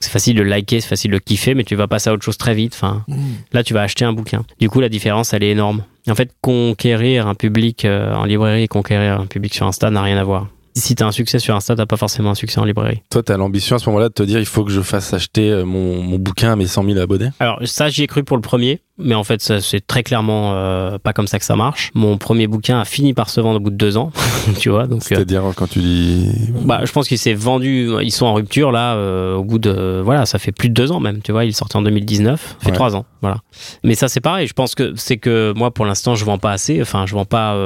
[0.00, 2.38] C'est facile de liker, c'est facile de kiffer, mais tu vas passer à autre chose
[2.38, 2.72] très vite.
[2.74, 3.16] Enfin, Mmh.
[3.52, 4.44] là, tu vas acheter un bouquin.
[4.58, 5.84] Du coup, la différence, elle est énorme.
[6.08, 10.02] En fait, conquérir un public euh, en librairie et conquérir un public sur Insta n'a
[10.02, 10.48] rien à voir.
[10.74, 13.02] Si t'as un succès sur Insta, t'as pas forcément un succès en librairie.
[13.10, 15.50] Toi, t'as l'ambition à ce moment-là de te dire il faut que je fasse acheter
[15.50, 17.30] euh, mon, mon bouquin à mes 100 000 abonnés?
[17.40, 20.98] Alors ça, j'y ai cru pour le premier, mais en fait, c'est très clairement euh,
[20.98, 21.90] pas comme ça que ça marche.
[21.94, 24.12] Mon premier bouquin a fini par se vendre au bout de deux ans,
[24.58, 24.86] tu vois.
[24.86, 26.30] Donc, euh, C'est-à-dire quand tu dis.
[26.64, 27.90] bah, je pense qu'il s'est vendu.
[28.02, 30.92] Ils sont en rupture là, euh, au bout de voilà, ça fait plus de deux
[30.92, 31.20] ans même.
[31.22, 32.72] Tu vois, il est sorti en 2019, ça fait Ouais.
[32.72, 33.38] trois ans, voilà.
[33.84, 34.46] Mais ça, c'est pareil.
[34.46, 36.80] Je pense que c'est que moi, pour l'instant, je vends pas assez.
[36.82, 37.56] Enfin, je vends pas.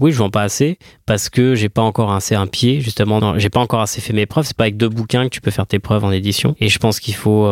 [0.00, 3.38] oui, je vends pas assez parce que j'ai pas encore assez un pied justement.
[3.38, 4.44] J'ai pas encore assez fait mes preuves.
[4.46, 6.54] C'est pas avec deux bouquins que tu peux faire tes preuves en édition.
[6.60, 7.46] Et je pense qu'il faut,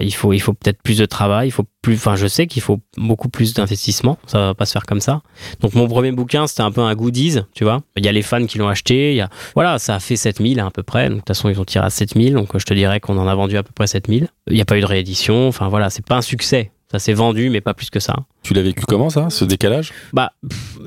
[0.00, 1.48] il faut, il faut peut-être plus de travail.
[1.48, 1.94] Il faut plus.
[1.94, 4.18] Enfin, je sais qu'il faut beaucoup plus d'investissement.
[4.26, 5.22] Ça va pas se faire comme ça.
[5.60, 7.82] Donc mon premier bouquin, c'était un peu un goodies, tu vois.
[7.96, 9.12] Il y a les fans qui l'ont acheté.
[9.12, 11.08] Il y a, voilà, ça a fait 7000 à peu près.
[11.08, 12.34] De toute façon, ils ont tiré à 7000.
[12.34, 14.28] Donc, je te dirais qu'on en a vendu à peu près 7000.
[14.48, 15.48] Il n'y a pas eu de réédition.
[15.48, 16.72] Enfin, voilà, c'est pas un succès.
[16.90, 18.16] Ça s'est vendu, mais pas plus que ça.
[18.42, 19.92] Tu l'as vécu comment ça, ce décalage?
[20.14, 20.32] Bah,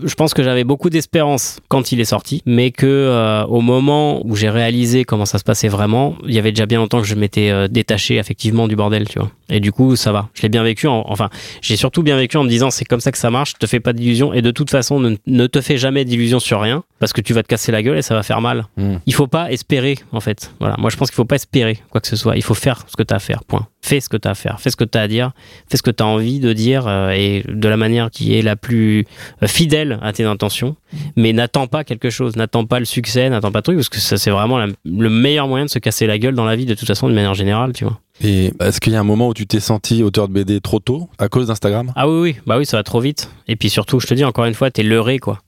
[0.04, 4.26] je pense que j'avais beaucoup d'espérance quand il est sorti, mais que euh, au moment
[4.26, 7.08] où j'ai réalisé comment ça se passait vraiment, il y avait déjà bien longtemps que
[7.08, 9.30] je m'étais euh, détaché effectivement du bordel, tu vois.
[9.50, 10.30] Et du coup, ça va.
[10.34, 10.88] Je l'ai bien vécu.
[10.88, 11.30] en- enfin,
[11.62, 13.54] j'ai surtout bien vécu en me disant c'est comme ça que ça marche.
[13.60, 16.60] Te fais pas d'illusions et de toute façon ne, ne te fais jamais d'illusions sur
[16.60, 18.66] rien parce que tu vas te casser la gueule et ça va faire mal.
[18.78, 18.96] Hmm.
[19.06, 20.52] Il faut pas espérer en fait.
[20.60, 20.76] Voilà.
[20.80, 22.36] Moi, je pense qu'il faut pas espérer quoi que ce soit.
[22.36, 23.44] Il faut faire ce que tu as à faire.
[23.44, 23.68] Point.
[23.82, 24.60] Fais ce que tu as à faire.
[24.60, 25.32] Fais ce que tu as à dire.
[25.70, 28.42] Fais ce que tu as envie de dire euh, et de la manière qui est
[28.42, 29.06] la plus
[29.42, 30.76] euh, fidèle à tes intentions.
[31.16, 32.36] Mais n'attends pas quelque chose.
[32.36, 33.30] N'attends pas le succès.
[33.30, 35.80] N'attends pas le truc parce que ça c'est vraiment la- le meilleur moyen de se
[35.80, 38.00] casser la gueule dans la vie de toute façon de manière générale, tu vois.
[38.24, 40.80] Et est-ce qu'il y a un moment où tu t'es senti auteur de BD trop
[40.80, 41.92] tôt à cause d'Instagram?
[41.96, 43.30] Ah oui, oui, bah oui, ça va trop vite.
[43.48, 45.40] Et puis surtout, je te dis encore une fois, t'es leurré, quoi.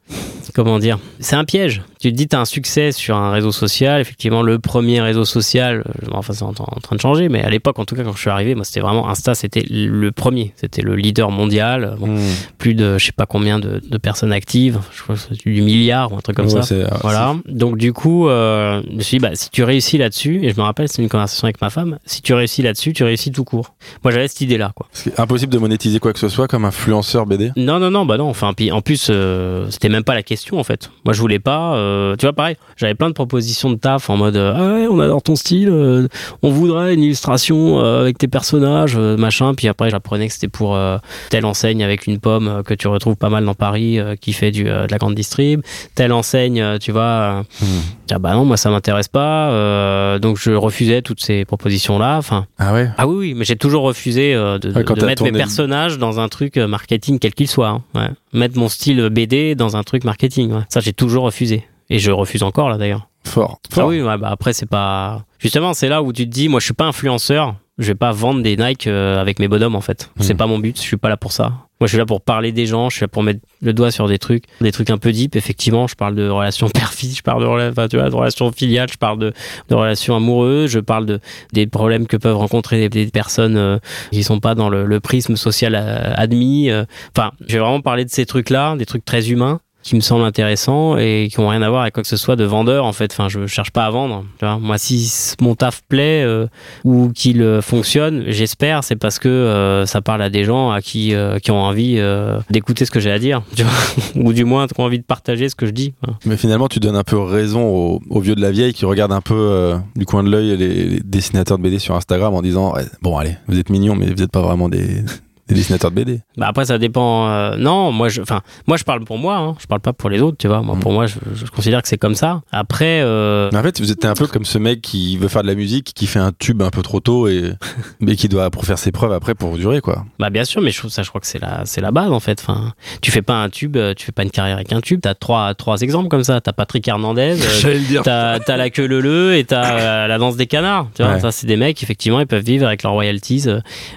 [0.56, 1.84] Comment dire C'est un piège.
[2.00, 4.00] Tu te dis, t'as un succès sur un réseau social.
[4.00, 7.50] Effectivement, le premier réseau social, euh, enfin, c'est en, en train de changer, mais à
[7.50, 10.54] l'époque, en tout cas, quand je suis arrivé, moi, c'était vraiment Insta, c'était le premier.
[10.56, 11.96] C'était le leader mondial.
[12.00, 12.20] Bon, Hmm.
[12.58, 14.80] Plus de, je sais pas combien de, de personnes actives.
[14.96, 16.62] Je crois que c'est du milliard ou un truc comme Ouais, ça.
[16.62, 17.36] c'est- Voilà.
[17.50, 20.56] Donc du coup, euh, je me suis dit, bah, si tu réussis là-dessus, et je
[20.58, 23.44] me rappelle, c'était une conversation avec ma femme, si tu réussis là-dessus, tu réussis tout
[23.44, 23.76] court.
[24.04, 24.88] Moi, j'avais cette idée-là, quoi.
[24.94, 27.52] C'est impossible de monétiser quoi que ce soit comme influenceur BD.
[27.58, 28.30] Non, non, non, bah non.
[28.30, 30.92] Enfin, en plus, euh, c'était même pas la question en fait.
[31.06, 31.76] Moi, je voulais pas.
[31.76, 34.88] euh, tu vois, pareil, j'avais plein de propositions de taf en mode euh, ah ouais,
[34.90, 36.08] on adore ton style, euh,
[36.44, 39.54] on voudrait une illustration euh, avec tes personnages, euh, machin.
[39.56, 40.98] Puis après, j'apprenais que c'était pour euh,
[41.30, 44.34] telle enseigne avec une pomme euh, que tu retrouves pas mal dans Paris, euh, qui
[44.34, 45.62] fait du, euh, de la grande distrib.
[45.96, 47.44] Telle enseigne, euh, tu vois.
[47.62, 47.66] euh,
[48.12, 49.50] ah bah non, moi ça m'intéresse pas.
[49.50, 52.18] euh, donc je refusais toutes ces propositions là.
[52.18, 52.46] Enfin.
[52.60, 52.90] Ah ouais?
[52.98, 56.20] Ah oui, oui, mais j'ai toujours refusé euh, de, Ouais, mettre mes tourné personnages dans
[56.20, 57.70] un truc marketing quel qu'il soit.
[57.70, 58.10] hein, ouais.
[58.36, 60.52] Mettre mon style BD dans un truc marketing.
[60.52, 60.62] ouais.
[60.70, 61.66] Ça, j'ai toujours refusé.
[61.90, 63.08] Et je refuse encore là d'ailleurs.
[63.24, 63.60] Fort.
[63.72, 63.88] Ah Fort.
[63.90, 65.24] oui, ouais, bah après c'est pas.
[65.40, 67.56] Justement, c'est là où tu te dis, moi je suis pas influenceur.
[67.78, 70.10] Je vais pas vendre des Nike euh, avec mes bonhommes en fait.
[70.20, 70.38] C'est Mhm.
[70.38, 70.78] pas mon but.
[70.78, 71.54] Je suis pas là pour ça.
[71.80, 72.90] Moi, je suis là pour parler des gens.
[72.90, 75.36] Je suis là pour mettre le doigt sur des trucs, des trucs un peu deep.
[75.36, 79.34] Effectivement, je parle de relations père-fils, je parle de, relations filiales, je parle de,
[79.70, 81.20] relations amoureuses, je parle de
[81.54, 83.78] des problèmes que peuvent rencontrer des, personnes euh,
[84.12, 86.70] qui sont pas dans le, prisme social euh, admis.
[86.70, 86.86] euh.
[87.16, 90.26] Enfin, je vais vraiment parler de ces trucs-là, des trucs très humains qui me semblent
[90.26, 92.92] intéressants et qui ont rien à voir avec quoi que ce soit de vendeur en
[92.92, 93.12] fait.
[93.12, 94.26] Enfin, je cherche pas à vendre.
[94.60, 96.48] Moi, si mon taf plaît euh,
[96.84, 100.82] ou qu'il euh, fonctionne, j'espère, c'est parce que euh, ça parle à des gens à
[100.82, 101.14] qui
[101.44, 102.02] qui ont envie
[102.50, 103.44] d'écouter ce que j'ai à dire,
[104.16, 105.94] ou du moins qui ont envie de partager ce que je dis.
[106.26, 109.22] Mais finalement, tu donnes un peu raison aux, vieux de la vieille qui regardent un
[109.22, 112.74] peu du coin de l'œil les, les dessinateurs de BD sur Instagram en disant
[113.04, 115.04] Bon, allez, vous êtes mignons, mais vous n'êtes pas vraiment des,
[115.48, 116.22] des dessinateurs de BD.
[116.38, 117.30] Bah après ça dépend.
[117.30, 119.38] euh, non, moi je, enfin moi je parle pour moi.
[119.38, 120.62] Hein, je parle pas pour les autres, tu vois.
[120.62, 120.80] Moi Mm.
[120.80, 122.42] pour moi je, je considère que c'est comme ça.
[122.52, 123.02] Après.
[123.04, 125.48] euh, Mais en fait, vous êtes un peu comme ce mec qui veut faire de
[125.48, 127.52] la musique, qui fait un tube un peu trop tôt, et,
[128.00, 130.06] mais qui doit pour faire ses preuves après pour durer, quoi.
[130.20, 132.20] Bah bien sûr, mais je ça, je crois que c'est la, c'est la base en
[132.20, 132.40] fait.
[132.42, 135.00] Enfin, tu fais pas un tube, euh, tu fais pas une carrière avec un tube.
[135.02, 136.42] T'as trois, trois exemples comme ça.
[136.42, 138.02] T'as Patrick Hernandez, euh, J'allais le dire.
[138.04, 140.88] t'as, t'as la queue leu et t'as euh, la danse des canards.
[140.96, 141.20] Tu vois, Ouais.
[141.20, 143.46] ça c'est des mecs effectivement, ils peuvent vivre avec leurs royalties.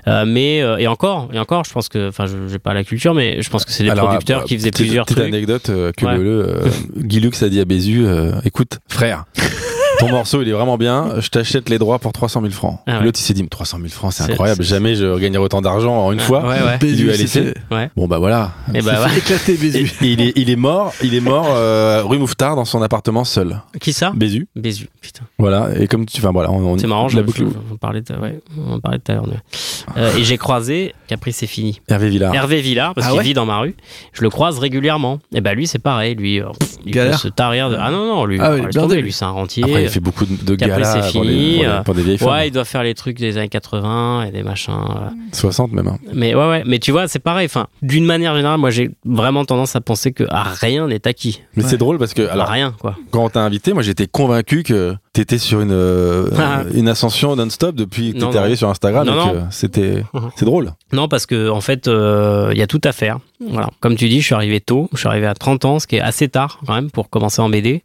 [0.06, 2.84] euh, mais euh, et encore, et encore, je pense que, enfin, je j'ai pas la
[2.84, 5.18] culture, mais je pense que c'est des Alors, producteurs euh, qui faisaient petite- plusieurs petite
[5.18, 5.28] trucs.
[5.34, 6.16] anecdote euh, que Ouais.
[6.16, 6.68] le, le, euh,
[6.98, 9.24] Guy Lux a dit à Bézu euh, écoute, frère.
[9.98, 11.14] Ton morceau, il est vraiment bien.
[11.20, 12.78] Je t'achète les droits pour 300 000 francs.
[12.86, 13.04] Ah ouais.
[13.04, 14.62] L'autre, il s'est dit, mais 300 000 francs, c'est incroyable.
[14.62, 16.42] Jamais je gagnerai autant d'argent en une fois.
[16.46, 16.78] Ouais, ouais.
[16.78, 17.52] Bézu, laissé.
[17.70, 17.90] Ouais.
[17.96, 18.52] Bon, bah voilà.
[18.74, 19.92] Et bah, fait éclater Et, Bézu.
[20.02, 23.24] et il, est, il est mort, il est mort euh, rue Mouffetard dans son appartement
[23.24, 23.60] seul.
[23.80, 24.12] Qui ça?
[24.14, 24.46] Bézu.
[24.54, 24.88] Bézu.
[25.00, 25.24] Putain.
[25.38, 25.68] Voilà.
[25.78, 27.04] Et comme tu, enfin voilà, on, on- C'est marrant.
[27.04, 27.46] la Je, boucle.
[27.72, 29.26] on parlait de, ouais, on parlait tout à l'heure.
[29.26, 29.32] de-
[29.96, 30.94] Euh, et j'ai croisé.
[31.08, 31.80] Qu'après c'est fini.
[31.88, 32.34] Hervé Villard.
[32.34, 33.24] Hervé Villard, parce Ah qu'il ouais?
[33.24, 33.74] vit dans ma rue.
[34.12, 35.18] Je le croise régulièrement.
[35.34, 36.14] Et bah lui, c'est pareil.
[36.14, 37.76] Lui, euh, pff, il peut se tarir de.
[37.80, 39.64] Ah non, non, lui, Ah lui, c'est un rentier.
[39.88, 42.02] Il fait beaucoup de, de galas c'est pour, les- fini, pour, les- euh, pour des
[42.02, 42.28] vieilles femmes.
[42.30, 44.72] Ouais, il doit faire les trucs des années 80 et des machins.
[44.72, 45.08] euh.
[45.32, 45.88] 60 même.
[45.88, 45.98] hein.
[46.14, 46.62] Mais ouais, ouais.
[46.66, 47.46] Mais tu vois, c'est pareil.
[47.46, 51.42] Enfin, d'une manière générale, moi, j'ai vraiment tendance à penser que ah, rien n'est acquis.
[51.56, 51.68] Mais Ouais.
[51.70, 52.96] c'est drôle parce que, Alors, rien, quoi.
[53.10, 56.62] quand on t'a invité, moi j'étais convaincu que t'étais sur une, euh, Ah.
[56.72, 59.04] une ascension non-stop depuis que t'étais arrivé sur Instagram.
[59.04, 60.30] Non, c'était, Mhm.
[60.36, 60.72] c'est drôle.
[60.92, 63.18] Non, parce que en fait, euh, il y a tout à faire.
[63.50, 63.68] Voilà.
[63.80, 64.88] Comme tu dis, je suis arrivé tôt.
[64.92, 67.42] Je suis arrivé à 30 ans, ce qui est assez tard quand même pour commencer
[67.42, 67.82] en BD.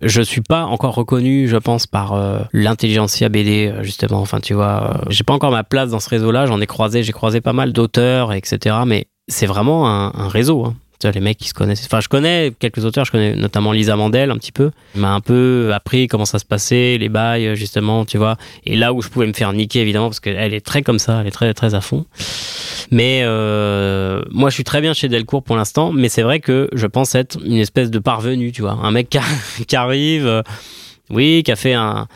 [0.00, 4.20] Je suis pas encore reconnu, je pense, par euh, l'intelligentsia BD euh, justement.
[4.20, 6.46] Enfin, tu vois, euh, j'ai pas encore ma place dans ce réseau-là.
[6.46, 8.76] J'en ai croisé, j'ai croisé pas mal d'auteurs, etc.
[8.86, 10.64] Mais c'est vraiment un, un réseau.
[10.64, 10.74] Hein.
[11.10, 11.84] Les mecs qui se connaissent.
[11.84, 13.04] Enfin, je connais quelques auteurs.
[13.04, 14.70] Je connais notamment Lisa Mandel un petit peu.
[14.94, 18.36] Elle m'a un peu appris comment ça se passait, les bails, justement, tu vois.
[18.64, 21.20] Et là où je pouvais me faire niquer, évidemment, parce qu'elle est très comme ça,
[21.20, 22.06] elle est très, très à fond.
[22.90, 26.68] Mais euh, moi, je suis très bien chez Delcourt pour l'instant, mais c'est vrai que
[26.72, 28.78] je pense être une espèce de parvenu, tu vois.
[28.82, 30.42] Un mec qui arrive, euh,
[31.10, 32.06] oui, qui a fait un,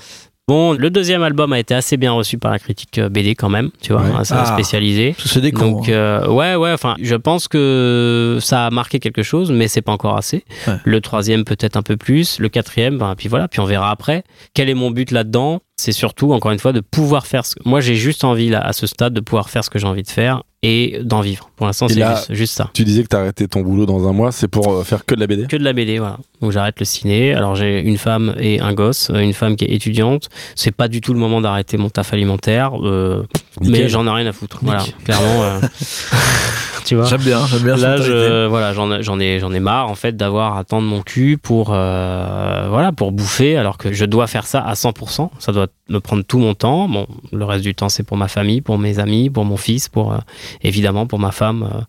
[0.49, 3.49] Bon, le deuxième album a été assez bien reçu par la critique euh, BD quand
[3.49, 4.13] même, tu vois, Ouais.
[4.17, 4.45] assez Ah.
[4.47, 5.17] spécialisé.
[5.19, 5.73] C'est des cons.
[5.73, 5.93] Donc hein.
[5.93, 9.91] euh, ouais ouais enfin je pense que ça a marqué quelque chose mais c'est pas
[9.91, 10.45] encore assez.
[10.69, 10.75] Ouais.
[10.85, 14.23] Le troisième peut-être un peu plus, le quatrième ben, puis voilà puis on verra après.
[14.55, 15.59] Quel est mon but là-dedans?
[15.79, 18.61] C'est surtout encore une fois de pouvoir faire ce que moi j'ai juste envie là
[18.65, 21.49] à ce stade de pouvoir faire ce que j'ai envie de faire et d'en vivre.
[21.57, 22.71] Pour l'instant c'est juste, juste ça.
[22.75, 25.15] Tu disais que t'as arrêté ton boulot dans un mois, c'est pour euh, faire que
[25.15, 26.19] de la BD Que de la BD, voilà.
[26.43, 27.33] Donc j'arrête le ciné.
[27.35, 29.11] Alors j'ai une femme et un gosse.
[29.11, 30.29] Euh, Une femme qui est étudiante.
[30.57, 32.73] C'est pas du tout le moment d'arrêter mon taf alimentaire.
[32.85, 33.23] euh,
[33.63, 34.59] mais j'en ai rien à foutre.
[34.63, 35.43] Voilà, clairement.
[35.45, 35.61] euh,
[36.87, 37.05] tu vois.
[37.07, 37.77] J'aime bien, j'aime bien.
[37.77, 40.87] Là, je, voilà, j'en ai- j'en ai, j'en ai marre en fait d'avoir à tendre
[40.89, 45.31] mon cul pour, euh, voilà, pour bouffer, alors que je dois faire ça à 100%.
[45.39, 46.89] Ça doit me prendre tout mon temps.
[46.89, 49.89] Bon, le reste du temps, c'est pour ma famille, pour mes amis, pour mon fils,
[49.89, 50.19] pour euh,
[50.63, 51.63] évidemment pour ma femme.
[51.75, 51.81] euh,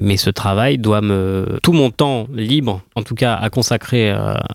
[0.00, 4.14] mais ce travail doit me, tout mon temps libre, en tout cas à consacrer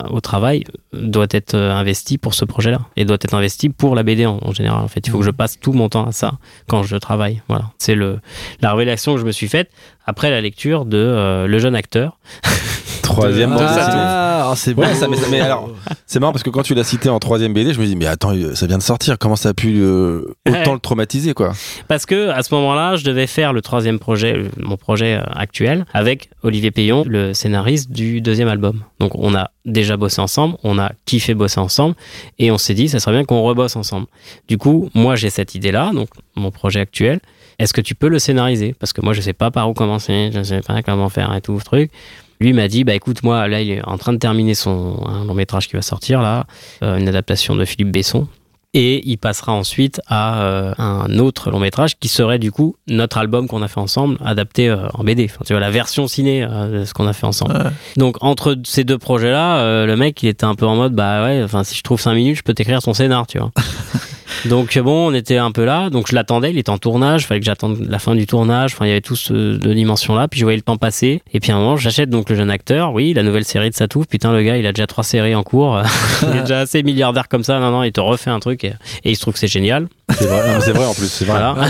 [0.10, 0.64] au travail,
[0.94, 4.54] doit être investi pour ce projet-là et doit être investi pour la BD en, en
[4.54, 4.82] général.
[4.84, 6.34] En fait, il faut que je passe tout mon temps à ça
[6.68, 7.42] quand je travaille.
[7.50, 8.20] Voilà, c'est le
[8.62, 9.70] la révélation que je me suis faite
[10.06, 12.18] après la lecture de euh, Le jeune acteur.
[13.04, 13.82] Troisième bande dessinée.
[13.96, 14.82] Ah, ah, c'est bon.
[14.84, 15.70] Ouais, ça, mais, mais alors,
[16.06, 18.06] c'est marrant parce que quand tu l'as cité en troisième BD, je me dis, mais
[18.06, 20.74] attends, euh, ça vient de sortir, comment ça a pu euh, autant Ouais.
[20.74, 21.52] le traumatiser, quoi?
[21.90, 26.30] Parce que à ce moment-là, je devais faire le troisième projet, mon projet actuel, avec
[26.44, 28.82] Olivier Payon, le scénariste du deuxième album.
[29.02, 31.96] Donc on a déjà bossé ensemble, on a kiffé bosser ensemble,
[32.40, 34.08] et on s'est dit, ça serait bien qu'on rebosse ensemble.
[34.48, 37.20] Du coup, moi j'ai cette idée-là, donc mon projet actuel.
[37.60, 38.76] Est-ce que tu peux le scénariser?
[38.80, 41.42] Parce que moi je sais pas par où commencer, je sais pas comment faire et
[41.42, 41.92] tout ce truc.
[42.40, 45.26] Lui m'a dit, bah écoute, moi là il est en train de terminer son un
[45.26, 46.46] long métrage qui va sortir là,
[46.84, 48.28] euh, une adaptation de Philippe Besson.
[48.76, 53.20] Et il passera ensuite à euh, un autre long métrage qui serait du coup notre
[53.20, 55.26] album qu'on a fait ensemble, adapté euh, en BD.
[55.26, 57.54] Enfin, tu vois, la version ciné euh, de ce qu'on a fait ensemble.
[57.54, 57.70] Ouais.
[57.98, 61.44] Donc entre ces deux projets-là, le mec il était un peu en mode, bah ouais,
[61.44, 63.52] enfin si je trouve 5 minutes, je peux t'écrire ton scénar, tu vois.
[64.46, 67.40] donc bon, on était un peu là, donc je l'attendais, il était en tournage, fallait
[67.40, 70.40] que j'attende la fin du tournage, enfin il y avait tout ce deux dimensions-là, puis
[70.40, 72.94] je voyais le temps passer, et puis à un moment j'achète donc le jeune acteur,
[72.94, 75.44] oui, la nouvelle série de Satouf, putain le gars il a déjà trois séries en
[75.44, 75.82] cours,
[76.32, 78.74] il est déjà assez milliardaire comme ça, non non, il te refait un truc, et,
[79.04, 79.88] et il se trouve que c'est génial.
[80.12, 80.42] C'est vrai,
[80.74, 81.40] vrai en plus, c'est vrai.
[81.40, 81.68] Voilà.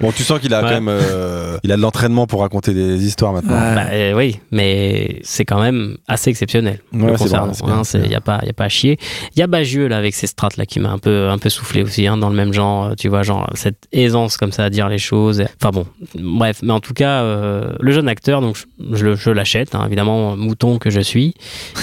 [0.00, 0.68] Bon, tu sens qu'il a Ouais.
[0.68, 3.52] quand même, euh, il a de l'entraînement pour raconter des histoires maintenant.
[3.54, 3.74] Ouais.
[3.74, 6.80] Bah, euh, oui, mais c'est quand même assez exceptionnel.
[6.92, 7.82] C'est bien, Hein,
[8.16, 8.98] a pas, y a pas à chier.
[9.36, 11.48] Il y a Bagieux là avec ses strates là qui m'a un peu, un peu
[11.48, 12.86] soufflé aussi, hein, dans le même genre.
[12.86, 15.42] euh, Tu vois, genre cette aisance comme ça à dire les choses.
[15.60, 16.60] Enfin bon, bref.
[16.62, 18.56] Mais en tout cas, euh, le jeune acteur, donc
[18.92, 21.34] je, je l'achète, hein, évidemment mouton que je suis,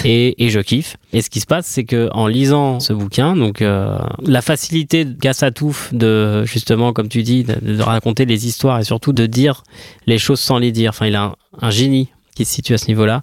[0.04, 0.96] et, et je kiffe.
[1.12, 5.06] Et ce qui se passe, c'est que en lisant ce bouquin, donc euh, la facilité
[5.20, 9.26] qu'a Satouf de justement, comme tu dis, de, de raconter les histoires et surtout de
[9.26, 9.62] dire
[10.06, 10.90] les choses sans les dire.
[10.90, 13.22] Enfin, il a un, un génie qui se situe à ce niveau-là,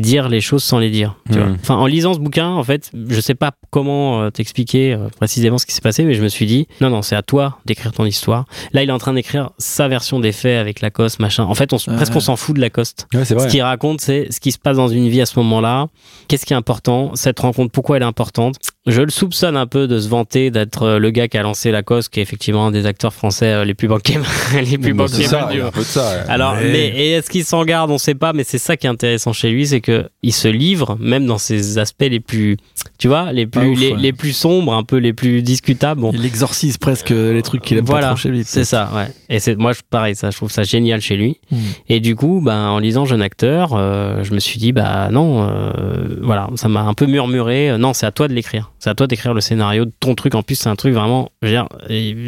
[0.00, 1.16] dire les choses sans les dire.
[1.32, 1.48] Tu vois.
[1.60, 5.58] Enfin, en lisant ce bouquin, en fait, je sais pas comment euh, t'expliquer euh, précisément
[5.58, 7.92] ce qui s'est passé, mais je me suis dit, non, non, c'est à toi d'écrire
[7.92, 8.44] ton histoire.
[8.72, 11.44] Là, il est en train d'écrire sa version des faits avec Lacoste, machin.
[11.44, 11.94] En fait, on, Ouais.
[11.96, 13.06] presque on s'en fout de Lacoste.
[13.14, 15.86] Ouais, Ce qu'il raconte, c'est ce qui se passe dans une vie à ce moment-là.
[16.28, 17.12] Qu'est-ce qui est important?
[17.14, 18.56] Cette rencontre, pourquoi elle est importante?
[18.86, 21.70] Je le soupçonne un peu de se vanter d'être euh, le gars qui a lancé
[21.70, 24.18] Lacoste, qui est effectivement un des acteurs français les plus banquiers,
[24.54, 26.08] les plus ça, du ça.
[26.10, 26.24] ouais.
[26.28, 27.90] alors, mais est-ce qu'il s'en garde?
[27.90, 30.48] On sait pas, mais c'est ça qui est intéressant chez lui, c'est que il se
[30.48, 32.56] livre, même dans ses aspects les plus,
[32.98, 33.98] tu vois, les plus, ouf, les, ouais.
[33.98, 36.00] les plus sombres, un peu les plus discutables.
[36.00, 38.42] Bon, Il exorcise presque les trucs qu'il aime Voilà, pas trop chez lui.
[38.44, 39.06] c'est ça, ouais.
[39.28, 41.38] Et c'est moi, je- pareil, ça, je trouve ça génial chez lui.
[41.50, 41.56] Mm.
[41.88, 45.48] Et du coup, ben, en lisant Jeune acteur, euh, je me suis dit, bah non,
[45.48, 47.70] euh, voilà, ça m'a un peu murmuré.
[47.70, 48.72] euh, non, c'est à toi de l'écrire.
[48.80, 50.34] C'est à toi d'écrire le scénario de ton truc.
[50.34, 51.30] En plus, c'est un truc vraiment,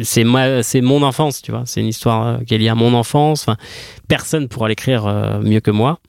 [0.03, 1.63] c'est ma, c'est mon enfance, tu vois.
[1.65, 3.41] C'est une histoire qui est liée à mon enfance.
[3.41, 3.57] Enfin,
[4.07, 5.99] personne pourra l'écrire mieux que moi.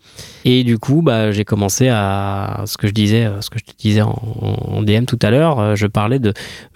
[0.44, 3.64] Et du coup, bah, j'ai commencé à ce que je disais, euh, ce que je
[3.64, 5.58] te disais en, en DM tout à l'heure.
[5.60, 6.32] euh, Je parlais de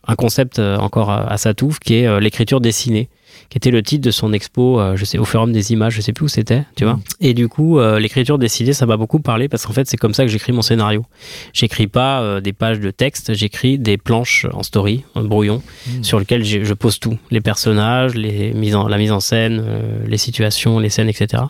[0.06, 3.08] un concept euh, encore à à Satouf qui est l'écriture dessinée
[3.50, 6.00] qui était le titre de son expo, euh, je sais, au Forum des images, je
[6.00, 6.98] sais plus où c'était, tu vois.
[7.20, 10.14] Et du coup, euh, l'écriture dessinée, ça m'a beaucoup parlé parce qu'en fait, c'est comme
[10.14, 11.04] ça que j'écris mon scénario.
[11.52, 16.04] J'écris pas euh, des pages de texte, j'écris des planches en story, en brouillon, Mm.
[16.04, 19.62] sur lesquelles j'ai- je pose tout, les personnages, les mises en, la mise en scène,
[20.06, 21.42] les situations, les scènes, etc.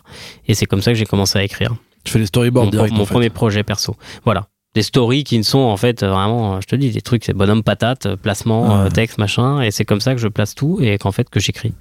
[0.47, 2.93] Et c'est comme ça que j'ai commencé à écrire Je fais les storyboards mon, direct.
[2.93, 3.13] mon en fait.
[3.13, 3.95] premier projet perso.
[4.23, 4.47] Voilà.
[4.75, 7.23] Des stories qui ne sont en fait euh, vraiment, euh, je te dis, des trucs,
[7.23, 8.87] c'est bonhomme patate, euh, placement, Ouais.
[8.87, 11.39] euh, texte, machin, et c'est comme ça que je place tout et qu'en fait que
[11.39, 11.73] j'écris.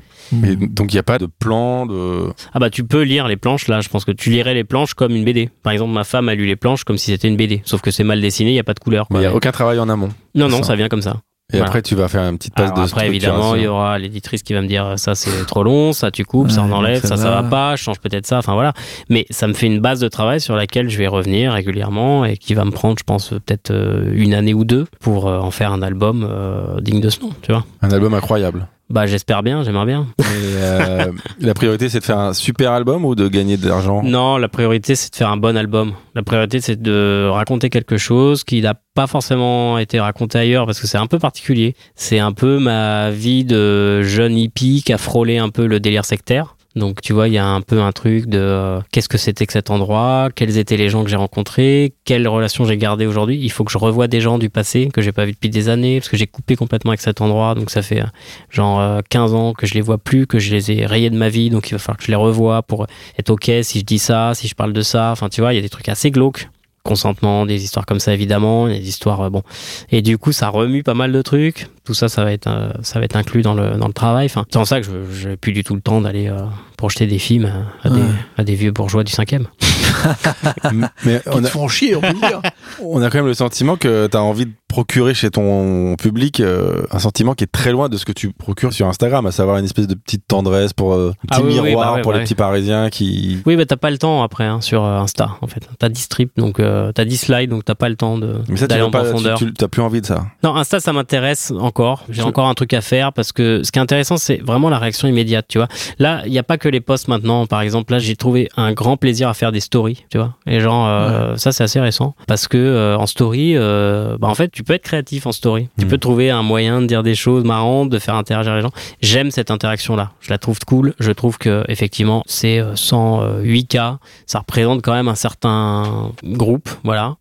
[0.44, 2.28] Et donc il n'y a pas de plan de.
[2.52, 4.94] Ah bah tu peux lire les planches là, je pense que tu lirais les planches
[4.94, 5.50] comme une BD.
[5.64, 7.90] Par exemple, ma femme a lu les planches comme si c'était une BD, sauf que
[7.90, 9.08] c'est mal dessiné, il y a pas de couleur.
[9.10, 10.10] Il n'y a aucun travail en amont.
[10.36, 10.68] Non non, ça.
[10.68, 11.16] ça vient comme ça.
[11.52, 11.66] Et Voilà.
[11.66, 14.42] après, tu vas faire une petite passe Alors de après, évidemment, il y aura l'éditrice
[14.42, 17.08] qui va me dire ça c'est trop long, ça tu coupes, ça on enlève, ça
[17.08, 17.42] ça ça va.
[17.42, 18.72] va pas, je change peut-être ça, enfin voilà.
[19.10, 22.38] Mais ça me fait une base de travail sur laquelle je vais revenir régulièrement et
[22.38, 25.50] qui va me prendre, je pense, peut-être euh, une année ou deux pour euh, en
[25.50, 27.66] faire un album euh, digne de ce nom, tu vois.
[27.82, 28.66] Un album incroyable.
[28.94, 30.06] Bah j'espère bien, j'aimerais bien.
[30.20, 34.04] Et, euh, la priorité, c'est de faire un super album ou de gagner de l'argent?
[34.04, 35.94] Non, la priorité c'est de faire un bon album.
[36.14, 40.80] La priorité c'est de raconter quelque chose qui n'a pas forcément été raconté ailleurs parce
[40.80, 41.74] que c'est un peu particulier.
[41.96, 46.04] C'est un peu ma vie de jeune hippie qui a frôlé un peu le délire
[46.04, 46.53] sectaire.
[46.76, 49.46] Donc tu vois, il y a un peu un truc de euh, qu'est-ce que c'était
[49.46, 53.38] que cet endroit, quels étaient les gens que j'ai rencontrés, quelles relations j'ai gardées aujourd'hui?
[53.40, 55.68] Il faut que je revoie des gens du passé que j'ai pas vu depuis des
[55.68, 57.54] années parce que j'ai coupé complètement avec cet endroit.
[57.54, 58.06] Donc ça fait euh,
[58.50, 61.16] genre euh, 15 ans que je les vois plus, que je les ai rayés de
[61.16, 61.48] ma vie.
[61.48, 62.86] Donc il va falloir que je les revoie pour
[63.18, 65.12] être ok si je dis ça, si je parle de ça.
[65.12, 66.48] Enfin tu vois, il y a des trucs assez glauques.
[66.84, 69.42] Consentement, des histoires comme ça évidemment, des histoires euh, bon.
[69.90, 71.68] Et du coup, ça remue pas mal de trucs.
[71.84, 74.26] Tout ça, ça va être, euh, ça va être inclus dans le dans le travail.
[74.26, 76.42] Enfin, c'est en ça que je n'ai plus du tout le temps d'aller euh,
[76.76, 78.02] projeter des films à, à des,
[78.36, 79.46] à des vieux bourgeois du cinquième.
[81.06, 82.42] Mais on te a, font chier, on peut le dire.
[82.82, 86.40] on a quand même le sentiment que tu as envie de procurer chez ton public
[86.40, 89.30] euh, un sentiment qui est très loin de ce que tu procures sur Instagram, à
[89.30, 92.02] savoir une espèce de petite tendresse pour euh, un Ah petit oui, miroir bah ouais,
[92.02, 92.24] pour bah les ouais.
[92.24, 93.38] petits parisiens qui.
[93.46, 95.68] Oui, mais t'as pas le temps après hein, sur euh, Insta en fait.
[95.78, 98.56] T'as 10 strips, donc euh, t'as 10 slides, donc t'as pas le temps de Mais
[98.56, 99.38] ça, tu en pas, profondeur.
[99.38, 100.26] tu, t'as plus envie de ça.
[100.42, 102.02] Non, Insta, ça m'intéresse encore.
[102.08, 104.70] J'ai Je- encore un truc à faire parce que ce qui est intéressant, c'est vraiment
[104.70, 105.68] la réaction immédiate, tu vois.
[106.00, 107.46] Là, il n'y a pas que les posts maintenant.
[107.46, 110.34] Par exemple, là, j'ai trouvé un grand plaisir à faire des stories, tu vois.
[110.48, 114.74] Et genre, ça, c'est assez récent parce que en story, bah, en fait, tu peux
[114.74, 115.68] être créatif en story.
[115.78, 115.88] Tu Mm.
[115.88, 118.72] peux trouver un moyen de dire des choses marrantes, de faire interagir les gens.
[119.00, 120.10] J'aime cette interaction-là.
[120.20, 120.94] Je la trouve cool.
[120.98, 123.98] Je trouve que effectivement, c'est euh, 108K.
[124.26, 127.16] Ça représente quand même un certain groupe, voilà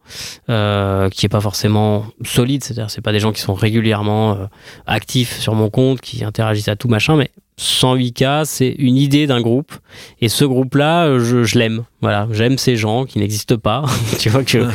[0.50, 4.46] euh, qui est pas forcément solide, c'est-à-dire c'est pas des gens qui sont régulièrement euh,
[4.88, 7.30] actifs sur mon compte, qui interagissent à tout machin, mais
[7.60, 9.74] 108K, c'est une idée d'un groupe,
[10.22, 13.84] et ce groupe-là, euh, je, je l'aime, voilà, j'aime ces gens qui n'existent pas,
[14.20, 14.68] tu vois que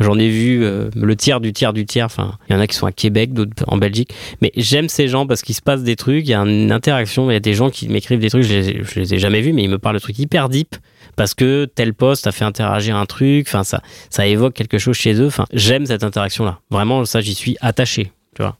[0.00, 2.66] j'en ai vu euh, le tiers du tiers du tiers, enfin, il y en a
[2.66, 5.82] qui sont à Québec, d'autres en Belgique, mais j'aime ces gens parce qu'il se passe
[5.82, 8.30] des trucs, il y a une interaction, il y a des gens qui m'écrivent des
[8.30, 10.76] trucs, je les, les ai jamais vus, mais ils me parlent de trucs hyper deep,
[11.16, 14.96] parce que tel poste a fait interagir un truc, enfin ça, ça évoque quelque chose
[14.96, 15.26] chez eux.
[15.26, 16.60] Enfin, j'aime cette interaction-là.
[16.70, 18.56] Vraiment, ça, j'y suis attaché, tu vois.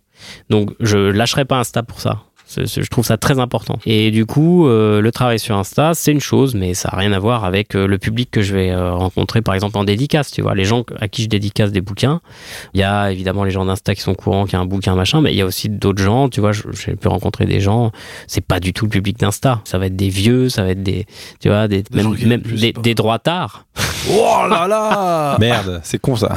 [0.51, 2.22] Donc, je lâcherai pas Insta pour ça.
[2.57, 3.78] Je trouve ça très important.
[3.86, 7.12] Et du coup, euh, le travail sur Insta, c'est une chose, mais ça n'a rien
[7.12, 10.30] à voir avec euh, le public que je vais euh, rencontrer, par exemple, en dédicace.
[10.30, 12.20] Tu vois, les gens à qui je dédicace des bouquins.
[12.74, 15.20] Il y a évidemment les gens d'Insta qui sont courants, qui ont un bouquin, machin,
[15.20, 16.28] mais il y a aussi d'autres gens.
[16.28, 17.92] Tu vois, je- j'ai pu rencontrer des gens.
[18.26, 19.61] C'est pas du tout le public d'Insta.
[19.64, 21.07] Ça va être des vieux, ça va être des,
[21.40, 23.64] tu vois, des, même, des, des droitards.
[24.11, 26.34] Oh là là Merde, c'est con ça.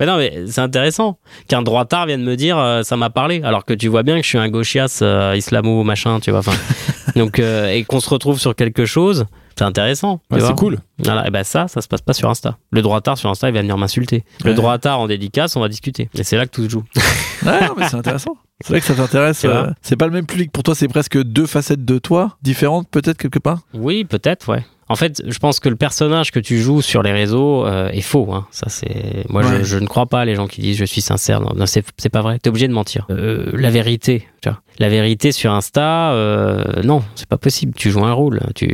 [0.00, 3.64] Mais non, mais c'est intéressant qu'un droitard vienne me dire euh, ça m'a parlé, alors
[3.64, 6.40] que tu vois bien que je suis un gauchias euh, islamo machin, tu vois.
[7.16, 9.26] Donc euh, et qu'on se retrouve sur quelque chose,
[9.58, 10.20] c'est intéressant.
[10.30, 10.78] Ouais, c'est cool.
[10.98, 12.58] Voilà, et ben ça, ça se passe pas sur Insta.
[12.70, 14.24] Le droitard sur Insta, il va venir m'insulter.
[14.44, 14.54] Le Ouais.
[14.54, 16.08] droitard en dédicace, on va discuter.
[16.14, 16.84] Et c'est là que tout se joue.
[17.44, 18.36] Ouais, non, mais c'est intéressant.
[18.64, 19.44] C'est vrai que ça t'intéresse.
[19.44, 20.50] Euh, c'est pas le même public.
[20.50, 23.60] Pour toi, c'est presque deux facettes de toi, différentes peut-être quelque part?
[23.74, 24.64] Oui, peut-être, ouais.
[24.88, 28.00] En fait, je pense que le personnage que tu joues sur les réseaux euh, est
[28.02, 28.32] faux.
[28.32, 28.46] Hein.
[28.52, 29.64] Ça, c'est moi, je, Ouais.
[29.64, 31.40] je ne crois pas les gens qui disent je suis sincère.
[31.40, 32.38] Non, non, c'est pas vrai.
[32.38, 33.04] T'es obligé de mentir.
[33.10, 34.60] Euh, la vérité, tu vois.
[34.78, 37.72] La vérité sur Insta, euh, non, c'est pas possible.
[37.76, 38.40] Tu joues un rôle.
[38.54, 38.66] Tu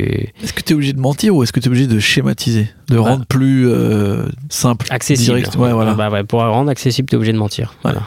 [0.42, 2.68] Est-ce que tu es obligé de mentir ou est-ce que tu es obligé de schématiser,
[2.90, 3.00] de Bah.
[3.02, 3.66] rendre plus
[4.50, 5.38] simple, accessible.
[5.38, 5.56] direct?
[5.56, 5.94] Ouais, voilà.
[5.94, 7.74] Bah ouais, pour rendre accessible, t'es obligé de mentir.
[7.82, 8.02] Voilà.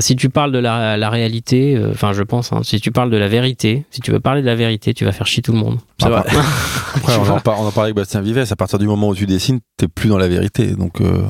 [0.00, 3.10] Si tu parles de la, la réalité, euh, enfin je pense, hein, si tu parles
[3.10, 5.52] de la vérité, si tu veux parler de la vérité, tu vas faire chier tout
[5.52, 5.78] le monde.
[6.00, 6.22] C'est vrai.
[6.96, 8.38] Après, on en, par- on en parlait avec Bastien Vives.
[8.50, 10.68] À partir du moment où tu dessines, t'es plus dans la vérité.
[10.68, 11.22] Donc, euh,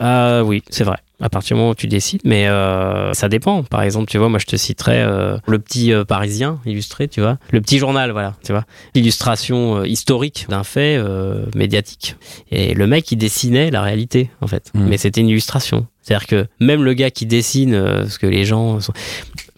[0.00, 0.98] Euh, oui, c'est vrai.
[1.20, 3.64] À partir du moment où tu décides, mais euh, ça dépend.
[3.64, 7.20] Par exemple, tu vois, moi je te citerais euh, le petit euh, Parisien illustré, tu
[7.20, 12.14] vois, le petit journal, voilà, tu vois, l'illustration euh, historique d'un fait euh, médiatique.
[12.52, 14.86] Et le mec, il dessinait la réalité, en fait, Mm.
[14.88, 15.88] mais c'était une illustration.
[16.08, 18.94] C'est-à-dire que même le gars qui dessine euh, ce que les gens sont...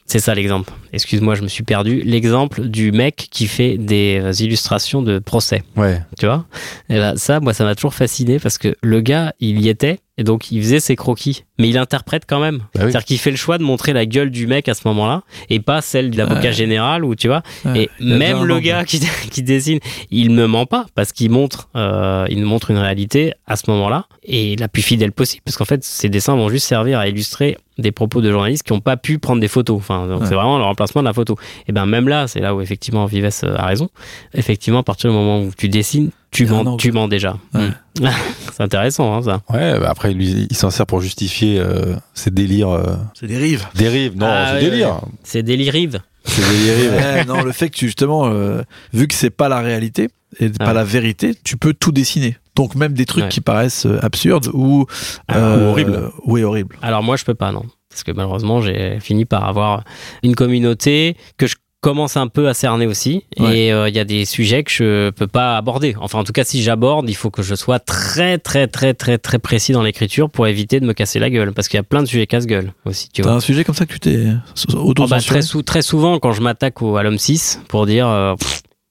[0.04, 0.72] C'est ça l'exemple.
[0.92, 2.02] Excuse-moi, je me suis perdu.
[2.02, 6.02] L'exemple du mec qui fait des euh, illustrations de procès ouais.
[6.18, 6.46] tu vois?
[6.88, 10.00] Et ben, ça moi ça m'a toujours fasciné parce que le gars il y était
[10.20, 11.42] et donc il faisait ses croquis.
[11.58, 12.58] Mais il interprète quand même.
[12.58, 12.80] Bah oui.
[12.82, 15.60] c'est-à-dire qu'il fait le choix de montrer la gueule du mec à ce moment-là et
[15.60, 16.52] pas celle de l'avocat Ouais.
[16.52, 17.42] général ou tu vois.
[17.66, 19.00] Ouais, et même bien le gars qui,
[19.30, 19.78] qui dessine
[20.10, 24.06] il me ment pas parce qu'il montre euh, il montre une réalité à ce moment-là
[24.22, 25.42] et la plus fidèle possible.
[25.44, 28.72] Parce qu'en fait ces dessins vont juste servir à illustrer des propos de journalistes qui
[28.72, 29.76] n'ont pas pu prendre des photos.
[29.78, 30.26] Enfin donc Ouais.
[30.28, 31.36] c'est vraiment le remplacement de la photo.
[31.68, 33.88] Et ben même là c'est là où effectivement Vives a raison.
[34.34, 37.36] Effectivement à partir du moment où tu dessines Tu mens, an, tu mens déjà.
[37.54, 37.68] Ouais.
[38.00, 38.08] Mm.
[38.52, 39.40] c'est intéressant, hein, ça.
[39.52, 42.68] Ouais, bah après, lui, il s'en sert pour justifier euh, ses délires.
[42.70, 43.66] euh, C'est des rives.
[43.74, 44.16] dérives.
[44.16, 45.00] Non, Ah, c'est ouais, délire.
[45.24, 46.00] C'est délirive.
[46.24, 46.92] C'est des dérives.
[47.00, 48.62] Ouais, non, le fait que tu, justement, euh,
[48.92, 50.08] vu que c'est pas la réalité
[50.38, 52.36] et pas la vérité, tu peux tout dessiner.
[52.54, 53.28] Donc même des trucs Ouais.
[53.30, 54.86] qui paraissent euh, absurdes ou,
[55.28, 56.10] Ah, ou horribles.
[56.26, 56.76] Oui, horribles.
[56.82, 57.64] Alors moi, je peux pas, non.
[57.88, 59.82] Parce que malheureusement, j'ai fini par avoir
[60.22, 63.24] une communauté que je commence un peu à cerner aussi.
[63.38, 63.58] Ouais.
[63.58, 65.94] Et euh, il y a des sujets que je peux pas aborder.
[66.00, 69.18] Enfin, en tout cas, si j'aborde, il faut que je sois très, très, très, très,
[69.18, 71.52] très précis dans l'écriture pour éviter de me casser la gueule.
[71.52, 73.32] Parce qu'il y a plein de sujets casse-gueule aussi, tu vois.
[73.32, 74.26] Un sujet comme ça que tu t'es
[74.74, 77.86] auto Oh, bah, très, sou- très souvent, quand je m'attaque au, à l'homme 6 pour
[77.86, 78.34] dire, euh,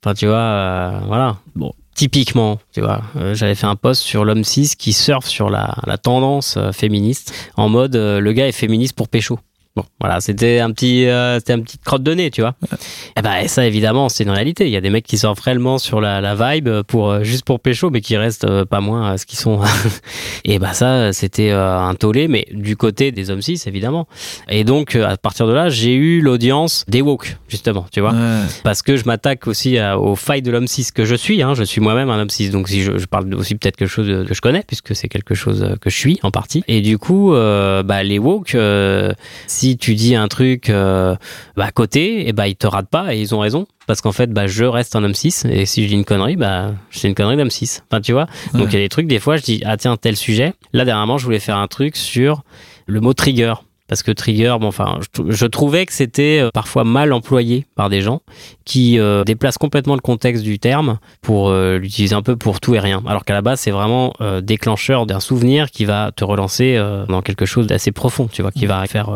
[0.03, 1.37] enfin, tu vois, euh, voilà.
[1.55, 3.01] Bon, typiquement, tu vois,
[3.33, 7.67] j'avais fait un post sur l'homme 6 qui surfe sur la, la tendance féministe en
[7.69, 9.37] mode le gars est féministe pour pécho.
[9.79, 12.53] Bon, voilà, c'était un petit, euh, c'était un petit crotte de nez, tu vois.
[13.15, 14.65] Et ben, et ça, évidemment, c'est une réalité.
[14.65, 17.45] Il y a des mecs qui surfent réellement sur la, la vibe pour euh, juste
[17.45, 19.61] pour pécho, mais qui restent euh, pas moins ce qu'ils sont.
[20.43, 24.05] et bah ça, c'était un tollé, mais du côté des hommes 6, évidemment.
[24.49, 28.11] Et donc, à partir de là, j'ai eu l'audience des woke, justement, tu vois.
[28.11, 28.41] Ouais.
[28.65, 31.41] Parce que je m'attaque aussi à- aux failles de l'homme 6 que je suis.
[31.41, 32.51] Hein, je suis moi-même un homme 6.
[32.51, 35.35] Donc, si je, je parle aussi peut-être quelque chose que je connais, puisque c'est quelque
[35.35, 36.65] chose que je suis en partie.
[36.67, 39.13] Et du coup, bah, les woke, euh,
[39.69, 41.15] si tu dis un truc euh,
[41.55, 43.67] bah, à côté, et bah, ils te ratent pas et ils ont raison.
[43.85, 46.35] Parce qu'en fait, bah, je reste un homme 6 et si je dis une connerie,
[46.35, 47.83] bah, c'est une connerie d'homme 6.
[47.89, 48.27] Enfin, tu vois?
[48.53, 50.53] Donc, il y a des trucs, des fois, je dis, ah tiens, tel sujet.
[50.73, 52.43] Là, dernièrement, je voulais faire un truc sur
[52.87, 53.53] le mot trigger.
[53.89, 57.89] Parce que trigger, bon, enfin, je, je trouvais que c'était euh, parfois mal employé par
[57.89, 58.21] des gens
[58.63, 62.75] qui euh, déplacent complètement le contexte du terme pour euh, l'utiliser un peu pour tout
[62.75, 63.01] et rien.
[63.07, 67.21] Alors qu'à la base, c'est vraiment euh, déclencheur d'un souvenir qui va te relancer dans
[67.21, 69.09] quelque chose d'assez profond, tu vois, qui va faire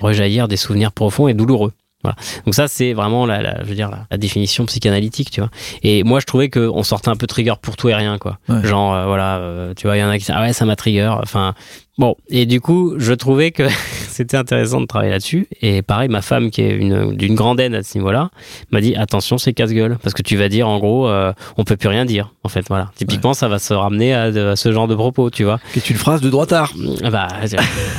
[0.00, 1.72] rejaillir des souvenirs profonds et douloureux.
[2.02, 2.16] Voilà.
[2.46, 5.50] Donc ça, c'est vraiment la, la- je veux dire, la, la définition psychanalytique, tu vois.
[5.82, 8.38] Et moi, je trouvais qu'on sortait un peu trigger pour tout et rien, quoi.
[8.48, 8.64] Ouais.
[8.66, 10.64] Genre, euh, voilà, euh, tu vois, il y en a qui disent, ah ouais, ça
[10.64, 11.12] m'a trigger.
[11.22, 11.54] Enfin,
[11.98, 12.16] bon.
[12.30, 13.68] Et du coup, je trouvais que
[14.08, 15.46] c'était intéressant de travailler là-dessus.
[15.60, 18.30] Et pareil, ma femme, qui est une, d'une grande haine à ce niveau-là,
[18.70, 19.98] m'a dit, attention, c'est casse-gueule.
[20.02, 22.32] Parce que tu vas dire, en gros, euh, on peut plus rien dire.
[22.44, 22.90] En fait, voilà.
[22.94, 25.60] Typiquement, ça va se ramener à ce genre de propos, tu vois.
[25.74, 26.72] Qui est une phrase de droitard.
[27.12, 27.28] Bah,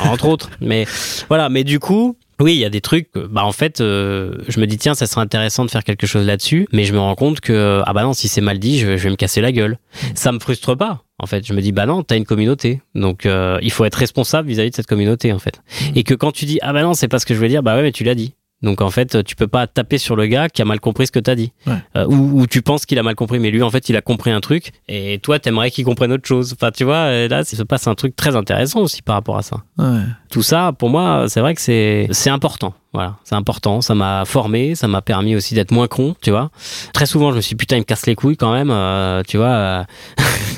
[0.05, 0.49] entre autres.
[0.59, 0.85] Mais
[1.27, 3.11] voilà, mais du coup, oui, il y a des trucs.
[3.11, 6.07] que, Bah, en fait, euh, je me dis tiens, ça serait intéressant de faire quelque
[6.07, 6.67] chose là-dessus.
[6.71, 8.97] Mais je me rends compte que ah bah non, si c'est mal dit, je, vais-
[8.97, 9.77] je vais me casser la gueule.
[10.15, 11.03] Ça me frustre pas.
[11.19, 13.95] En fait, je me dis bah non, t'as une communauté, donc euh, il faut être
[13.95, 15.61] responsable vis-à-vis de cette communauté en fait.
[15.95, 17.61] Et que quand tu dis ah bah non, c'est pas ce que je voulais dire,
[17.63, 18.33] bah ouais, mais tu l'as dit.
[18.63, 21.11] Donc en fait, tu peux pas taper sur le gars qui a mal compris ce
[21.11, 21.73] que t'as dit, Ouais.
[21.95, 24.01] Euh, ou, ou tu penses qu'il a mal compris, mais lui en fait il a
[24.01, 26.53] compris un truc, et toi t'aimerais qu'il comprenne autre chose.
[26.53, 29.37] Enfin tu vois, et là il se passe un truc très intéressant aussi par rapport
[29.37, 30.01] à ça Ouais.
[30.29, 32.73] tout ça, pour moi, c'est vrai que c'est c'est important.
[32.93, 33.79] Voilà, c'est important.
[33.79, 36.51] Ça m'a formé, ça m'a permis aussi d'être moins con, tu vois.
[36.93, 39.23] Très souvent, je me suis dit, putain, il me casse les couilles quand même, euh,
[39.25, 39.85] tu vois.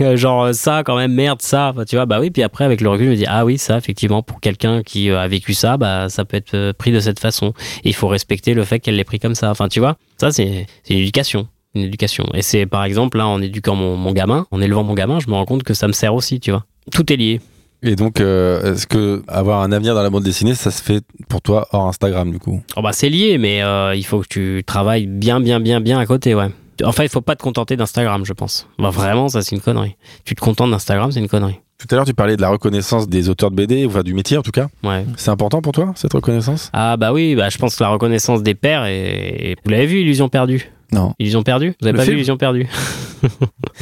[0.01, 2.07] euh, genre ça, quand même, merde, ça, tu vois.
[2.07, 2.31] Bah oui.
[2.31, 5.11] Puis après, avec le recul, je me dis, ah oui, ça, effectivement, pour quelqu'un qui
[5.11, 7.53] euh, a vécu ça, bah ça peut être euh, pris de cette façon.
[7.83, 9.51] Et il faut respecter le fait qu'elle l'ait pris comme ça.
[9.51, 9.97] Enfin, tu vois.
[10.17, 11.47] Ça, c'est c'est une éducation.
[11.75, 12.25] Une éducation.
[12.33, 15.27] Et c'est par exemple là, en éduquant mon, mon gamin, en élevant mon gamin, je
[15.27, 16.65] me rends compte que ça me sert aussi, tu vois.
[16.91, 17.41] Tout est lié.
[17.83, 21.03] Et donc, euh, est-ce que avoir un avenir dans la bande dessinée, ça se fait
[21.27, 22.61] pour toi hors Instagram, du coup?
[22.77, 25.99] Oh bah c'est lié, mais euh, il faut que tu travailles bien, bien, bien, bien
[25.99, 26.47] à côté, ouais.
[26.83, 28.67] Enfin, il faut pas te contenter d'Instagram, je pense.
[28.79, 29.95] Bah vraiment, ça c'est une connerie.
[30.23, 31.59] Tu te contentes d'Instagram, c'est une connerie.
[31.77, 34.37] Tout à l'heure, tu parlais de la reconnaissance des auteurs de BD, enfin du métier
[34.37, 34.67] en tout cas.
[34.83, 35.05] Ouais.
[35.17, 36.69] C'est important pour toi, cette reconnaissance?
[36.71, 39.55] Ah bah oui, bah je pense que la reconnaissance des pairs est...
[39.65, 40.71] Vous l'avez vu, Illusion perdue?
[40.93, 41.13] Non.
[41.19, 41.73] Illusion perdue?
[41.81, 42.67] Vous avez Le pas film vu Illusion perdue?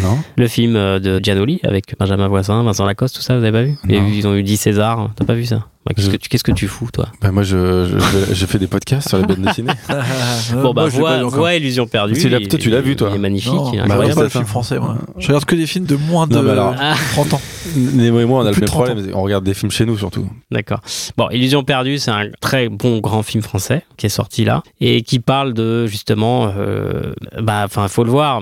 [0.02, 3.52] Non Le film euh, de Gianoli avec Benjamin Voisin, Vincent Lacoste, tout ça, vous avez
[3.52, 3.76] pas vu?
[3.88, 4.08] Non.
[4.08, 5.66] Ils ont eu 10 Césars, t'as pas vu ça?
[5.84, 7.08] Bah, Qu'est-ce Je- que tu- qu'est-ce que tu fous, toi?
[7.24, 7.88] Bah, Moi, je,
[8.32, 9.72] je, fais des podcasts sur les bandes dessinées.
[10.54, 12.14] Bon bah Moi, vois, Illusion perdue.
[12.14, 14.12] Il- toi, tu l'as vu, toi Il est magnifique, Non, il est je bah, regarde
[14.12, 14.16] incroyable.
[14.20, 14.50] pas le film ça.
[14.50, 14.98] français, moi.
[15.18, 16.94] Je regarde que des films de moins de Non, alors- Ah.
[17.14, 17.42] 30 ans.
[17.76, 19.12] Néo et moi, on a le même 30 problème.
[19.16, 20.28] On regarde des films chez nous surtout.
[20.52, 20.82] D'accord.
[21.18, 25.02] Bon, Illusion perdue, c'est un très bon grand film français qui est sorti là et
[25.02, 27.01] qui parle de justement, euh,
[27.42, 28.42] bah, enfin, faut le voir.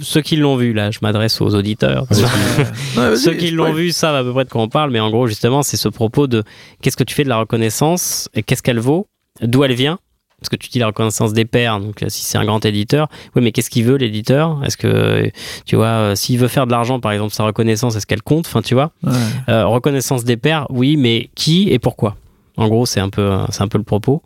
[0.00, 2.06] Ceux qui l'ont vu là, je m'adresse aux auditeurs.
[3.16, 5.26] Ceux qui l'ont vu savent à peu près de quoi on parle, mais en gros,
[5.26, 6.42] justement, c'est ce propos de
[6.82, 9.06] qu'est-ce que tu fais de la reconnaissance et qu'est-ce qu'elle vaut,
[9.42, 9.98] d'où elle vient?
[10.40, 13.08] Parce que tu dis la reconnaissance des pairs, donc euh, si c'est un grand éditeur,
[13.34, 14.60] oui, mais qu'est-ce qu'il veut l'éditeur?
[14.64, 15.32] Est-ce que,
[15.66, 18.46] tu vois, euh, s'il veut faire de l'argent, par exemple, sa reconnaissance, est-ce qu'elle compte?
[18.46, 19.10] Enfin, tu vois, Ouais.
[19.48, 22.14] euh, reconnaissance des pairs, oui, mais qui et pourquoi?
[22.58, 24.22] En gros, c'est un peu, c'est un peu le propos.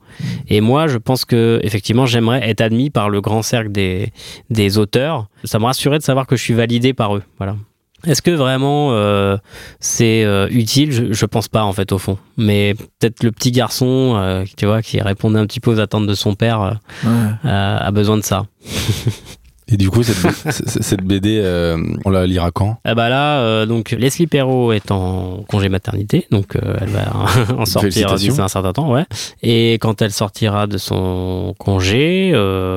[0.48, 4.10] Et moi, je pense que effectivement, j'aimerais être admis par le grand cercle des,
[4.50, 5.28] des auteurs.
[5.44, 7.22] Ça me rassurait de savoir que je suis validé par eux.
[7.38, 7.56] Voilà.
[8.04, 9.36] Est-ce que vraiment euh,
[9.78, 10.90] c'est euh, utile?
[10.90, 12.18] Je, je pense pas en fait au fond.
[12.36, 16.06] Mais peut-être le petit garçon, euh, tu vois, qui répondait un petit peu aux attentes
[16.08, 17.10] de son père, Ouais.
[17.44, 18.46] a besoin de ça.
[19.68, 22.78] Et du coup, cette, BD, euh, on la lira quand?
[22.84, 27.04] Ah bah là, euh, donc Leslie Perrault est en congé maternité, donc euh, elle va
[27.58, 29.04] en sortir d'ici un certain temps, ouais.
[29.42, 32.32] Et quand elle sortira de son congé,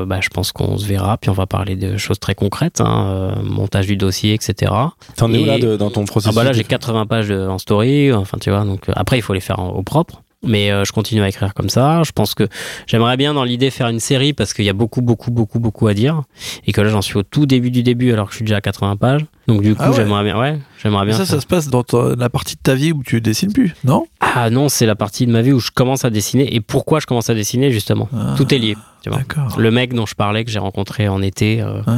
[0.07, 3.33] bah, je pense qu'on se verra, puis on va parler de choses très concrètes, hein,
[3.43, 4.71] montage du dossier, etc.
[5.17, 7.47] T'en es où là de- dans ton Ah processus bah là, j'ai 80 pages de-
[7.47, 10.21] en story, enfin tu vois, donc après il faut les faire en- au propre.
[10.45, 12.03] Mais euh, je continue à écrire comme ça.
[12.03, 12.47] Je pense que
[12.87, 15.87] j'aimerais bien dans l'idée faire une série parce qu'il y a beaucoup, beaucoup, beaucoup, beaucoup
[15.87, 16.23] à dire.
[16.65, 18.57] Et que là, j'en suis au tout début du début alors que je suis déjà
[18.57, 19.25] à 80 pages.
[19.47, 19.95] Donc du coup, Ah ouais.
[19.95, 21.13] j'aimerais bien, ouais, j'aimerais bien.
[21.13, 23.53] ça, faire- ça se passe dans ta- la partie de ta vie où tu dessines
[23.53, 24.07] plus, non?
[24.19, 26.55] Ah non, c'est la partie de ma vie où je commence à dessiner.
[26.55, 28.09] Et pourquoi je commence à dessiner justement?
[28.15, 28.75] Ah, Tout est lié.
[29.03, 29.19] Tu vois.
[29.59, 31.91] Le mec dont je parlais que j'ai rencontré en été, euh, Ah,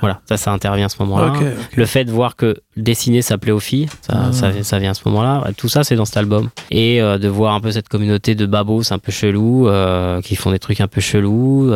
[0.00, 1.34] voilà, ça, ça intervient à ce moment-là.
[1.76, 4.32] Le fait de voir que dessiner ça plaît aux filles, ça, Ah.
[4.32, 5.44] ça, ça vient à ce moment-là.
[5.58, 6.48] Tout ça, c'est dans cet album.
[6.70, 10.36] Et euh, de voir un peu cette communauté de babos un peu chelous, euh, qui
[10.36, 11.70] font des trucs un peu chelous.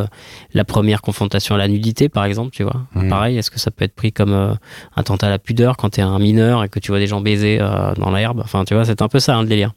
[0.55, 2.81] La première confrontation à la nudité, par exemple, tu vois.
[2.95, 3.11] Mhm.
[3.11, 4.55] Pareil, est-ce que ça peut être pris comme euh,
[4.97, 7.21] un attentat à la pudeur quand t'es un mineur et que tu vois des gens
[7.21, 9.73] baiser euh, dans l'herbe Enfin, tu vois, c'est un peu ça, hein, le délire.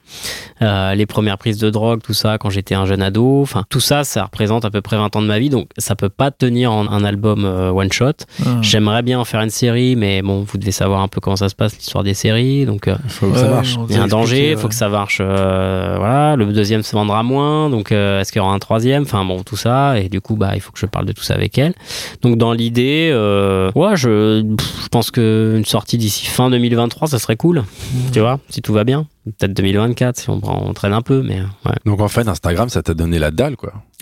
[0.61, 3.41] Euh, les premières prises de drogue, tout ça, quand j'étais un jeune ado.
[3.41, 5.49] Enfin, tout ça, ça représente à peu près 20 ans de ma vie.
[5.49, 8.11] Donc, ça peut pas tenir en un album euh, one shot.
[8.45, 8.57] Ah.
[8.61, 11.49] J'aimerais bien en faire une série, mais bon, vous devez savoir un peu comment ça
[11.49, 12.65] se passe, l'histoire des séries.
[12.65, 13.77] Donc, euh, Faut que Ouais, ça marche.
[13.89, 15.17] il y a un danger, il faut que ça marche.
[15.21, 19.03] euh, voilà, le deuxième se vendra moins, donc euh, est-ce qu'il y aura un troisième?
[19.03, 21.23] Enfin bon, tout ça, et du coup, bah, il faut que je parle de tout
[21.23, 21.73] ça avec elle.
[22.21, 25.11] Donc dans l'idée, euh, ouais, je, pff, je pense
[25.55, 27.63] qu'une sortie d'ici fin 2023, ça serait cool,
[28.11, 29.07] tu vois, si tout va bien.
[29.37, 31.75] Peut-être 2024, si on, prend- on traîne un peu, mais ouais.
[31.85, 33.73] Donc en fait, Instagram, ça t'a donné la dalle, quoi.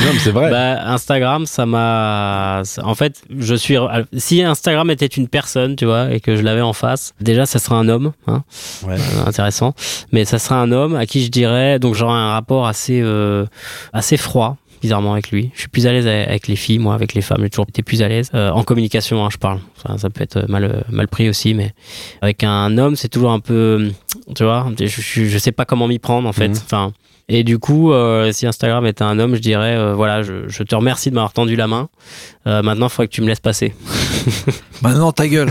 [0.00, 0.50] non, mais c'est vrai.
[0.50, 2.62] Bah, Instagram, ça m'a.
[2.82, 3.76] En fait, je suis.
[4.16, 7.58] Si Instagram était une personne, tu vois, et que je l'avais en face, déjà, ça
[7.58, 8.42] serait un homme, hein,
[8.86, 8.96] Ouais.
[8.98, 9.74] euh, intéressant.
[10.12, 11.78] Mais ça serait un homme à qui je dirais.
[11.78, 13.46] Donc, j'aurais un rapport assez, euh,
[13.92, 14.56] assez froid.
[14.84, 15.50] Bizarrement avec lui.
[15.54, 17.82] Je suis plus à l'aise avec les filles, moi, avec les femmes, j'ai toujours été
[17.82, 18.30] plus à l'aise.
[18.34, 19.60] Euh, en communication, hein, je parle.
[19.82, 21.72] Ça, ça peut être mal, mal pris aussi, mais
[22.20, 23.90] avec un homme, c'est toujours un peu.
[24.34, 26.48] Tu vois, je, je, je sais pas comment m'y prendre, en fait.
[26.48, 26.60] Mhm.
[26.66, 26.92] Enfin.
[27.28, 30.62] Et du coup, euh, si Instagram était un homme, je dirais, euh, voilà, je, je
[30.62, 31.88] te remercie de m'avoir tendu la main.
[32.46, 33.74] Euh, maintenant, il faudrait que tu me laisses passer.
[34.82, 35.50] Maintenant, ta gueule.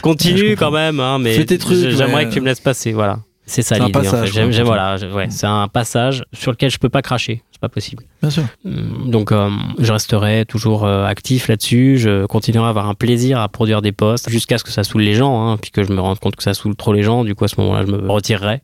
[0.00, 3.18] Continue quand même, hein, mais j'aimerais que tu me laisses passer, voilà.
[3.46, 4.50] C'est ça l'idée, en passage, fait.
[4.52, 8.04] J'aime, voilà, ouais, c'est un passage sur lequel je peux pas cracher, c'est pas possible.
[8.22, 8.44] Bien sûr.
[8.64, 11.98] Hum, Donc, euh, je resterai toujours euh, actif là-dessus.
[11.98, 15.02] Je continuerai à avoir un plaisir à produire des posts jusqu'à ce que ça saoule
[15.02, 17.22] les gens, hein, puis que je me rende compte que ça saoule trop les gens.
[17.24, 18.62] Du coup, à ce moment-là, je me retirerai.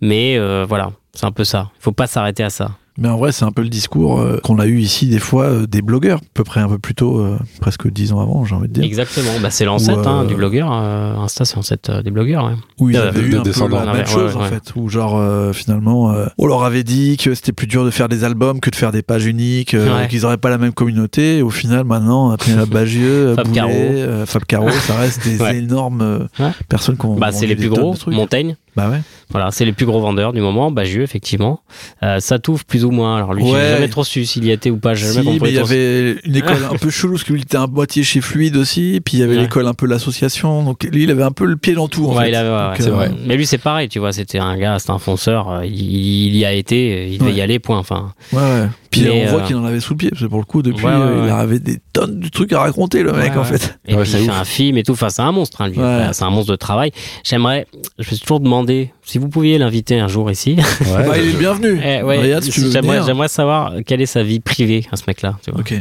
[0.00, 1.70] Mais euh, voilà, c'est un peu ça.
[1.78, 2.72] Il faut pas s'arrêter à ça.
[3.00, 5.44] Mais en vrai, c'est un peu le discours euh, qu'on a eu ici des fois
[5.46, 8.44] euh, des blogueurs, à peu près un peu plus tôt, euh, presque dix ans avant,
[8.44, 8.84] j'ai envie de dire.
[8.84, 9.30] Exactement.
[9.42, 10.70] Bah, c'est l'ancêtre euh, hein, du blogueur.
[10.72, 12.44] euh, Insta, c'est l'ancêtre euh, des blogueurs.
[12.44, 12.52] ouais.
[12.78, 14.88] Où ils Euh, avaient eu un peu la Ouais, même chose ouais, en fait, où
[14.90, 18.22] genre euh, finalement euh, on leur avait dit que c'était plus dur de faire des
[18.24, 20.08] albums que de faire des pages uniques, euh, Ouais.
[20.08, 21.38] qu'ils auraient pas la même communauté.
[21.38, 23.70] Et au final, maintenant, Pénélope Bagieux, Fab Boulet, Caro.
[23.72, 25.56] euh, Fab Caro, ça reste des Ouais.
[25.56, 26.50] énormes euh, Ouais.
[26.68, 27.94] personnes qui ont Bah, c'est les des plus gros.
[28.08, 28.56] Montaigne.
[28.76, 29.00] Bah ouais.
[29.30, 30.70] Voilà, c'est les plus gros vendeurs du moment.
[30.70, 31.60] Bagieux, effectivement.
[32.02, 33.16] Euh, Satouf, plus ou moins.
[33.16, 33.50] Alors lui, Ouais.
[33.60, 34.94] j'ai jamais trop su s'il y était ou pas.
[34.94, 35.40] Si, jamais compris.
[35.42, 37.66] mais il y avait une école un peu chelou, parce que lui il était un
[37.66, 39.42] boîtier chez Fluide aussi, puis il y avait Ouais.
[39.42, 42.14] l'école un peu l'association, donc lui il avait un peu le pied dans tout en
[42.16, 42.28] Ouais, fait.
[42.30, 43.10] il avait- ouais, Donc, ouais, euh, c'est vrai.
[43.26, 44.12] Mais lui, c'est pareil, tu vois.
[44.12, 45.50] C'était un gars, c'était un fonceur.
[45.50, 47.78] euh, Il, il y a été, il devait y aller, point.
[47.78, 48.66] Enfin, Ouais, ouais.
[48.90, 50.44] Puis Mais, on voit euh, qu'il en avait sous le pied, parce que pour le
[50.44, 53.32] coup, depuis, Ouais, ouais, euh, il avait des tonnes de trucs à raconter, le mec,
[53.32, 53.78] Ouais, en fait.
[53.86, 54.36] Et Ouais, puis c'est il fait ouf.
[54.40, 54.92] un film et tout.
[54.92, 55.78] Enfin, c'est un monstre, hein, lui.
[55.78, 55.84] Ouais.
[55.84, 56.90] Enfin, C'est un monstre de travail.
[57.22, 57.66] J'aimerais,
[57.98, 60.56] je me suis toujours demandé si vous pouviez l'inviter un jour ici.
[60.80, 61.06] Ouais.
[61.06, 61.80] Bah, il est bienvenu.
[61.84, 65.36] Eh, si tu veux j'aimerais, savoir quelle est sa vie privée à ce mec-là.
[65.44, 65.60] Tu vois.
[65.60, 65.74] Ok.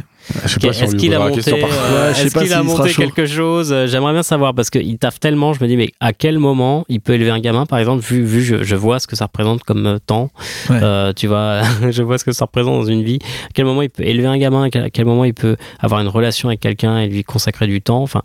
[0.46, 4.70] Est-ce qu'il a monté, euh, Ouais, a monté quelque chose Euh, J'aimerais bien savoir parce
[4.70, 5.54] qu'il taffe tellement.
[5.54, 8.24] Je me dis, mais à quel moment il peut élever un gamin, par exemple, vu,
[8.24, 10.30] vu je, je vois ce que ça représente comme euh, temps,
[10.70, 10.80] Ouais.
[10.82, 13.20] euh, tu vois, je vois ce que ça représente dans une vie.
[13.46, 16.08] À quel moment il peut élever un gamin à quel moment il peut avoir une
[16.08, 18.22] relation avec quelqu'un et lui consacrer du temps Enfin,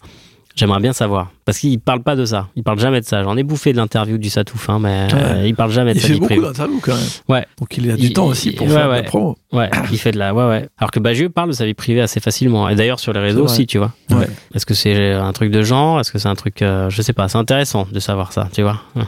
[0.56, 2.48] j'aimerais bien savoir parce qu'il parle pas de ça.
[2.56, 3.22] Il parle jamais de ça.
[3.22, 6.02] J'en ai bouffé de l'interview du Satouf, hein, mais euh, il parle jamais de Il
[6.02, 7.04] sa fait beaucoup d'interviews quand même.
[7.28, 7.46] Ouais.
[7.60, 8.96] Donc il a du Il- temps aussi il- pour ouais, faire de ouais.
[8.96, 9.36] la promo.
[9.52, 10.34] Ouais, il fait de la.
[10.34, 10.68] Ouais, ouais.
[10.78, 12.68] Alors que Bagieux parle de sa vie privée assez facilement.
[12.68, 13.92] Et d'ailleurs, sur les réseaux aussi, tu vois.
[14.10, 14.26] Ouais.
[14.54, 16.00] Est-ce que c'est un truc de genre?
[16.00, 16.62] Est-ce que c'est un truc.
[16.62, 18.80] euh, je sais pas, c'est intéressant de savoir ça, tu vois.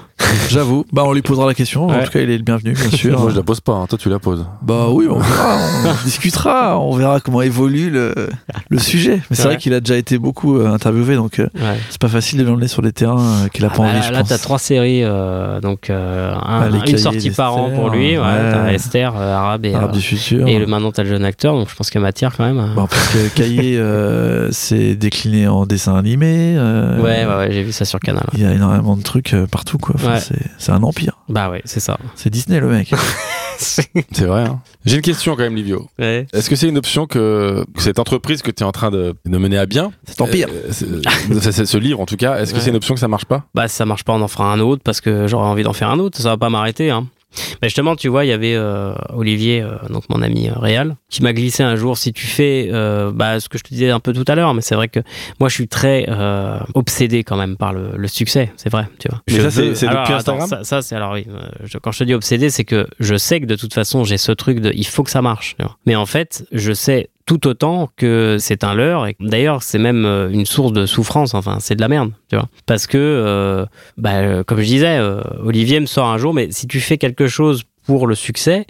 [0.51, 0.85] J'avoue.
[0.93, 1.87] Bah, on lui posera la question.
[1.87, 2.05] En Ouais.
[2.05, 3.19] tout cas, il est le bienvenu, bien sûr.
[3.19, 3.73] Moi, je la pose pas.
[3.75, 3.87] hein.
[3.89, 4.45] Toi, tu la poses.
[4.63, 8.15] Bah oui, on verra, on discutera, on verra comment évolue le,
[8.69, 9.21] le sujet.
[9.31, 9.49] Mais c'est Ouais.
[9.51, 11.79] vrai qu'il a déjà été beaucoup euh, interviewé, donc euh, Ouais.
[11.91, 13.95] c'est pas facile de l'emmener sur des terrains euh, qu'il a pas Ah bah envie,
[14.01, 14.29] là, je là, pense.
[14.31, 18.19] t'as trois séries, euh, donc euh, un- Ah, les une sortie par an pour lui.
[18.19, 18.73] Ouais, t'as.
[18.73, 20.49] Esther, euh, Arabe et, Arabe euh, du futur.
[20.49, 22.45] et le, maintenant t'as le jeune acteur, donc je pense qu'il y a matière quand
[22.45, 22.73] même.
[22.75, 26.55] Bon, parce que Cahier, euh, c'est décliné en dessin animé.
[26.57, 28.25] euh, ouais, ouais, ouais, j'ai vu ça sur Canal.
[28.33, 29.95] Il y a énormément de trucs euh, partout, quoi.
[29.97, 30.21] Enfin, Ouais.
[30.21, 31.19] c'est- C'est un empire.
[31.29, 31.99] Bah ouais, c'est ça.
[32.17, 32.93] C'est Disney, le mec.
[33.59, 33.89] C'est
[34.27, 34.43] vrai.
[34.45, 34.61] hein.
[34.85, 35.89] J'ai une question quand même, Livio.
[35.99, 36.27] Ouais.
[36.35, 39.15] Est-ce que c'est une option que, que cette entreprise que tu es en train de,
[39.25, 40.49] de mener à bien, C'est empire.
[40.53, 40.87] euh, c'est-
[41.41, 42.63] c'est- c'est- ce livre en tout cas, est-ce que Ouais.
[42.65, 43.45] c'est une option que ça marche pas?
[43.55, 45.73] Bah, si ça marche pas, on en fera un autre parce que j'aurais envie d'en
[45.73, 46.19] faire un autre.
[46.21, 46.91] Ça va pas m'arrêter.
[46.91, 47.07] Hein.
[47.61, 50.97] Mais justement, tu vois, il y avait euh, Olivier, euh, donc mon ami euh, réal,
[51.11, 51.99] qui m'a glissé un jour.
[51.99, 54.55] Si tu fais, euh, bah, ce que je te disais un peu tout à l'heure,
[54.55, 55.01] mais c'est vrai que
[55.39, 56.07] moi, je suis très
[56.75, 58.53] obsédé quand même par le, le succès.
[58.57, 59.23] C'est vrai, tu vois.
[59.29, 60.49] Mais Je ça, c'est- veux- c'est depuis attends, Instagram?
[60.49, 61.27] ça, ça, c'est alors oui.
[61.65, 64.17] je- quand je te dis obsédé, c'est que je sais que de toute façon, j'ai
[64.19, 65.57] ce truc de, il faut que ça marche.
[65.59, 65.77] tu vois.
[65.87, 69.07] Mais en fait, je sais tout autant que c'est un leurre.
[69.09, 71.35] Et d'ailleurs c'est même euh, une source de souffrance.
[71.35, 72.49] Enfin c'est de la merde tu vois.
[72.67, 73.67] Parce que euh,
[73.99, 76.99] bah, euh, comme je disais euh, Olivier me sort un jour mais si tu fais
[76.99, 78.67] quelque chose pour le succès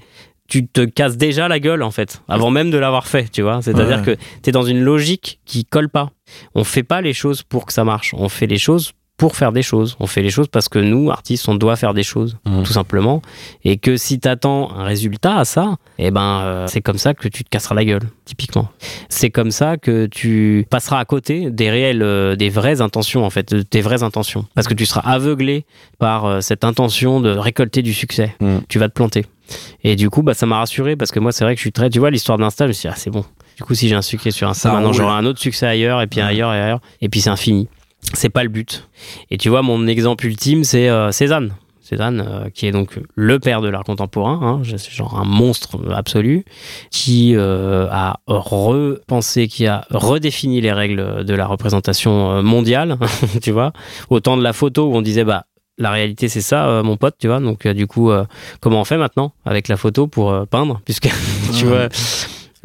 [0.48, 3.60] tu te casses déjà la gueule en fait avant même de l'avoir fait tu vois.
[3.62, 4.16] C'est à dire Ouais.
[4.16, 6.10] que tu es dans une logique qui colle pas.
[6.54, 8.14] On fait pas les choses pour que ça marche.
[8.16, 9.96] On fait les choses pour faire des choses.
[9.98, 12.64] On fait les choses parce que nous, artistes, on doit faire des choses, Mhm.
[12.64, 13.22] tout simplement.
[13.64, 17.26] Et que si t'attends un résultat à ça, eh ben, euh, c'est comme ça que
[17.28, 18.68] tu te casseras la gueule, typiquement.
[19.08, 23.30] C'est comme ça que tu passeras à côté des réelles, euh, des vraies intentions, en
[23.30, 24.44] fait, de tes vraies intentions.
[24.54, 25.64] Parce que tu seras aveuglé
[25.98, 28.34] par euh, cette intention de récolter du succès.
[28.40, 28.62] Mhm.
[28.68, 29.24] Tu vas te planter.
[29.84, 31.72] Et du coup, bah, ça m'a rassuré parce que moi, c'est vrai que je suis
[31.72, 33.24] très, tu vois, l'histoire d'Insta, je me suis dit, ah, c'est bon.
[33.56, 36.02] Du coup, si j'ai un succès sur Insta, Ça maintenant j'aurai un autre succès ailleurs,
[36.02, 36.26] et puis Ouais.
[36.26, 37.68] ailleurs et ailleurs, et puis c'est infini.
[38.12, 38.88] C'est pas le but.
[39.30, 41.54] Et tu vois, mon exemple ultime, c'est euh, Cézanne.
[41.80, 46.44] Cézanne, euh, qui est donc le père de l'art contemporain, hein, genre un monstre absolu,
[46.90, 52.98] qui euh, a repensé, qui a redéfini les règles de la représentation mondiale,
[53.42, 53.72] tu vois.
[54.10, 55.46] Autant de la photo où on disait, bah,
[55.78, 57.40] la réalité c'est ça, euh, mon pote, tu vois.
[57.40, 58.24] Donc, euh, du coup, euh,
[58.60, 60.80] comment on fait maintenant avec la photo pour peindre?
[60.84, 61.08] Puisque,
[61.58, 61.88] tu vois,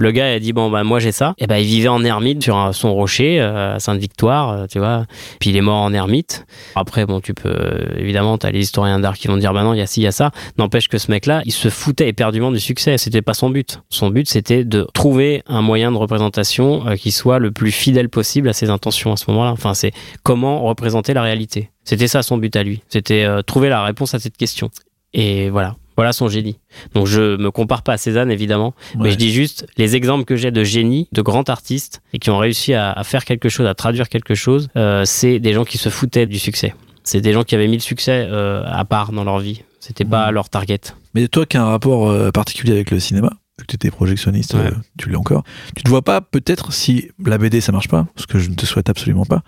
[0.01, 1.33] le gars a dit, bon, bah, moi j'ai ça.
[1.37, 4.79] Et ben il vivait en ermite sur un- son rocher euh, à Sainte-Victoire, euh, tu
[4.79, 5.05] vois.
[5.39, 6.45] Puis il est mort en ermite.
[6.75, 9.73] Après, bon, tu peux, euh, évidemment, t'as les historiens d'art qui vont dire, bah non,
[9.73, 10.31] il y a ci, il y a ça.
[10.57, 12.97] N'empêche que ce mec-là, il se foutait éperdument du succès.
[12.97, 13.79] C'était pas son but.
[13.89, 18.49] Son but, c'était de trouver un moyen de représentation qui soit le plus fidèle possible
[18.49, 19.51] à ses intentions à ce moment-là.
[19.51, 19.91] Enfin, c'est
[20.23, 21.69] comment représenter la réalité.
[21.83, 22.81] C'était ça son but à lui.
[22.89, 24.69] C'était trouver la réponse à cette question.
[25.13, 25.75] Et voilà.
[26.01, 26.57] Voilà son génie.
[26.95, 29.11] Donc je me compare pas à Cézanne évidemment, mais Ouais.
[29.11, 32.39] je dis juste les exemples que j'ai de génie, de grands artistes et qui ont
[32.39, 35.77] réussi à, à faire quelque chose, à traduire quelque chose, euh, c'est des gens qui
[35.77, 36.73] se foutaient du succès.
[37.03, 39.61] C'est des gens qui avaient mis le succès euh, à part dans leur vie.
[39.79, 40.33] C'était pas Mhm.
[40.33, 40.79] leur target.
[41.13, 43.31] Mais toi qui as un rapport euh, particulier avec le cinéma,
[43.61, 44.61] vu que tu étais projectionniste, Ouais.
[44.67, 45.43] euh, tu l'es encore,
[45.75, 48.55] tu te vois pas peut-être si la BD ça marche pas, ce que je ne
[48.55, 49.41] te souhaite absolument pas,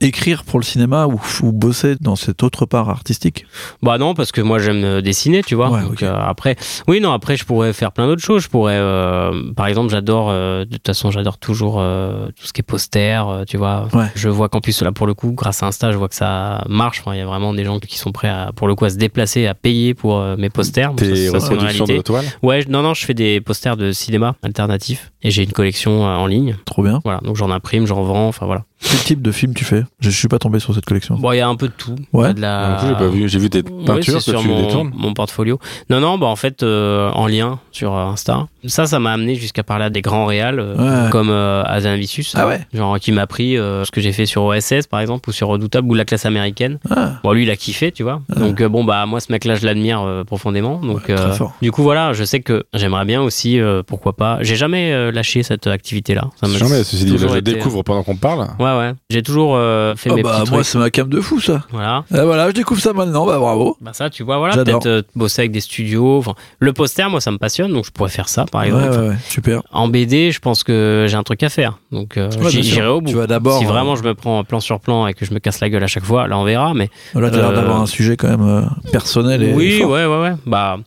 [0.00, 3.46] écrire pour le cinéma ou, ou bosser dans cette autre part artistique?
[3.82, 5.70] Bah non, parce que moi j'aime euh, dessiner, tu vois.
[5.70, 6.02] Ouais, Donc, ok.
[6.02, 6.56] euh, après,
[6.88, 8.42] oui, non, après je pourrais faire plein d'autres choses.
[8.42, 12.52] Je pourrais, euh, par exemple, j'adore, euh, de toute façon, j'adore toujours euh, tout ce
[12.52, 13.88] qui est poster, euh, tu vois.
[13.94, 14.06] Ouais.
[14.14, 16.64] Je vois qu'en plus là, pour le coup, grâce à Insta, je vois que ça
[16.68, 17.00] marche.
[17.00, 18.90] Enfin, Il y a vraiment des gens qui sont prêts à, pour le coup, à
[18.90, 20.90] se déplacer, à payer pour euh, mes posters.
[20.90, 21.96] Bon, Tes ça, ça, c'est une reproductions réalité.
[21.96, 25.42] de toiles Ouais, je- non, non, je fais des posters de cinéma alternatif et j'ai
[25.42, 26.56] une collection euh, en ligne.
[26.64, 27.00] Trop bien.
[27.04, 28.64] Voilà, donc j'en imprime, j'en vends, enfin voilà.
[28.90, 29.82] Quel type de film tu fais?
[30.00, 31.16] Je suis pas tombé sur cette collection.
[31.16, 31.94] Bon, il y a un peu de tout.
[32.12, 32.24] Ouais.
[32.24, 32.68] Il y a de la...
[32.68, 33.28] Non plus, j'ai pas vu.
[33.28, 34.90] J'ai vu tes Oui, peintures que sur tu mon, détournes.
[34.94, 35.58] mon portfolio.
[35.90, 38.46] Non, non, bah en fait, euh, en lien sur euh, Insta.
[38.66, 41.10] Ça, ça m'a amené jusqu'à parler à des grands réals euh, Ouais.
[41.10, 42.34] comme euh, Azanavicius.
[42.36, 45.28] Ah ouais Genre qui m'a appris euh, ce que j'ai fait sur OSS par exemple
[45.28, 46.78] ou sur Redoutable ou la classe américaine.
[46.90, 48.20] Ah, Bon, lui, il a kiffé, tu vois.
[48.34, 48.40] Ouais.
[48.40, 50.78] Donc, euh, bon, bah, moi, ce mec-là, je l'admire euh, profondément.
[50.78, 51.52] Donc, Ouais, très euh, fort.
[51.62, 54.38] du coup, voilà, je sais que j'aimerais bien aussi, euh, pourquoi pas.
[54.42, 56.28] J'ai jamais euh, lâché cette activité-là.
[56.40, 58.40] Ça Jamais, ceci dit, là, je été- découvre pendant qu'on parle.
[58.58, 58.92] Ouais, ouais.
[59.10, 61.62] J'ai toujours euh, fait Oh mes bah petits moi c'est ma cam de fou ça.
[61.70, 62.04] Voilà.
[62.12, 63.76] Ah, voilà, je découvre ça maintenant, bah bravo.
[63.80, 66.18] Bah ça, tu vois, voilà, peut-être euh, bosser avec des studios.
[66.18, 68.90] Enfin, le poster, moi, ça me passionne, donc je pourrais faire ça, par exemple.
[68.98, 69.62] ouais, ouais, super.
[69.72, 73.10] En BD, je pense que j'ai un truc à faire, donc euh, j'irai au bout.
[73.10, 73.58] Tu vas d'abord.
[73.58, 75.68] si euh, vraiment je me prends plan sur plan et que je me casse la
[75.70, 76.74] gueule à chaque fois, là on verra.
[76.74, 79.52] Mais Là, t'as l'air d'avoir un sujet quand même personnel et.
[79.54, 79.90] oui, fort.
[79.90, 80.32] ouais, ouais, ouais.
[80.46, 80.78] Bah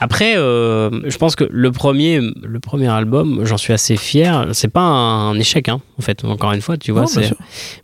[0.00, 4.46] après, je pense que le premier, le premier album, j'en suis assez fier.
[4.52, 6.24] C'est pas un échec, hein, en fait.
[6.24, 7.04] Encore une fois, tu vois.
[7.16, 7.34] Bien c'est-.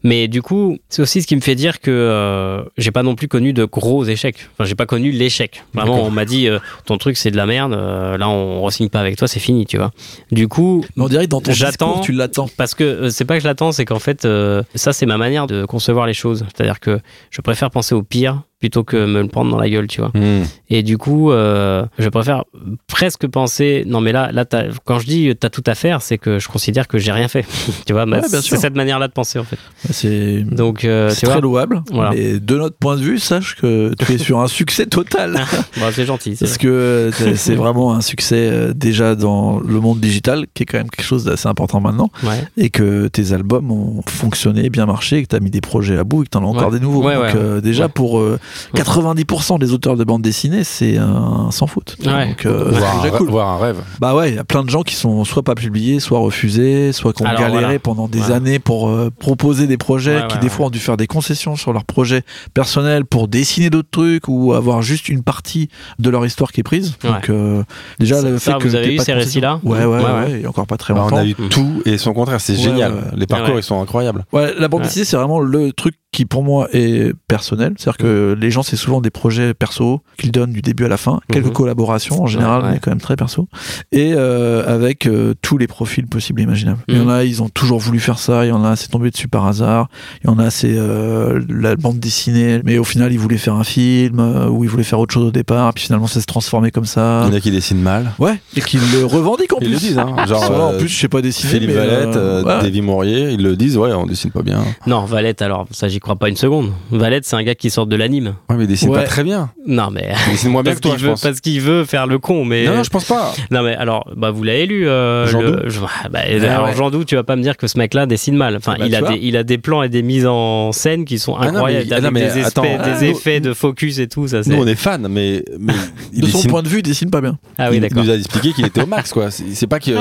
[0.02, 3.14] Mais du coup, c'est aussi ce qui me fait dire que euh, j'ai pas non
[3.14, 4.48] plus connu de gros échecs.
[4.52, 5.64] Enfin, j'ai pas connu l'échec.
[5.74, 7.72] Vraiment, on m'a dit euh, ton truc c'est de la merde.
[7.72, 9.90] euh, là, on re-signe pas avec toi, c'est fini, tu vois.
[10.32, 12.48] Du coup, Mais on dirait que dans ton discours, tu l'attends.
[12.56, 14.26] parce que c'est pas que je l'attends, c'est qu'en fait,
[14.74, 16.44] ça c'est ma manière de concevoir les choses.
[16.54, 17.00] C'est-à-dire que
[17.30, 20.10] je préfère penser au pire plutôt que me le prendre dans la gueule, tu vois.
[20.14, 20.42] Hmm.
[20.68, 22.44] Et du coup, euh, je préfère
[22.88, 23.84] presque penser.
[23.86, 26.48] Non, mais là, là, t'as- quand je dis t'as tout à faire, c'est que je
[26.48, 27.44] considère que j'ai rien fait.
[27.86, 29.58] tu vois, bah, Ouais, c'est cette manière-là de penser en fait.
[29.90, 30.42] C'est.
[30.42, 32.10] Donc, euh, C'est vois, très louable, Voilà.
[32.10, 35.38] mais de notre point de vue, sache que tu es sur un succès total.
[35.78, 36.34] Bon, c'est gentil.
[36.38, 40.66] Parce que euh, c'est- vraiment un succès euh, déjà dans le monde digital, qui est
[40.66, 42.42] quand même quelque chose d'assez important maintenant, Ouais.
[42.56, 45.96] et que tes albums ont fonctionné, bien marché, et que tu as mis des projets
[45.96, 46.78] à bout, et que tu en as encore Ouais.
[46.78, 47.02] des nouveaux.
[47.02, 48.38] Donc euh, déjà pour euh,
[48.74, 51.96] 90% des auteurs de bande dessinée, c'est un sans faute.
[52.04, 52.28] Ouais.
[52.28, 53.28] Donc, euh, Voir c'est un, déjà cool.
[53.30, 53.78] voir un rêve.
[54.00, 56.92] Bah ouais, il y a plein de gens qui sont soit pas publiés, soit refusés,
[56.92, 57.78] soit qui ont Alors, galéré voilà.
[57.78, 58.32] pendant des Ouais.
[58.32, 60.52] années pour euh, proposer des projets, Ouais, qui ouais, des ouais.
[60.52, 62.22] fois ont dû faire des concessions sur leurs projets
[62.54, 65.68] personnels pour dessiner d'autres trucs ou avoir juste une partie
[65.98, 66.94] de leur histoire qui est prise.
[67.04, 67.10] Ouais.
[67.10, 67.62] Donc euh,
[67.98, 70.66] déjà le fait ça, que vous avez eu ces concession- récits-là Ouais, ouais, ouais, encore
[70.66, 71.16] pas très Bah, longtemps.
[71.16, 73.12] on a eu tout et son contraire, c'est Ouais, génial.
[73.16, 73.60] Les parcours, Ouais.
[73.60, 74.24] ils sont incroyables.
[74.32, 77.74] Ouais, la bande dessinée, c'est vraiment le truc qui, pour moi, est personnel.
[77.76, 80.96] C'est-à-dire que les gens, c'est souvent des projets perso qu'ils donnent du début à la
[80.96, 81.20] fin.
[81.30, 81.52] Quelques Mhm.
[81.52, 82.72] collaborations, en général, Ouais, ouais.
[82.74, 83.46] mais quand même très perso.
[83.92, 86.78] Et euh, avec euh, tous les profils possibles et imaginables.
[86.88, 87.10] Il y en Mhm.
[87.10, 88.46] a, ils ont toujours voulu faire ça.
[88.46, 89.88] Il y en a, c'est tombé dessus par hasard.
[90.24, 92.60] Il y en a, c'est euh, la bande dessinée.
[92.64, 95.24] Mais au final, ils voulaient faire un film euh, ou ils voulaient faire autre chose
[95.26, 95.74] au départ.
[95.74, 97.24] Puis finalement, ça s'est transformé comme ça.
[97.26, 98.12] Il y en a qui dessinent mal.
[98.18, 99.72] Ouais, et qu'ils le revendiquent en Ils plus.
[99.74, 100.16] le disent, hein.
[100.26, 101.52] Genre, en plus, je sais pas dessiner.
[101.52, 102.62] Philippe mais, Valette, ouais.
[102.62, 104.64] Davy Mourier, ils le disent, ouais, on dessine pas bien.
[104.86, 106.70] Non, Valette, alors, ça, j'y crois pas une seconde.
[106.92, 108.36] Valette, c'est un gars qui sort de l'anime.
[108.48, 109.00] Ouais, mais il dessine Ouais.
[109.00, 109.50] pas très bien.
[109.66, 110.12] Non, mais.
[110.28, 111.22] Il dessine moins bien que toi, je veut, pense.
[111.22, 112.64] parce qu'il veut faire le con, mais.
[112.66, 113.32] Non, non, je pense pas.
[113.50, 114.88] Non mais alors, bah vous l'avez lu.
[114.88, 116.76] Euh, Jean le- je- bah, alors ouais.
[116.76, 118.56] Jean Doux, tu vas pas me dire que ce mec-là dessine mal.
[118.56, 121.18] Enfin, Bah, il a des, il a des plans et des mises en scène qui
[121.18, 122.62] sont Ah non, mais- incroyables, ah non, mais des, attends.
[122.64, 124.28] espèces- Ah, des nous- effets de focus et tout.
[124.28, 124.50] Ça, c'est.
[124.50, 125.72] Nous, on est fans, mais, mais
[126.12, 127.36] il, De son point de vue, il dessine pas bien.
[127.58, 128.04] Ah oui, il d'accord.
[128.04, 129.30] nous a expliqué qu'il était au max, quoi.
[129.32, 129.90] C'est c'est pas que.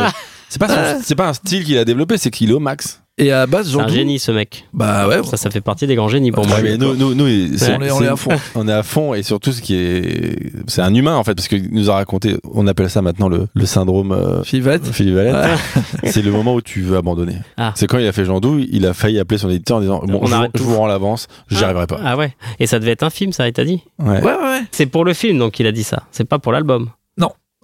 [0.49, 3.02] C'est pas, son- c'est pas un style qu'il a développé, c'est qu'il est au max.
[3.19, 4.65] Et à la base, C'est un génie, ce mec.
[4.73, 6.60] Bah ouais, Ça, ça fait partie des grands génies pour Ouais, moi.
[6.61, 8.30] mais nous, nous, on est- on c'est- est à fond.
[8.56, 11.48] On est à fond et surtout ce qui est, c'est un humain en fait parce
[11.48, 14.85] qu'il nous a raconté, on appelle ça maintenant le, le syndrome euh, Philippe Valette.
[14.91, 15.57] Philippe Valette.
[16.03, 17.38] c'est le moment où tu veux abandonner.
[17.57, 17.72] Ah.
[17.76, 20.02] C'est quand il a fait Jean Doux, il a failli appeler son éditeur en disant
[20.06, 21.65] bon, On je, arrête je vous rends l'avance, j'y Ah.
[21.65, 21.99] arriverai pas.
[22.03, 22.35] Ah ouais.
[22.60, 24.10] Et ça devait être un film, ça, il t'a dit Ouais.
[24.10, 24.61] Ouais, ouais, ouais.
[24.72, 26.03] C'est pour le film, donc il a dit ça.
[26.11, 26.89] C'est pas pour l'album.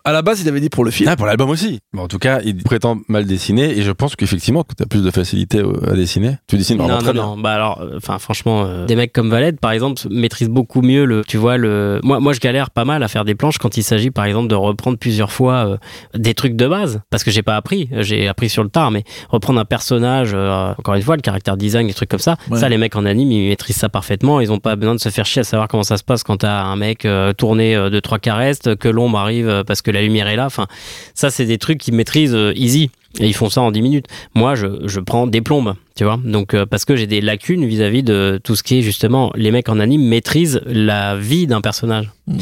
[0.06, 1.10] À la base, il avait dit pour le film.
[1.10, 1.80] Ah, pour l'album aussi.
[1.94, 5.02] Bon, en tout cas, il prétend mal dessiner et je pense qu'effectivement, tu as plus
[5.02, 6.36] de facilité euh, à dessiner.
[6.48, 7.36] Tu dessines vraiment non, très non, bien.
[7.38, 7.38] non.
[7.38, 11.24] Bah alors, euh, franchement, euh, des mecs comme Valette, par exemple, maîtrisent beaucoup mieux le.
[11.26, 12.02] Tu vois, le.
[12.04, 14.50] Moi, moi, je galère pas mal à faire des planches quand il s'agit, par exemple,
[14.50, 15.78] de reprendre plusieurs fois euh,
[16.16, 17.88] des trucs de base, parce que j'ai pas appris.
[18.00, 21.56] J'ai appris sur le tard, mais reprendre un personnage, euh, encore une fois, le caractère
[21.56, 22.36] design, des trucs comme ça.
[22.50, 22.60] Ouais.
[22.60, 24.42] Ça, les mecs en anime, ils maîtrisent ça parfaitement.
[24.42, 26.36] Ils ont pas besoin de se faire chier à savoir comment ça se passe quand
[26.36, 30.02] t'as un mec euh, tourné euh, de trois carestes, que l'ombre arrive parce que la
[30.02, 30.46] lumière est là.
[30.46, 30.68] Enfin,
[31.14, 32.92] ça, c'est des trucs qu'ils maîtrisent euh, easy.
[33.20, 34.08] Et ils font ça en 10 minutes.
[34.34, 36.20] Moi, je, je prends des plombes, tu vois.
[36.24, 39.52] Donc, euh, parce que j'ai des lacunes vis-à-vis de tout ce qui est justement, les
[39.52, 42.10] mecs en anime maîtrisent la vie d'un personnage.
[42.28, 42.38] Mm.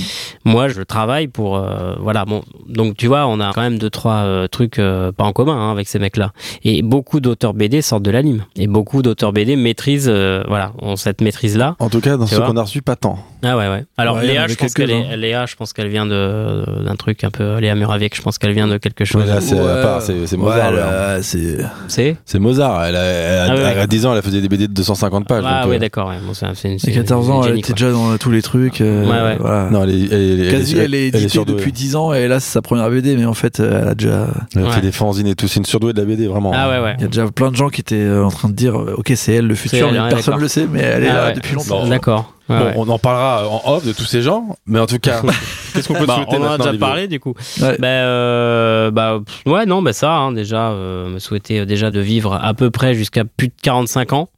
[0.45, 2.25] Moi, je travaille pour, euh, voilà.
[2.25, 5.33] Bon, donc tu vois, on a quand même deux trois euh, trucs euh, pas en
[5.33, 6.31] commun hein, avec ces mecs-là.
[6.63, 8.45] Et beaucoup d'auteurs BD sortent de l'anime.
[8.55, 11.75] Et beaucoup d'auteurs BD maîtrisent, euh, voilà, ont cette maîtrise-là.
[11.79, 13.17] En tout cas, dans ce qu'on a reçu, pas tant.
[13.43, 13.85] Ah ouais, ouais.
[13.97, 17.23] Alors Ouais, Léa, je pense qu'elle est, Léa, je pense qu'elle vient de d'un truc
[17.23, 19.23] un peu, Léa Muraviec, je pense qu'elle vient de quelque chose.
[19.23, 20.25] Ouais, là, c'est Ouais.
[20.27, 20.71] c'est Mozart.
[20.71, 20.91] là.
[21.15, 21.57] là, c'est.
[21.87, 22.85] C'est C'est Mozart.
[22.85, 23.61] Elle a, elle a- Ah ouais.
[23.73, 25.43] elle a 10 ans, elle faisait des BD de 250 pages.
[25.45, 26.09] Ah donc, ouais, euh, d'accord.
[26.09, 26.15] Ouais.
[26.25, 28.41] Bon, c'est c'est une, À c'est 14 une ans, elle était déjà dans tous les
[28.41, 28.81] trucs.
[28.81, 29.37] euh, Ouais, ouais.
[29.39, 29.69] Voilà.
[29.71, 31.55] Non, elle est, elle, est- Quasi, elle est éditée surdouée.
[31.55, 33.95] depuis 10 ans et là, c'est sa première BD, mais en fait, euh, elle a
[33.95, 34.27] déjà.
[34.55, 34.71] Elle a Ouais.
[34.71, 35.47] fait des fanzines et tout.
[35.47, 36.51] C'est une surdouée de la BD, vraiment.
[36.55, 36.95] Ah ouais, ouais.
[36.97, 39.33] Il y a déjà plein de gens qui étaient en train de dire Ok, c'est
[39.33, 41.55] elle le futur, elle, mais personne ne le sait, mais elle est Ah là depuis
[41.55, 41.87] longtemps.
[41.87, 42.33] D'accord.
[42.51, 42.73] Ouais, Bon, ouais.
[42.77, 45.21] on en parlera en off de tous ces gens, mais en tout cas,
[45.73, 47.33] qu'est-ce qu'on peut te Bah, souhaiter on en a déjà parlé du coup.
[47.61, 47.77] Ouais.
[47.79, 51.99] Ben, euh, bah, ouais, non, bah ça, hein, déjà, euh, me souhaiter euh, déjà de
[51.99, 54.29] vivre à peu près jusqu'à plus de 45 ans.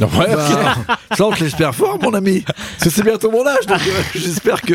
[0.00, 0.26] Non, ouais.
[0.34, 2.40] Bah, ça, on te l'espère fort, mon ami.
[2.40, 4.74] Parce que c'est bientôt mon âge, donc euh, j'espère que.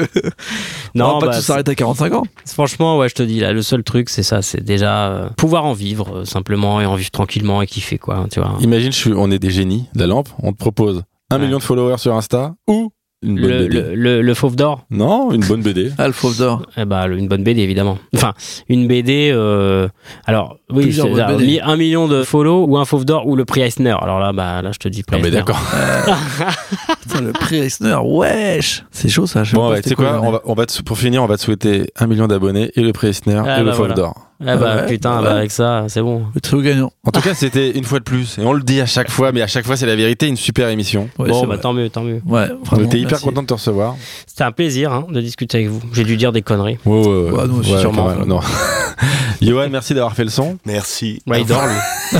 [0.96, 2.24] Non, on va pas bah, tous s'arrêter à 45 ans.
[2.46, 5.66] Franchement, ouais, je te dis, là, le seul truc, c'est ça, c'est déjà euh, pouvoir
[5.66, 8.56] en vivre euh, simplement et en vivre tranquillement et kiffer, quoi, tu vois.
[8.62, 11.46] Imagine, je suis, on est des génies de la lampe, on te propose un Ouais.
[11.46, 12.92] million de followers sur Insta ou
[13.22, 13.82] une bonne Le, BD.
[13.82, 15.92] le, le, le fauve d'or Non, une bonne BD.
[15.98, 16.66] Ah, le fauve d'or.
[16.78, 17.98] Eh bah, une bonne BD, évidemment.
[18.16, 18.34] Enfin,
[18.70, 19.30] une BD.
[19.34, 19.90] euh,
[20.26, 21.60] alors, oui, alors, BD.
[21.60, 23.94] un million de follow ou un fauve d'or ou le prix Eisner.
[24.00, 25.40] Alors là, bah, là, je te dis Non, prix mais Eisner.
[25.40, 25.60] d'accord.
[27.02, 28.86] Putain, le prix Eisner, wesh.
[28.92, 29.44] C'est chaud, ça.
[29.44, 31.22] je sais Bon, pas ouais, tu sais quoi, on va, on va te- pour finir,
[31.22, 33.72] on va te souhaiter un million d'abonnés et le prix Eisner Ah, et le bah,
[33.74, 33.96] Fauve voilà.
[33.96, 34.29] d'Or.
[34.42, 35.24] Eh bah, Ouais, putain, ouais.
[35.24, 36.24] bah, avec ça, c'est bon.
[36.34, 36.92] Le trio gagnant.
[37.06, 39.32] En tout cas, c'était une fois de plus, et on le dit à chaque fois,
[39.34, 41.10] mais à chaque fois, c'est la vérité, une super émission.
[41.20, 41.60] Ouais, bon, bah, vrai.
[41.60, 42.22] tant mieux, tant mieux.
[42.26, 42.86] Ouais, On vraiment.
[42.88, 43.26] était hyper merci.
[43.26, 43.96] content de te recevoir.
[44.28, 45.82] C'était un plaisir hein, de discuter avec vous.
[45.92, 46.78] J'ai dû dire des conneries.
[46.86, 48.06] Ouais, ouais, Ouais, aussi, sûrement.
[48.06, 48.40] mal, non.
[49.42, 50.58] Johan, merci d'avoir fait le son.
[50.66, 51.22] Merci.
[51.28, 52.20] Ouais, il dort, lui.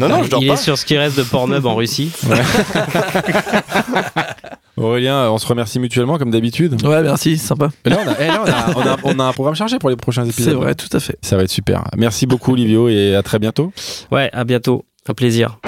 [0.00, 0.54] Non, non, je dors il pas.
[0.54, 2.10] est sur ce qui reste de Pornhub en Russie.
[4.80, 6.80] Aurélien, on se remercie mutuellement comme d'habitude.
[6.84, 7.68] Ouais, merci, sympa.
[7.84, 9.90] Et Là, on a, là, on, a, on, a, on a un programme chargé pour
[9.90, 10.52] les prochains épisodes.
[10.52, 11.16] C'est vrai, tout à fait.
[11.22, 11.84] Ça va être super.
[11.96, 13.72] Merci beaucoup, Livio, et à très bientôt.
[14.10, 14.84] Ouais, à bientôt.
[15.08, 15.58] Un plaisir.